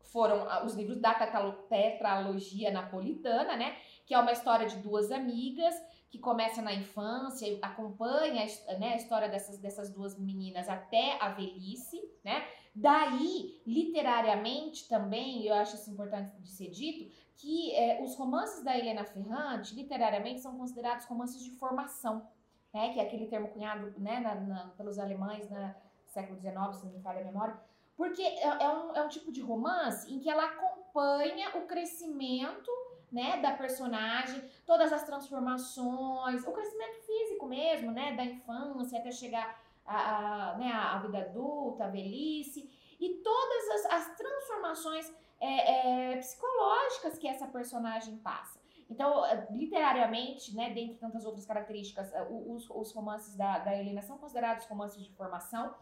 foram 0.00 0.48
ah, 0.48 0.64
os 0.64 0.74
livros 0.74 1.00
da 1.00 1.14
tetralogia 1.14 2.70
napolitana, 2.70 3.56
né? 3.56 3.76
Que 4.06 4.14
é 4.14 4.18
uma 4.18 4.32
história 4.32 4.66
de 4.66 4.76
duas 4.76 5.10
amigas 5.10 5.74
que 6.10 6.18
começa 6.18 6.62
na 6.62 6.72
infância 6.72 7.58
acompanha 7.60 8.46
né, 8.78 8.94
a 8.94 8.96
história 8.96 9.28
dessas, 9.28 9.58
dessas 9.58 9.90
duas 9.90 10.18
meninas 10.18 10.66
até 10.68 11.18
a 11.20 11.28
velhice, 11.28 12.00
né? 12.24 12.46
Daí, 12.74 13.60
literariamente 13.66 14.88
também, 14.88 15.44
eu 15.44 15.54
acho 15.54 15.74
isso 15.74 15.90
importante 15.90 16.30
de 16.40 16.48
ser 16.48 16.70
dito, 16.70 17.12
que 17.38 17.72
é, 17.74 18.02
os 18.02 18.16
romances 18.16 18.62
da 18.64 18.76
Helena 18.76 19.04
Ferrante, 19.04 19.74
literariamente, 19.74 20.40
são 20.40 20.58
considerados 20.58 21.06
romances 21.06 21.42
de 21.42 21.52
formação, 21.52 22.28
né? 22.74 22.92
Que 22.92 23.00
é 23.00 23.04
aquele 23.04 23.26
termo 23.26 23.48
cunhado 23.48 23.94
né, 23.98 24.20
na, 24.20 24.34
na, 24.34 24.66
pelos 24.76 24.98
alemães 24.98 25.48
no 25.48 25.74
século 26.06 26.38
XIX, 26.38 26.74
se 26.74 26.84
não 26.84 26.92
me 26.92 27.00
falha 27.00 27.20
a 27.20 27.24
memória, 27.24 27.58
porque 27.96 28.22
é, 28.22 28.62
é, 28.62 28.68
um, 28.68 28.94
é 28.94 29.02
um 29.02 29.08
tipo 29.08 29.30
de 29.30 29.40
romance 29.40 30.12
em 30.12 30.18
que 30.18 30.28
ela 30.28 30.44
acompanha 30.44 31.56
o 31.56 31.66
crescimento 31.66 32.70
né, 33.10 33.40
da 33.40 33.52
personagem, 33.52 34.42
todas 34.66 34.92
as 34.92 35.04
transformações, 35.04 36.44
o 36.44 36.52
crescimento 36.52 36.98
físico 37.06 37.46
mesmo, 37.46 37.92
né, 37.92 38.14
da 38.14 38.24
infância 38.24 38.98
até 38.98 39.12
chegar 39.12 39.60
à, 39.86 40.56
né, 40.58 40.70
a 40.72 40.98
vida 40.98 41.18
adulta, 41.18 41.84
a 41.84 41.88
velhice, 41.88 42.68
e 43.00 43.14
todas 43.14 43.68
as, 43.70 43.92
as 43.92 44.16
transformações 44.16 45.12
é, 45.40 46.12
é, 46.12 46.16
psicológicas 46.16 47.18
que 47.18 47.28
essa 47.28 47.46
personagem 47.46 48.16
passa. 48.18 48.58
Então, 48.90 49.24
é, 49.26 49.46
literariamente, 49.50 50.54
né, 50.54 50.70
dentre 50.70 50.96
tantas 50.96 51.24
outras 51.24 51.44
características, 51.44 52.12
é, 52.12 52.22
os, 52.22 52.68
os 52.70 52.92
romances 52.92 53.34
da, 53.36 53.58
da 53.58 53.76
Helena 53.76 54.02
são 54.02 54.16
considerados 54.18 54.64
romances 54.66 55.02
de 55.02 55.12
formação. 55.12 55.74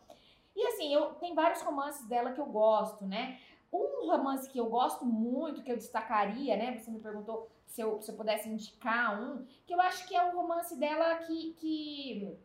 E 0.54 0.66
assim, 0.68 0.92
eu 0.92 1.14
tem 1.14 1.34
vários 1.34 1.62
romances 1.62 2.06
dela 2.06 2.32
que 2.32 2.40
eu 2.40 2.46
gosto, 2.46 3.04
né? 3.04 3.38
Um 3.72 4.06
romance 4.10 4.48
que 4.48 4.58
eu 4.58 4.70
gosto 4.70 5.04
muito, 5.04 5.62
que 5.62 5.70
eu 5.70 5.76
destacaria, 5.76 6.56
né? 6.56 6.78
Você 6.78 6.90
me 6.90 6.98
perguntou 6.98 7.48
se 7.66 7.80
eu, 7.80 8.00
se 8.00 8.10
eu 8.10 8.16
pudesse 8.16 8.48
indicar 8.48 9.20
um, 9.20 9.44
que 9.66 9.74
eu 9.74 9.80
acho 9.80 10.08
que 10.08 10.16
é 10.16 10.24
um 10.24 10.34
romance 10.34 10.74
dela 10.76 11.16
que, 11.16 11.52
que 11.54 12.38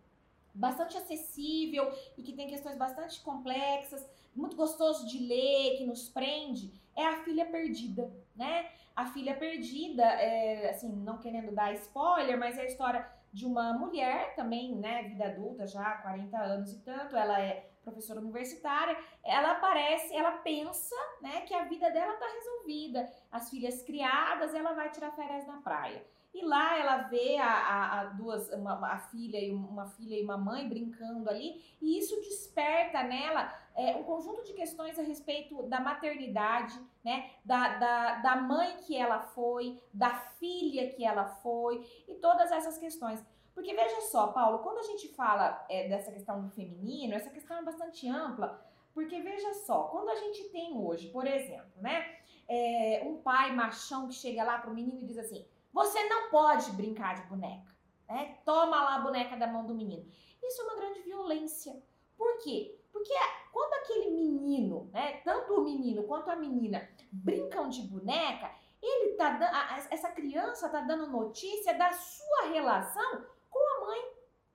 bastante 0.54 0.98
acessível 0.98 1.90
e 2.18 2.22
que 2.22 2.34
tem 2.34 2.48
questões 2.48 2.78
bastante 2.78 3.22
complexas, 3.22 4.06
muito 4.36 4.56
gostoso 4.56 5.08
de 5.08 5.20
ler, 5.26 5.78
que 5.78 5.86
nos 5.86 6.10
prende, 6.10 6.81
é 6.96 7.06
A 7.06 7.24
Filha 7.24 7.46
Perdida, 7.46 8.12
né? 8.36 8.70
A 8.96 9.06
Filha 9.06 9.36
Perdida, 9.36 10.04
é, 10.04 10.70
assim, 10.70 10.92
não 10.92 11.18
querendo 11.18 11.52
dar 11.52 11.74
spoiler, 11.74 12.38
mas 12.38 12.58
é 12.58 12.62
a 12.62 12.66
história 12.66 13.08
de 13.32 13.46
uma 13.46 13.74
mulher 13.74 14.36
também, 14.36 14.76
né, 14.76 15.04
vida 15.04 15.26
adulta 15.26 15.66
já, 15.66 15.94
40 16.00 16.38
anos 16.38 16.74
e 16.74 16.80
tanto, 16.82 17.16
ela 17.16 17.40
é 17.40 17.70
professora 17.82 18.20
universitária, 18.20 18.98
ela 19.24 19.56
parece, 19.56 20.14
ela 20.14 20.34
pensa, 20.34 20.96
né, 21.22 21.42
que 21.42 21.54
a 21.54 21.64
vida 21.64 21.90
dela 21.90 22.14
tá 22.14 22.26
resolvida, 22.28 23.10
as 23.32 23.50
filhas 23.50 23.82
criadas, 23.84 24.54
ela 24.54 24.74
vai 24.74 24.92
tirar 24.92 25.12
férias 25.12 25.48
na 25.48 25.62
praia. 25.62 26.06
E 26.34 26.46
lá 26.46 26.78
ela 26.80 26.98
vê 27.04 27.38
a, 27.38 27.52
a, 27.52 28.00
a 28.00 28.04
duas, 28.06 28.50
uma, 28.52 28.74
a 28.88 29.00
filha 29.00 29.38
e 29.38 29.52
uma 29.52 29.86
filha 29.88 30.16
e 30.16 30.24
uma 30.24 30.38
mãe 30.38 30.68
brincando 30.68 31.30
ali, 31.30 31.62
e 31.82 31.98
isso 31.98 32.16
desperta 32.22 33.04
nela 33.04 33.54
é, 33.76 33.96
um 33.98 34.04
conjunto 34.04 34.44
de 34.44 34.54
questões 34.54 34.98
a 34.98 35.02
respeito 35.02 35.64
da 35.64 35.80
maternidade, 35.80 36.80
né, 37.04 37.32
da, 37.44 37.78
da, 37.78 38.16
da 38.16 38.36
mãe 38.38 38.78
que 38.78 38.96
ela 38.96 39.20
foi, 39.20 39.82
da 39.94 40.16
filha 40.16 40.90
que 40.92 41.04
ela 41.04 41.26
foi, 41.26 41.86
e 42.08 42.16
todas 42.16 42.52
essas 42.52 42.78
questões. 42.78 43.24
Porque 43.54 43.74
veja 43.74 44.02
só, 44.02 44.28
Paulo, 44.28 44.60
quando 44.60 44.80
a 44.80 44.84
gente 44.84 45.10
fala 45.10 45.66
é, 45.70 45.90
dessa 45.90 46.12
questão 46.12 46.42
do 46.42 46.50
feminino, 46.50 47.14
essa 47.14 47.30
questão 47.30 47.58
é 47.58 47.64
bastante 47.64 48.08
ampla, 48.08 48.66
porque 48.94 49.22
veja 49.22 49.54
só, 49.66 49.84
quando 49.84 50.10
a 50.10 50.16
gente 50.16 50.46
tem 50.50 50.78
hoje, 50.78 51.10
por 51.10 51.28
exemplo, 51.28 51.72
né, 51.78 52.18
é, 52.48 53.04
um 53.06 53.18
pai 53.18 53.54
machão 53.54 54.08
que 54.08 54.14
chega 54.14 54.44
lá 54.44 54.58
pro 54.60 54.74
menino 54.74 55.02
e 55.02 55.06
diz 55.06 55.18
assim: 55.18 55.46
você 55.74 56.04
não 56.08 56.30
pode 56.30 56.72
brincar 56.72 57.16
de 57.16 57.28
boneca. 57.28 57.76
né? 58.08 58.38
Toma 58.46 58.84
lá 58.84 58.96
a 58.96 59.00
boneca 59.02 59.38
da 59.38 59.48
mão 59.48 59.66
do 59.66 59.76
menino. 59.76 60.06
Isso 60.44 60.62
é 60.62 60.66
uma 60.66 60.76
grande 60.76 61.02
violência. 61.02 61.82
Por 62.18 62.38
quê? 62.40 62.78
Porque 62.92 63.14
quando 63.52 63.74
aquele 63.74 64.12
menino, 64.12 64.90
né, 64.92 65.22
tanto 65.24 65.54
o 65.54 65.64
menino 65.64 66.04
quanto 66.04 66.30
a 66.30 66.36
menina 66.36 66.88
brincam 67.12 67.70
de 67.70 67.84
boneca, 67.84 68.52
ele 68.82 69.14
tá 69.14 69.88
essa 69.90 70.10
criança 70.10 70.70
tá 70.70 70.82
dando 70.82 71.08
notícia 71.08 71.74
da 71.74 71.92
sua 71.94 72.48
relação 72.52 73.26
com 73.50 73.60
a 73.60 73.86
mãe, 73.86 74.02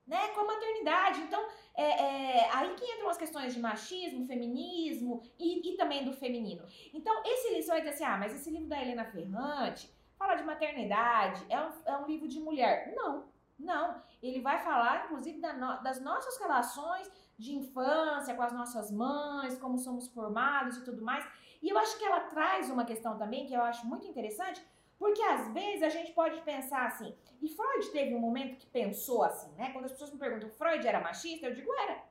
né, 0.07 0.29
com 0.29 0.41
a 0.41 0.45
maternidade. 0.45 1.21
Então, 1.21 1.49
é, 1.75 1.85
é, 1.85 2.51
aí 2.53 2.75
que 2.75 2.85
entram 2.85 3.09
as 3.09 3.17
questões 3.17 3.55
de 3.55 3.61
machismo, 3.61 4.27
feminismo 4.27 5.23
e, 5.39 5.73
e 5.73 5.77
também 5.77 6.05
do 6.05 6.13
feminino. 6.13 6.67
Então, 6.93 7.23
esse 7.25 7.49
livro, 7.49 7.63
você 7.63 7.69
vai 7.71 7.81
dizer 7.81 7.95
assim, 7.95 8.05
ah, 8.05 8.17
mas 8.17 8.35
esse 8.35 8.51
livro 8.51 8.69
da 8.69 8.81
Helena 8.81 9.05
Ferrante 9.05 9.96
fala 10.19 10.35
de 10.35 10.43
maternidade, 10.45 11.45
é 11.49 11.61
um, 11.61 11.71
é 11.85 11.97
um 11.99 12.07
livro 12.07 12.29
de 12.29 12.41
mulher. 12.41 12.93
Não, 12.95 13.25
não. 13.59 14.03
Ele 14.23 14.41
vai 14.41 14.59
falar, 14.59 15.05
inclusive, 15.05 15.41
da 15.41 15.53
no, 15.53 15.83
das 15.83 16.01
nossas 16.01 16.39
relações 16.39 17.11
de 17.39 17.55
infância 17.55 18.35
com 18.35 18.43
as 18.43 18.53
nossas 18.53 18.91
mães, 18.91 19.59
como 19.59 19.79
somos 19.79 20.09
formados 20.09 20.79
e 20.79 20.85
tudo 20.85 21.03
mais. 21.03 21.27
E 21.63 21.69
eu 21.69 21.79
acho 21.79 21.99
que 21.99 22.05
ela 22.05 22.21
traz 22.21 22.71
uma 22.71 22.85
questão 22.85 23.19
também 23.19 23.47
que 23.47 23.55
eu 23.55 23.63
acho 23.63 23.87
muito 23.87 24.07
interessante, 24.07 24.65
porque 24.99 25.23
às 25.23 25.53
vezes 25.53 25.83
a 25.83 25.89
gente 25.89 26.13
pode 26.13 26.41
pensar 26.43 26.87
assim, 26.87 27.15
e 27.43 27.49
Freud 27.49 27.91
teve 27.91 28.15
um 28.15 28.19
momento 28.19 28.57
que 28.57 28.67
pensou 28.67 29.23
assim, 29.23 29.53
né? 29.57 29.71
Quando 29.73 29.85
as 29.85 29.93
pessoas 29.93 30.13
me 30.13 30.19
perguntam, 30.19 30.49
Freud 30.51 30.87
era 30.87 31.01
machista? 31.01 31.47
Eu 31.47 31.55
digo, 31.55 31.71
era. 31.75 32.03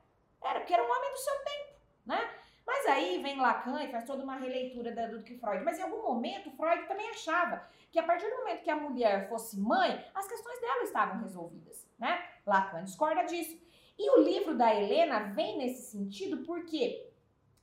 Era, 0.42 0.60
porque 0.60 0.72
era 0.72 0.82
um 0.82 0.90
homem 0.90 1.10
do 1.12 1.18
seu 1.18 1.34
tempo, 1.44 1.80
né? 2.04 2.30
Mas 2.66 2.86
aí 2.86 3.22
vem 3.22 3.38
Lacan 3.38 3.82
e 3.84 3.92
faz 3.92 4.04
toda 4.04 4.24
uma 4.24 4.36
releitura 4.36 4.90
do, 5.08 5.22
que 5.22 5.38
Freud. 5.38 5.64
Mas 5.64 5.78
em 5.78 5.82
algum 5.82 6.02
momento, 6.02 6.50
Freud 6.50 6.88
também 6.88 7.08
achava 7.10 7.64
que 7.92 7.98
a 7.98 8.02
partir 8.02 8.28
do 8.28 8.38
momento 8.38 8.64
que 8.64 8.70
a 8.70 8.76
mulher 8.76 9.28
fosse 9.28 9.58
mãe, 9.58 10.04
as 10.12 10.26
questões 10.26 10.60
dela 10.60 10.82
estavam 10.82 11.20
resolvidas, 11.20 11.88
né? 11.98 12.28
Lacan 12.44 12.82
discorda 12.82 13.22
disso. 13.22 13.56
E 13.96 14.10
o 14.10 14.22
livro 14.22 14.56
da 14.56 14.74
Helena 14.74 15.32
vem 15.32 15.56
nesse 15.58 15.90
sentido 15.92 16.44
porque 16.44 17.08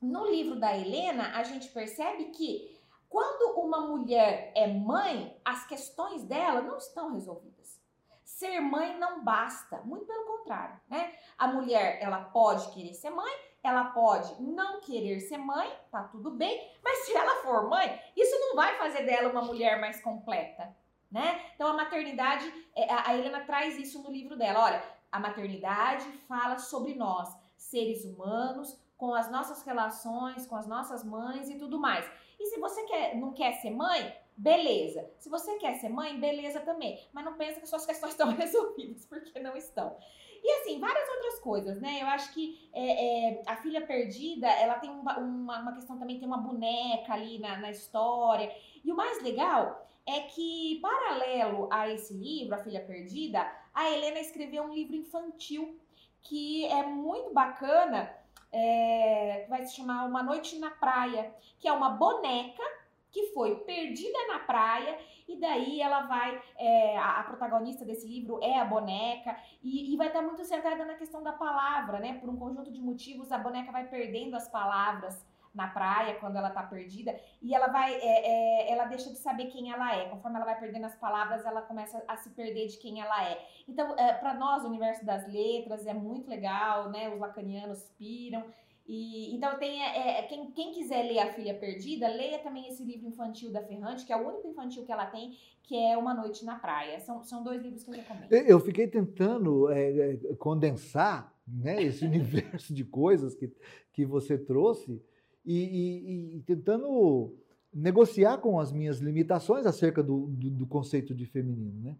no 0.01 0.25
livro 0.25 0.55
da 0.55 0.75
Helena 0.75 1.37
a 1.37 1.43
gente 1.43 1.69
percebe 1.69 2.25
que 2.25 2.73
quando 3.09 3.59
uma 3.59 3.81
mulher 3.81 4.51
é 4.55 4.65
mãe, 4.65 5.39
as 5.45 5.67
questões 5.67 6.23
dela 6.23 6.61
não 6.61 6.77
estão 6.77 7.13
resolvidas. 7.13 7.79
Ser 8.23 8.59
mãe 8.59 8.97
não 8.97 9.23
basta, 9.23 9.81
muito 9.81 10.05
pelo 10.07 10.25
contrário, 10.25 10.79
né? 10.89 11.13
A 11.37 11.47
mulher, 11.47 11.99
ela 12.01 12.21
pode 12.21 12.73
querer 12.73 12.93
ser 12.95 13.11
mãe, 13.11 13.31
ela 13.63 13.85
pode 13.85 14.41
não 14.41 14.81
querer 14.81 15.21
ser 15.21 15.37
mãe, 15.37 15.71
tá 15.89 16.03
tudo 16.03 16.31
bem, 16.31 16.69
mas 16.83 17.05
se 17.05 17.15
ela 17.15 17.41
for 17.41 17.69
mãe, 17.69 17.99
isso 18.15 18.37
não 18.39 18.55
vai 18.55 18.77
fazer 18.77 19.03
dela 19.03 19.29
uma 19.29 19.41
mulher 19.41 19.79
mais 19.79 20.01
completa, 20.01 20.75
né? 21.09 21.41
Então 21.55 21.69
a 21.69 21.73
maternidade, 21.73 22.51
é, 22.75 22.93
a 22.93 23.15
Helena 23.15 23.45
traz 23.45 23.77
isso 23.77 24.03
no 24.03 24.11
livro 24.11 24.35
dela. 24.35 24.65
Olha, 24.65 24.83
a 25.11 25.19
maternidade 25.19 26.05
fala 26.27 26.57
sobre 26.57 26.93
nós, 26.93 27.29
seres 27.55 28.03
humanos, 28.03 28.77
com 29.03 29.13
as 29.13 29.29
nossas 29.29 29.61
relações, 29.63 30.47
com 30.47 30.55
as 30.55 30.65
nossas 30.65 31.03
mães 31.03 31.49
e 31.49 31.55
tudo 31.55 31.77
mais. 31.77 32.09
E 32.39 32.45
se 32.45 32.57
você 32.57 32.83
quer, 32.83 33.17
não 33.17 33.33
quer 33.33 33.51
ser 33.55 33.69
mãe, 33.69 34.15
beleza. 34.37 35.11
Se 35.19 35.27
você 35.27 35.57
quer 35.57 35.73
ser 35.73 35.89
mãe, 35.89 36.17
beleza 36.17 36.61
também. 36.61 36.97
Mas 37.11 37.25
não 37.25 37.33
pensa 37.33 37.59
que 37.59 37.67
suas 37.67 37.85
questões 37.85 38.11
estão 38.15 38.31
resolvidas, 38.31 39.05
porque 39.05 39.41
não 39.41 39.57
estão. 39.57 39.97
E 40.41 40.51
assim, 40.53 40.79
várias 40.79 41.09
outras 41.09 41.39
coisas, 41.41 41.81
né? 41.81 42.01
Eu 42.01 42.07
acho 42.07 42.33
que 42.33 42.69
é, 42.71 43.31
é, 43.31 43.41
a 43.45 43.57
filha 43.57 43.85
perdida, 43.85 44.47
ela 44.47 44.75
tem 44.75 44.89
uma, 44.89 45.19
uma, 45.19 45.73
questão 45.73 45.99
também, 45.99 46.17
tem 46.17 46.27
uma 46.27 46.37
boneca 46.37 47.11
ali 47.11 47.39
na, 47.39 47.57
na 47.57 47.71
história. 47.71 48.55
E 48.85 48.89
o 48.89 48.95
mais 48.95 49.21
legal 49.21 49.85
é 50.07 50.21
que, 50.21 50.79
paralelo 50.81 51.67
a 51.69 51.89
esse 51.89 52.13
livro, 52.13 52.55
A 52.55 52.59
Filha 52.59 52.79
Perdida, 52.79 53.45
a 53.73 53.91
Helena 53.91 54.21
escreveu 54.21 54.63
um 54.63 54.73
livro 54.73 54.95
infantil 54.95 55.77
que 56.21 56.65
é 56.67 56.83
muito 56.83 57.33
bacana, 57.33 58.09
é, 58.53 59.45
vai 59.49 59.63
se 59.63 59.75
chamar 59.75 60.05
Uma 60.05 60.21
Noite 60.21 60.59
na 60.59 60.69
Praia, 60.69 61.33
que 61.59 61.67
é 61.67 61.73
uma 61.73 61.89
boneca 61.89 62.63
que 63.11 63.27
foi 63.33 63.57
perdida 63.57 64.17
na 64.27 64.39
praia 64.39 64.97
e 65.27 65.39
daí 65.39 65.79
ela 65.81 66.01
vai, 66.01 66.41
é, 66.57 66.97
a, 66.97 67.19
a, 67.19 67.23
protagonista 67.23 67.85
desse 67.85 68.07
livro 68.07 68.39
é 68.41 68.59
a 68.59 68.65
boneca 68.65 69.37
e, 69.61 69.93
e, 69.93 69.97
vai 69.97 70.07
estar 70.07 70.21
muito 70.21 70.43
centrada 70.43 70.83
na 70.83 70.95
questão 70.95 71.21
da 71.21 71.31
palavra, 71.31 71.99
né? 71.99 72.17
Por 72.19 72.27
um 72.27 72.35
conjunto 72.35 72.71
de 72.71 72.81
motivos, 72.81 73.31
a 73.31 73.37
boneca 73.37 73.71
vai 73.71 73.87
perdendo 73.87 74.35
as 74.35 74.49
palavras 74.49 75.23
na 75.53 75.67
praia 75.67 76.15
quando 76.15 76.37
ela 76.37 76.49
tá 76.49 76.63
perdida 76.63 77.15
e 77.41 77.53
ela 77.53 77.67
vai 77.67 77.93
é, 77.93 77.99
é, 77.99 78.71
ela 78.71 78.85
deixa 78.85 79.09
de 79.09 79.17
saber 79.17 79.47
quem 79.47 79.71
ela 79.71 79.95
é 79.95 80.09
conforme 80.09 80.37
ela 80.37 80.45
vai 80.45 80.59
perdendo 80.59 80.85
as 80.85 80.95
palavras 80.95 81.45
ela 81.45 81.61
começa 81.61 82.03
a 82.07 82.17
se 82.17 82.29
perder 82.31 82.67
de 82.67 82.77
quem 82.77 82.99
ela 82.99 83.29
é 83.29 83.45
então 83.67 83.97
é, 83.97 84.13
para 84.13 84.33
nós 84.33 84.63
o 84.63 84.67
universo 84.67 85.05
das 85.05 85.27
letras 85.27 85.85
é 85.85 85.93
muito 85.93 86.29
legal 86.29 86.89
né 86.89 87.09
os 87.09 87.19
lacanianos 87.19 87.89
piram 87.97 88.43
e, 88.85 89.33
então 89.33 89.57
tem 89.57 89.81
é, 89.81 90.19
é, 90.19 90.21
quem, 90.23 90.51
quem 90.51 90.73
quiser 90.73 91.03
ler 91.03 91.19
A 91.19 91.33
Filha 91.33 91.53
Perdida, 91.53 92.07
leia 92.07 92.39
também 92.39 92.67
esse 92.67 92.83
livro 92.83 93.07
infantil 93.07 93.49
da 93.49 93.63
Ferrante, 93.63 94.05
que 94.05 94.11
é 94.11 94.17
o 94.17 94.27
único 94.27 94.47
infantil 94.47 94.83
que 94.83 94.91
ela 94.91 95.05
tem, 95.05 95.37
que 95.63 95.75
é 95.75 95.97
Uma 95.97 96.13
Noite 96.13 96.43
na 96.43 96.59
Praia. 96.59 96.99
São, 96.99 97.23
são 97.23 97.41
dois 97.41 97.61
livros 97.61 97.83
que 97.83 97.91
eu 97.91 97.95
recomendo. 97.95 98.33
Eu 98.33 98.59
fiquei 98.59 98.87
tentando 98.87 99.71
é, 99.71 100.15
é 100.15 100.35
condensar 100.35 101.33
né, 101.47 101.81
esse 101.81 102.03
universo 102.05 102.73
de 102.73 102.83
coisas 102.83 103.33
que, 103.33 103.49
que 103.93 104.05
você 104.05 104.37
trouxe 104.37 105.01
e, 105.45 105.57
e, 105.57 106.37
e, 106.37 106.41
tentando 106.41 107.33
negociar 107.73 108.37
com 108.37 108.59
as 108.59 108.71
minhas 108.71 108.99
limitações 108.99 109.65
acerca 109.65 110.01
do, 110.03 110.27
do, 110.27 110.49
do, 110.49 110.67
conceito 110.67 111.13
de 111.13 111.25
feminino. 111.25 111.81
Né? 111.81 111.97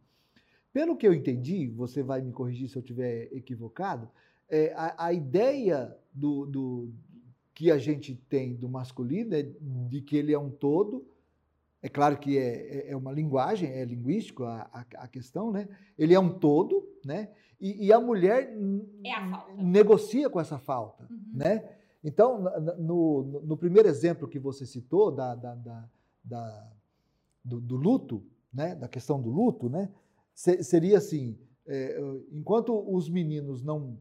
Pelo 0.71 0.95
que 0.95 1.07
eu 1.07 1.13
entendi, 1.13 1.67
você 1.67 2.03
vai 2.03 2.21
me 2.21 2.31
corrigir 2.31 2.69
se 2.69 2.77
eu 2.77 2.81
estiver 2.81 3.29
equivocado, 3.31 4.09
é, 4.49 4.71
a, 4.75 5.07
a, 5.07 5.13
ideia 5.13 5.95
do, 6.13 6.45
do, 6.45 6.93
que 7.53 7.71
a 7.71 7.77
gente 7.77 8.15
tem 8.29 8.55
do 8.55 8.69
masculino 8.69 9.35
é 9.35 9.43
de 9.89 10.01
que 10.01 10.15
ele 10.15 10.33
é 10.33 10.39
um 10.39 10.49
todo. 10.49 11.07
É 11.81 11.89
claro 11.89 12.17
que 12.17 12.37
é, 12.37 12.87
é, 12.87 12.91
é 12.91 12.95
uma 12.95 13.11
linguagem, 13.11 13.69
é 13.69 13.83
linguístico 13.83 14.43
a, 14.43 14.69
a, 14.71 15.03
a, 15.03 15.07
questão, 15.07 15.51
né? 15.51 15.67
Ele 15.97 16.13
é 16.13 16.19
um 16.19 16.29
todo, 16.29 16.87
né? 17.03 17.29
E, 17.59 17.87
e 17.87 17.93
a 17.93 17.99
mulher 17.99 18.55
é 19.05 19.11
a 19.11 19.45
negocia 19.57 20.29
com 20.29 20.39
essa 20.39 20.59
falta, 20.59 21.07
uhum. 21.09 21.19
né? 21.33 21.63
Então, 22.03 22.43
no, 22.77 23.41
no, 23.45 23.57
primeiro 23.57 23.87
exemplo 23.87 24.27
que 24.27 24.37
você 24.37 24.65
citou 24.65 25.09
da, 25.09 25.33
da, 25.35 25.55
da, 25.55 25.89
da 26.23 26.71
do, 27.43 27.61
do, 27.61 27.75
luto, 27.77 28.21
né, 28.53 28.75
da 28.75 28.89
questão 28.89 29.21
do 29.21 29.29
luto, 29.29 29.69
né, 29.69 29.89
seria 30.33 30.97
assim: 30.97 31.37
é, 31.65 31.97
enquanto 32.31 32.77
os 32.93 33.09
meninos 33.09 33.63
não 33.63 33.97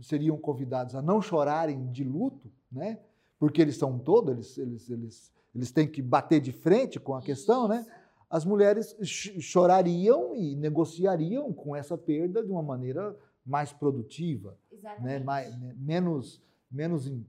seriam 0.00 0.36
convidados 0.36 0.94
a 0.94 1.02
não 1.02 1.20
chorarem 1.20 1.90
de 1.90 2.04
luto, 2.04 2.52
né, 2.70 3.00
porque 3.36 3.60
eles 3.60 3.76
são 3.76 3.98
todos, 3.98 4.56
eles, 4.56 4.58
eles, 4.58 4.90
eles, 4.90 5.32
eles 5.54 5.72
têm 5.72 5.88
que 5.88 6.00
bater 6.00 6.40
de 6.40 6.52
frente 6.52 7.00
com 7.00 7.14
a 7.16 7.22
questão, 7.22 7.66
né, 7.66 7.84
as 8.30 8.44
mulheres 8.44 8.96
chorariam 9.02 10.36
e 10.36 10.54
negociariam 10.54 11.52
com 11.52 11.74
essa 11.74 11.98
perda 11.98 12.44
de 12.44 12.50
uma 12.50 12.62
maneira 12.62 13.16
mais 13.44 13.72
produtiva, 13.72 14.56
né, 15.00 15.18
mais, 15.18 15.58
né, 15.58 15.74
menos 15.76 16.40
menos, 16.70 17.06
uh, 17.06 17.22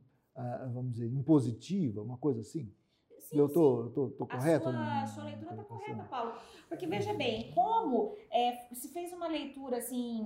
vamos 0.73 0.93
dizer, 0.93 1.07
impositiva, 1.07 2.01
uma 2.01 2.17
coisa 2.17 2.41
assim? 2.41 2.71
Sim, 3.19 3.37
eu 3.37 3.49
tô, 3.49 3.91
tô, 3.93 4.09
tô 4.09 4.25
correta? 4.25 4.69
A 4.69 5.05
sua, 5.05 5.15
sua 5.15 5.23
leitura 5.25 5.51
está 5.51 5.63
correta, 5.63 6.03
Paulo. 6.03 6.33
Porque 6.67 6.87
veja 6.87 7.13
bem, 7.13 7.51
como 7.51 8.15
é, 8.31 8.55
se 8.73 8.87
fez 8.89 9.13
uma 9.13 9.27
leitura 9.27 9.77
assim 9.77 10.25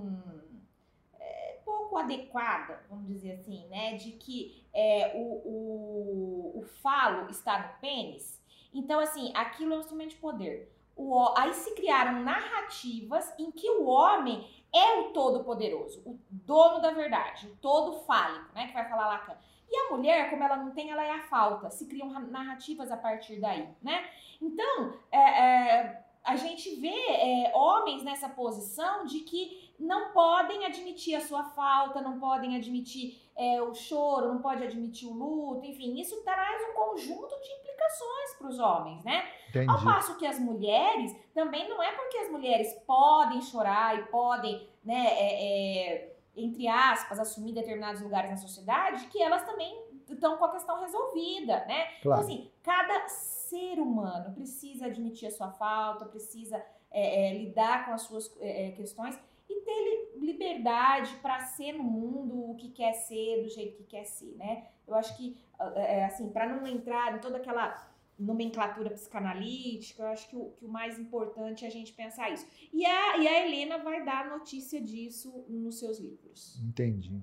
é, 1.18 1.60
pouco 1.64 1.96
adequada, 1.96 2.80
vamos 2.88 3.06
dizer 3.06 3.32
assim, 3.32 3.66
né, 3.68 3.94
de 3.96 4.12
que 4.12 4.66
é, 4.72 5.12
o, 5.16 5.20
o, 5.20 6.60
o 6.60 6.62
falo 6.62 7.28
está 7.30 7.58
no 7.58 7.80
pênis. 7.80 8.42
Então, 8.72 8.98
assim, 9.00 9.32
aquilo 9.34 9.74
é 9.74 9.76
um 9.76 9.80
instrumento 9.80 10.10
de 10.10 10.16
poder. 10.16 10.72
O, 10.96 11.34
aí 11.36 11.52
se 11.54 11.74
criaram 11.74 12.22
narrativas 12.22 13.32
em 13.38 13.50
que 13.50 13.68
o 13.68 13.84
homem 13.84 14.46
é 14.74 15.00
o 15.00 15.12
todo-poderoso, 15.12 16.02
o 16.04 16.18
dono 16.30 16.80
da 16.80 16.90
verdade, 16.90 17.46
o 17.46 17.56
todo 17.56 18.00
fálico, 18.00 18.52
né? 18.54 18.66
Que 18.66 18.74
vai 18.74 18.88
falar 18.88 19.06
Lacan. 19.06 19.36
E 19.70 19.76
a 19.76 19.90
mulher, 19.90 20.30
como 20.30 20.42
ela 20.42 20.56
não 20.56 20.72
tem, 20.72 20.90
ela 20.90 21.04
é 21.04 21.10
a 21.10 21.22
falta. 21.22 21.70
Se 21.70 21.86
criam 21.86 22.08
narrativas 22.08 22.90
a 22.90 22.96
partir 22.96 23.40
daí, 23.40 23.68
né? 23.80 24.04
Então, 24.42 24.94
é, 25.10 25.18
é, 25.18 26.04
a 26.24 26.36
gente 26.36 26.74
vê 26.76 26.88
é, 26.88 27.52
homens 27.54 28.02
nessa 28.02 28.28
posição 28.28 29.04
de 29.04 29.20
que 29.20 29.72
não 29.78 30.12
podem 30.12 30.64
admitir 30.66 31.14
a 31.14 31.20
sua 31.20 31.44
falta, 31.44 32.00
não 32.00 32.18
podem 32.18 32.56
admitir 32.56 33.20
é, 33.36 33.60
o 33.62 33.74
choro, 33.74 34.32
não 34.32 34.40
pode 34.40 34.62
admitir 34.62 35.08
o 35.08 35.12
luto, 35.12 35.66
enfim, 35.66 36.00
isso 36.00 36.22
traz 36.22 36.62
um 36.70 36.74
conjunto 36.74 37.34
de 37.40 37.63
implicações 37.74 38.34
para 38.38 38.48
os 38.48 38.58
homens, 38.58 39.04
né? 39.04 39.24
Entendi. 39.48 39.70
Ao 39.70 39.82
passo 39.82 40.16
que 40.16 40.26
as 40.26 40.38
mulheres, 40.38 41.14
também 41.34 41.68
não 41.68 41.82
é 41.82 41.92
porque 41.92 42.16
as 42.18 42.30
mulheres 42.30 42.72
podem 42.86 43.40
chorar 43.42 43.98
e 43.98 44.04
podem, 44.06 44.68
né, 44.84 45.06
é, 45.10 45.96
é, 45.96 46.16
entre 46.36 46.66
aspas, 46.68 47.18
assumir 47.18 47.52
determinados 47.52 48.00
lugares 48.00 48.30
na 48.30 48.36
sociedade, 48.36 49.06
que 49.06 49.22
elas 49.22 49.44
também 49.44 49.84
estão 50.08 50.36
com 50.36 50.44
a 50.44 50.52
questão 50.52 50.80
resolvida, 50.80 51.64
né? 51.66 51.88
Então, 51.98 52.12
claro. 52.12 52.22
Então, 52.22 52.34
assim, 52.34 52.50
cada 52.62 53.08
ser 53.08 53.78
humano, 53.78 54.34
precisa 54.34 54.86
admitir 54.86 55.28
a 55.28 55.30
sua 55.30 55.50
falta, 55.52 56.06
precisa 56.06 56.64
é, 56.90 57.28
é, 57.28 57.38
lidar 57.38 57.86
com 57.86 57.92
as 57.92 58.02
suas 58.02 58.34
é, 58.40 58.68
é 58.68 58.70
questões 58.72 59.18
e 59.48 59.60
ter 59.60 60.03
liberdade 60.16 61.14
para 61.22 61.40
ser 61.40 61.72
no 61.72 61.84
mundo 61.84 62.50
o 62.50 62.56
que 62.56 62.70
quer 62.70 62.92
ser, 62.92 63.42
do 63.42 63.48
jeito 63.48 63.76
que 63.76 63.84
quer 63.84 64.04
ser, 64.04 64.34
né? 64.36 64.66
Eu 64.86 64.94
acho 64.94 65.16
que, 65.16 65.36
é, 65.58 65.98
é, 65.98 66.04
assim, 66.04 66.28
para 66.30 66.48
não 66.48 66.66
entrar 66.66 67.16
em 67.16 67.20
toda 67.20 67.38
aquela 67.38 67.92
nomenclatura 68.18 68.90
psicanalítica, 68.90 70.02
eu 70.02 70.06
acho 70.08 70.28
que 70.28 70.36
o, 70.36 70.50
que 70.56 70.64
o 70.64 70.68
mais 70.68 70.98
importante 70.98 71.64
é 71.64 71.68
a 71.68 71.70
gente 71.70 71.92
pensar 71.92 72.30
isso. 72.30 72.46
E 72.72 72.84
a, 72.86 73.18
e 73.18 73.26
a 73.26 73.46
Helena 73.46 73.78
vai 73.78 74.04
dar 74.04 74.28
notícia 74.28 74.80
disso 74.80 75.44
nos 75.48 75.78
seus 75.78 75.98
livros. 75.98 76.60
Entendi. 76.62 77.20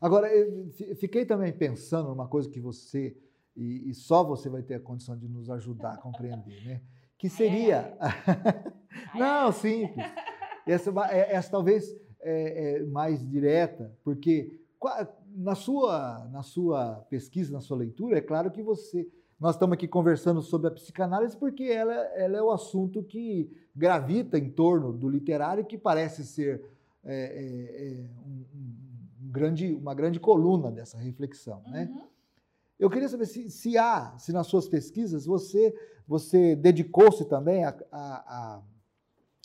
Agora, 0.00 0.28
eu 0.28 0.70
fiquei 0.96 1.24
também 1.24 1.52
pensando 1.52 2.08
numa 2.08 2.28
coisa 2.28 2.50
que 2.50 2.60
você, 2.60 3.16
e, 3.54 3.90
e 3.90 3.94
só 3.94 4.24
você 4.24 4.48
vai 4.48 4.62
ter 4.62 4.74
a 4.74 4.80
condição 4.80 5.16
de 5.16 5.28
nos 5.28 5.50
ajudar 5.50 5.94
a 5.94 5.96
compreender, 5.98 6.64
né? 6.64 6.80
Que 7.18 7.28
seria. 7.28 7.96
É. 9.14 9.16
Não, 9.18 9.50
simples. 9.52 10.04
Essa, 10.66 10.92
é, 11.10 11.34
essa 11.34 11.50
talvez 11.50 11.94
é, 12.26 12.76
é 12.78 12.82
mais 12.84 13.26
direta, 13.28 13.92
porque 14.02 14.60
na 15.34 15.54
sua, 15.54 16.28
na 16.30 16.42
sua 16.42 16.96
pesquisa, 17.08 17.52
na 17.52 17.60
sua 17.60 17.76
leitura, 17.76 18.18
é 18.18 18.20
claro 18.20 18.50
que 18.50 18.62
você. 18.62 19.08
Nós 19.38 19.54
estamos 19.54 19.74
aqui 19.74 19.86
conversando 19.86 20.40
sobre 20.40 20.68
a 20.68 20.70
psicanálise 20.70 21.36
porque 21.36 21.64
ela, 21.64 21.92
ela 21.92 22.38
é 22.38 22.42
o 22.42 22.50
assunto 22.50 23.02
que 23.02 23.50
gravita 23.74 24.38
em 24.38 24.48
torno 24.48 24.92
do 24.92 25.08
literário, 25.08 25.64
que 25.64 25.76
parece 25.76 26.24
ser 26.24 26.64
é, 27.04 27.14
é, 27.14 27.88
é 27.88 28.10
um, 28.26 28.44
um, 28.54 29.30
grande, 29.30 29.74
uma 29.74 29.94
grande 29.94 30.18
coluna 30.18 30.70
dessa 30.72 30.96
reflexão. 30.96 31.62
Né? 31.66 31.90
Uhum. 31.92 32.06
Eu 32.78 32.88
queria 32.88 33.08
saber 33.10 33.26
se, 33.26 33.50
se 33.50 33.76
há, 33.76 34.16
se 34.18 34.32
nas 34.32 34.46
suas 34.46 34.66
pesquisas 34.66 35.26
você, 35.26 35.74
você 36.08 36.56
dedicou-se 36.56 37.26
também 37.26 37.62
a, 37.62 37.76
a, 37.92 38.62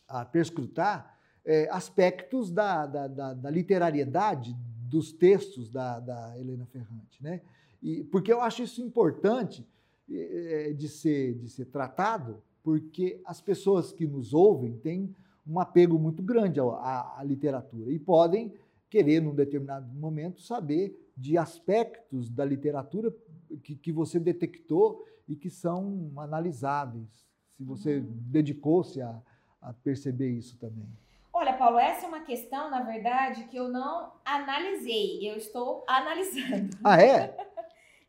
a, 0.07 0.21
a 0.21 0.25
perscrutar 0.25 1.10
é, 1.45 1.67
aspectos 1.71 2.51
da, 2.51 2.85
da, 2.85 3.07
da, 3.07 3.33
da 3.33 3.49
literariedade 3.49 4.55
dos 4.89 5.11
textos 5.11 5.69
da, 5.69 5.99
da 5.99 6.37
Helena 6.39 6.65
Ferrante, 6.65 7.21
né? 7.21 7.41
E, 7.81 8.03
porque 8.03 8.31
eu 8.31 8.41
acho 8.41 8.61
isso 8.61 8.81
importante 8.81 9.65
é, 10.09 10.73
de, 10.73 10.87
ser, 10.87 11.33
de 11.35 11.49
ser 11.49 11.65
tratado, 11.65 12.41
porque 12.61 13.19
as 13.25 13.41
pessoas 13.41 13.91
que 13.91 14.05
nos 14.05 14.33
ouvem 14.33 14.77
têm 14.77 15.15
um 15.47 15.59
apego 15.59 15.97
muito 15.97 16.21
grande 16.21 16.59
à, 16.59 16.63
à, 16.63 17.19
à 17.19 17.23
literatura 17.23 17.91
e 17.91 17.97
podem 17.97 18.53
querer, 18.89 19.21
num 19.21 19.33
determinado 19.33 19.87
momento, 19.93 20.41
saber 20.41 21.11
de 21.15 21.37
aspectos 21.37 22.29
da 22.29 22.43
literatura 22.43 23.11
que, 23.63 23.75
que 23.75 23.91
você 23.91 24.19
detectou 24.19 25.05
e 25.27 25.35
que 25.35 25.49
são 25.49 26.11
analisáveis, 26.17 27.25
se 27.55 27.63
você 27.63 27.97
uhum. 27.97 28.05
dedicou-se 28.09 29.01
a, 29.01 29.21
a 29.61 29.73
perceber 29.73 30.29
isso 30.29 30.57
também. 30.57 30.89
Olha, 31.41 31.53
Paulo, 31.53 31.79
essa 31.79 32.05
é 32.05 32.07
uma 32.07 32.19
questão, 32.19 32.69
na 32.69 32.83
verdade, 32.83 33.45
que 33.45 33.57
eu 33.57 33.67
não 33.67 34.11
analisei. 34.23 35.27
Eu 35.27 35.37
estou 35.37 35.83
analisando. 35.87 36.77
Ah, 36.83 37.01
é? 37.01 37.35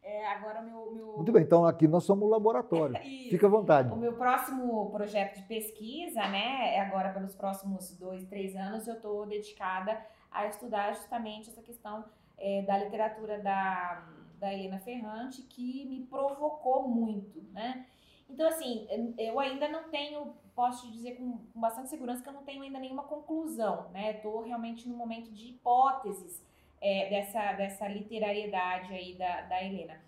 É, 0.04 0.26
agora 0.26 0.60
meu, 0.60 0.92
meu... 0.92 1.12
Muito 1.14 1.30
bem, 1.30 1.42
então 1.42 1.64
aqui 1.64 1.86
nós 1.86 2.02
somos 2.02 2.24
um 2.26 2.28
laboratório. 2.28 2.96
Fica 3.30 3.46
à 3.46 3.48
vontade. 3.48 3.90
O 3.92 3.96
meu 3.96 4.12
próximo 4.14 4.90
projeto 4.90 5.36
de 5.36 5.42
pesquisa, 5.44 6.20
né, 6.26 6.74
é 6.74 6.80
agora 6.80 7.10
pelos 7.10 7.36
próximos 7.36 7.96
dois, 7.96 8.24
três 8.24 8.56
anos, 8.56 8.86
eu 8.88 8.96
estou 8.96 9.24
dedicada 9.24 9.96
a 10.30 10.48
estudar 10.48 10.92
justamente 10.92 11.50
essa 11.50 11.62
questão 11.62 12.04
é, 12.36 12.62
da 12.62 12.76
literatura 12.78 13.38
da, 13.38 14.04
da 14.40 14.52
Helena 14.52 14.80
Ferrante, 14.80 15.42
que 15.42 15.86
me 15.86 16.00
provocou 16.00 16.88
muito, 16.88 17.40
né? 17.52 17.86
Então, 18.28 18.48
assim, 18.48 18.86
eu 19.18 19.38
ainda 19.38 19.68
não 19.68 19.90
tenho, 19.90 20.34
posso 20.54 20.86
te 20.86 20.92
dizer 20.92 21.16
com, 21.16 21.38
com 21.52 21.60
bastante 21.60 21.88
segurança 21.88 22.22
que 22.22 22.28
eu 22.28 22.32
não 22.32 22.44
tenho 22.44 22.62
ainda 22.62 22.78
nenhuma 22.78 23.04
conclusão, 23.04 23.88
né? 23.90 24.12
Estou 24.12 24.42
realmente 24.42 24.88
no 24.88 24.96
momento 24.96 25.30
de 25.30 25.50
hipóteses 25.50 26.42
é, 26.80 27.08
dessa, 27.10 27.52
dessa 27.52 27.88
literariedade 27.88 28.92
aí 28.92 29.14
da, 29.14 29.42
da 29.42 29.62
Helena. 29.62 30.00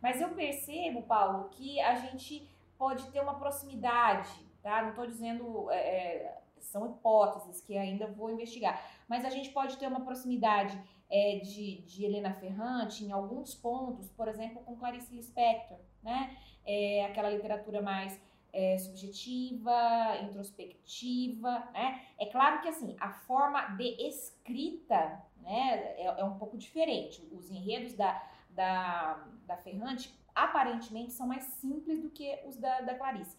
Mas 0.00 0.20
eu 0.20 0.30
percebo, 0.30 1.02
Paulo, 1.02 1.48
que 1.50 1.80
a 1.80 1.94
gente 1.96 2.48
pode 2.78 3.04
ter 3.10 3.20
uma 3.20 3.34
proximidade, 3.34 4.30
tá? 4.62 4.82
Não 4.82 4.90
estou 4.90 5.06
dizendo. 5.06 5.70
É, 5.70 6.38
são 6.62 6.86
hipóteses 6.86 7.60
que 7.60 7.76
ainda 7.76 8.06
vou 8.06 8.30
investigar. 8.30 8.80
Mas 9.08 9.24
a 9.24 9.30
gente 9.30 9.50
pode 9.50 9.76
ter 9.76 9.86
uma 9.86 10.00
proximidade 10.00 10.80
é, 11.10 11.40
de, 11.40 11.82
de 11.82 12.04
Helena 12.04 12.32
Ferrante 12.34 13.04
em 13.04 13.12
alguns 13.12 13.54
pontos, 13.54 14.08
por 14.10 14.28
exemplo, 14.28 14.62
com 14.62 14.76
Clarice 14.76 15.14
Lispector, 15.14 15.76
né? 16.02 16.36
é, 16.64 17.04
aquela 17.06 17.30
literatura 17.30 17.82
mais 17.82 18.20
é, 18.52 18.76
subjetiva, 18.78 20.18
introspectiva, 20.22 21.50
né? 21.72 22.02
É 22.18 22.26
claro 22.26 22.60
que 22.60 22.68
assim 22.68 22.96
a 23.00 23.12
forma 23.12 23.60
de 23.76 24.06
escrita, 24.06 25.22
né, 25.38 25.94
é, 25.96 26.04
é 26.04 26.24
um 26.24 26.38
pouco 26.38 26.56
diferente. 26.56 27.26
Os 27.32 27.50
enredos 27.50 27.94
da, 27.94 28.22
da, 28.50 29.26
da 29.46 29.56
Ferrante 29.56 30.14
aparentemente 30.34 31.12
são 31.12 31.26
mais 31.26 31.44
simples 31.44 32.00
do 32.00 32.10
que 32.10 32.40
os 32.46 32.56
da, 32.56 32.80
da 32.82 32.94
Clarice. 32.94 33.36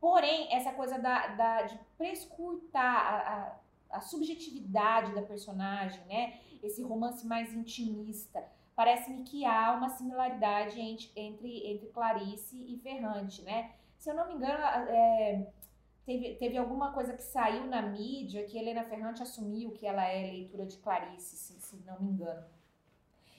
Porém, 0.00 0.52
essa 0.52 0.72
coisa 0.72 0.98
da, 0.98 1.28
da 1.28 1.62
de 1.62 1.78
prescrutar 1.96 2.84
a, 2.84 3.56
a, 3.90 3.96
a 3.96 4.00
subjetividade 4.00 5.14
da 5.14 5.22
personagem, 5.22 6.04
né? 6.06 6.40
Esse 6.62 6.82
romance 6.82 7.26
mais 7.26 7.54
intimista, 7.54 8.44
parece-me 8.76 9.24
que 9.24 9.44
há 9.44 9.72
uma 9.72 9.88
similaridade 9.88 10.78
entre, 10.78 11.10
entre, 11.16 11.66
entre 11.66 11.86
Clarice 11.88 12.62
e 12.68 12.78
Ferrante, 12.78 13.42
né? 13.42 13.72
Se 13.96 14.10
eu 14.10 14.14
não 14.14 14.28
me 14.28 14.34
engano, 14.34 14.62
é, 14.62 15.46
teve, 16.04 16.34
teve 16.34 16.58
alguma 16.58 16.92
coisa 16.92 17.14
que 17.14 17.22
saiu 17.22 17.66
na 17.66 17.80
mídia 17.80 18.44
que 18.44 18.58
Helena 18.58 18.84
Ferrante 18.84 19.22
assumiu 19.22 19.72
que 19.72 19.86
ela 19.86 20.04
é 20.04 20.30
leitura 20.30 20.66
de 20.66 20.76
Clarice, 20.76 21.36
se, 21.36 21.58
se 21.58 21.76
não 21.86 21.98
me 21.98 22.10
engano. 22.10 22.44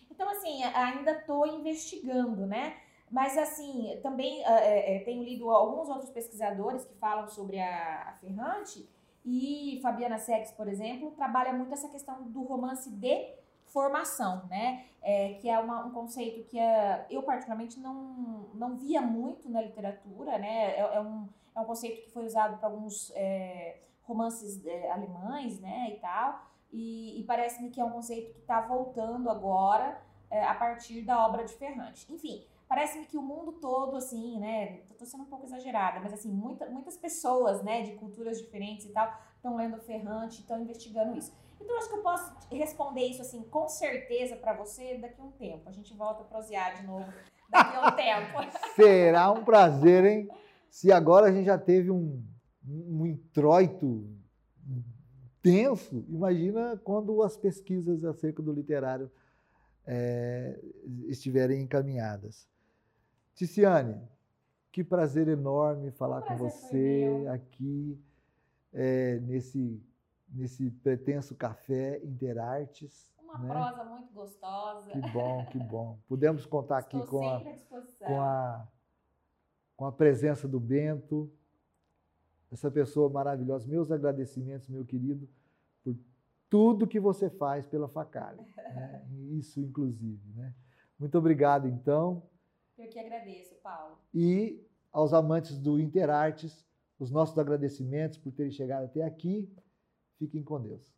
Então, 0.10 0.28
assim, 0.28 0.64
ainda 0.64 1.12
estou 1.12 1.46
investigando, 1.46 2.48
né? 2.48 2.76
Mas, 3.12 3.38
assim, 3.38 3.98
também 4.02 4.44
é, 4.44 4.96
é, 4.96 5.00
tenho 5.02 5.24
lido 5.24 5.52
alguns 5.52 5.88
outros 5.88 6.10
pesquisadores 6.10 6.84
que 6.84 6.96
falam 6.96 7.28
sobre 7.28 7.60
a, 7.60 8.10
a 8.10 8.14
Ferrante 8.14 8.90
e 9.24 9.80
Fabiana 9.84 10.18
Sex, 10.18 10.52
por 10.52 10.68
exemplo, 10.68 11.12
trabalha 11.12 11.54
muito 11.54 11.74
essa 11.74 11.90
questão 11.90 12.24
do 12.24 12.42
romance 12.44 12.90
de 12.90 13.36
formação, 13.78 14.48
né? 14.50 14.86
É, 15.04 15.36
que 15.36 15.48
é 15.48 15.60
uma, 15.60 15.86
um 15.86 15.92
conceito 15.92 16.50
que 16.50 16.58
é, 16.58 17.06
eu 17.12 17.22
particularmente 17.22 17.80
não, 17.80 18.50
não 18.56 18.76
via 18.76 19.00
muito 19.00 19.48
na 19.48 19.62
literatura, 19.62 20.40
né? 20.40 20.72
É, 20.72 20.80
é 20.80 21.00
um, 21.00 21.30
é 21.56 21.60
um 21.60 21.66
conceito 21.66 22.02
que 22.02 22.10
foi 22.10 22.26
usado 22.26 22.58
para 22.58 22.68
alguns 22.70 23.12
é, 23.16 23.78
romances 24.02 24.66
é, 24.66 24.92
alemães, 24.92 25.60
né? 25.60 25.92
E 25.92 26.00
tal. 26.00 26.42
E, 26.74 27.20
e 27.20 27.24
parece-me 27.26 27.70
que 27.70 27.80
é 27.80 27.86
um 27.86 27.92
conceito 27.92 28.34
que 28.34 28.40
está 28.40 28.62
voltando 28.62 29.30
agora 29.30 30.02
é, 30.32 30.44
a 30.44 30.56
partir 30.56 31.04
da 31.04 31.24
obra 31.24 31.46
de 31.46 31.54
Ferrante. 31.54 32.12
Enfim, 32.12 32.44
parece-me 32.68 33.06
que 33.06 33.16
o 33.16 33.22
mundo 33.22 33.52
todo, 33.54 33.96
assim, 33.96 34.40
né? 34.40 34.78
Tô 34.98 35.06
sendo 35.06 35.22
um 35.22 35.28
pouco 35.28 35.46
exagerada, 35.46 36.00
mas 36.00 36.14
assim, 36.14 36.32
muita, 36.32 36.68
muitas 36.68 36.98
pessoas, 36.98 37.62
né, 37.62 37.84
de 37.84 37.92
culturas 37.92 38.40
diferentes 38.40 38.88
e 38.88 38.92
tal, 38.92 39.16
estão 39.36 39.56
lendo 39.56 39.78
Ferrante, 39.78 40.42
estão 40.42 40.60
investigando 40.60 41.16
isso. 41.16 41.32
Então, 41.60 41.78
acho 41.78 41.90
que 41.90 41.96
eu 41.96 42.02
posso 42.02 42.34
responder 42.52 43.02
isso 43.02 43.22
assim, 43.22 43.44
com 43.44 43.68
certeza 43.68 44.36
para 44.36 44.54
você 44.54 44.98
daqui 44.98 45.20
a 45.20 45.24
um 45.24 45.32
tempo. 45.32 45.68
A 45.68 45.72
gente 45.72 45.94
volta 45.94 46.22
a 46.22 46.26
prosear 46.26 46.76
de 46.76 46.86
novo 46.86 47.12
daqui 47.50 47.76
a 47.76 47.88
um 47.88 47.92
tempo. 47.96 48.58
Será 48.76 49.32
um 49.32 49.44
prazer, 49.44 50.06
hein? 50.06 50.30
Se 50.70 50.92
agora 50.92 51.28
a 51.28 51.32
gente 51.32 51.46
já 51.46 51.58
teve 51.58 51.90
um, 51.90 52.24
um 52.66 53.06
introito 53.06 54.08
tenso, 55.42 56.06
imagina 56.10 56.80
quando 56.84 57.24
as 57.24 57.38
pesquisas 57.38 58.04
acerca 58.04 58.42
do 58.42 58.52
literário 58.52 59.10
é, 59.86 60.60
estiverem 61.08 61.62
encaminhadas. 61.62 62.48
Ticiane, 63.34 63.96
que 64.72 64.84
prazer 64.84 65.28
enorme 65.28 65.92
falar 65.92 66.22
prazer 66.22 66.38
com 66.38 66.50
você 66.50 67.26
aqui 67.30 67.98
é, 68.74 69.20
nesse 69.22 69.82
nesse 70.30 70.70
pretenso 70.70 71.36
café 71.36 72.00
Interartes. 72.04 73.14
Uma 73.22 73.38
né? 73.40 73.50
prosa 73.50 73.84
muito 73.84 74.14
gostosa. 74.14 74.90
Que 74.92 75.02
bom, 75.12 75.46
que 75.46 75.60
bom. 75.60 76.00
Pudemos 76.08 76.46
contar 76.46 76.80
aqui 76.80 77.00
com 77.06 77.28
a, 77.28 77.42
com, 78.06 78.22
a, 78.22 78.68
com 79.76 79.86
a 79.86 79.92
presença 79.92 80.48
do 80.48 80.60
Bento, 80.60 81.32
essa 82.52 82.72
pessoa 82.72 83.10
maravilhosa. 83.10 83.68
Meus 83.68 83.92
agradecimentos, 83.92 84.70
meu 84.70 84.86
querido, 84.86 85.28
por 85.84 85.96
tudo 86.50 86.88
que 86.88 87.00
você 87.00 87.30
faz 87.30 87.66
pela 87.66 87.88
Facalha. 87.88 88.44
Né? 88.68 89.08
Isso, 89.32 89.62
inclusive. 89.62 90.22
Né? 90.36 90.54
Muito 91.00 91.18
obrigado, 91.18 91.68
então. 91.68 92.22
Eu 92.78 92.90
que 92.90 93.00
agradeço, 93.00 93.56
Paulo. 93.64 93.98
E 94.14 94.62
aos 94.92 95.14
amantes 95.14 95.58
do 95.58 95.80
Interartes, 95.80 96.66
os 97.00 97.12
nossos 97.12 97.38
agradecimentos 97.38 98.18
por 98.18 98.32
terem 98.32 98.52
chegado 98.52 98.86
até 98.86 99.04
aqui. 99.04 99.50
Fiquem 100.18 100.44
com 100.44 100.60
Deus. 100.62 100.92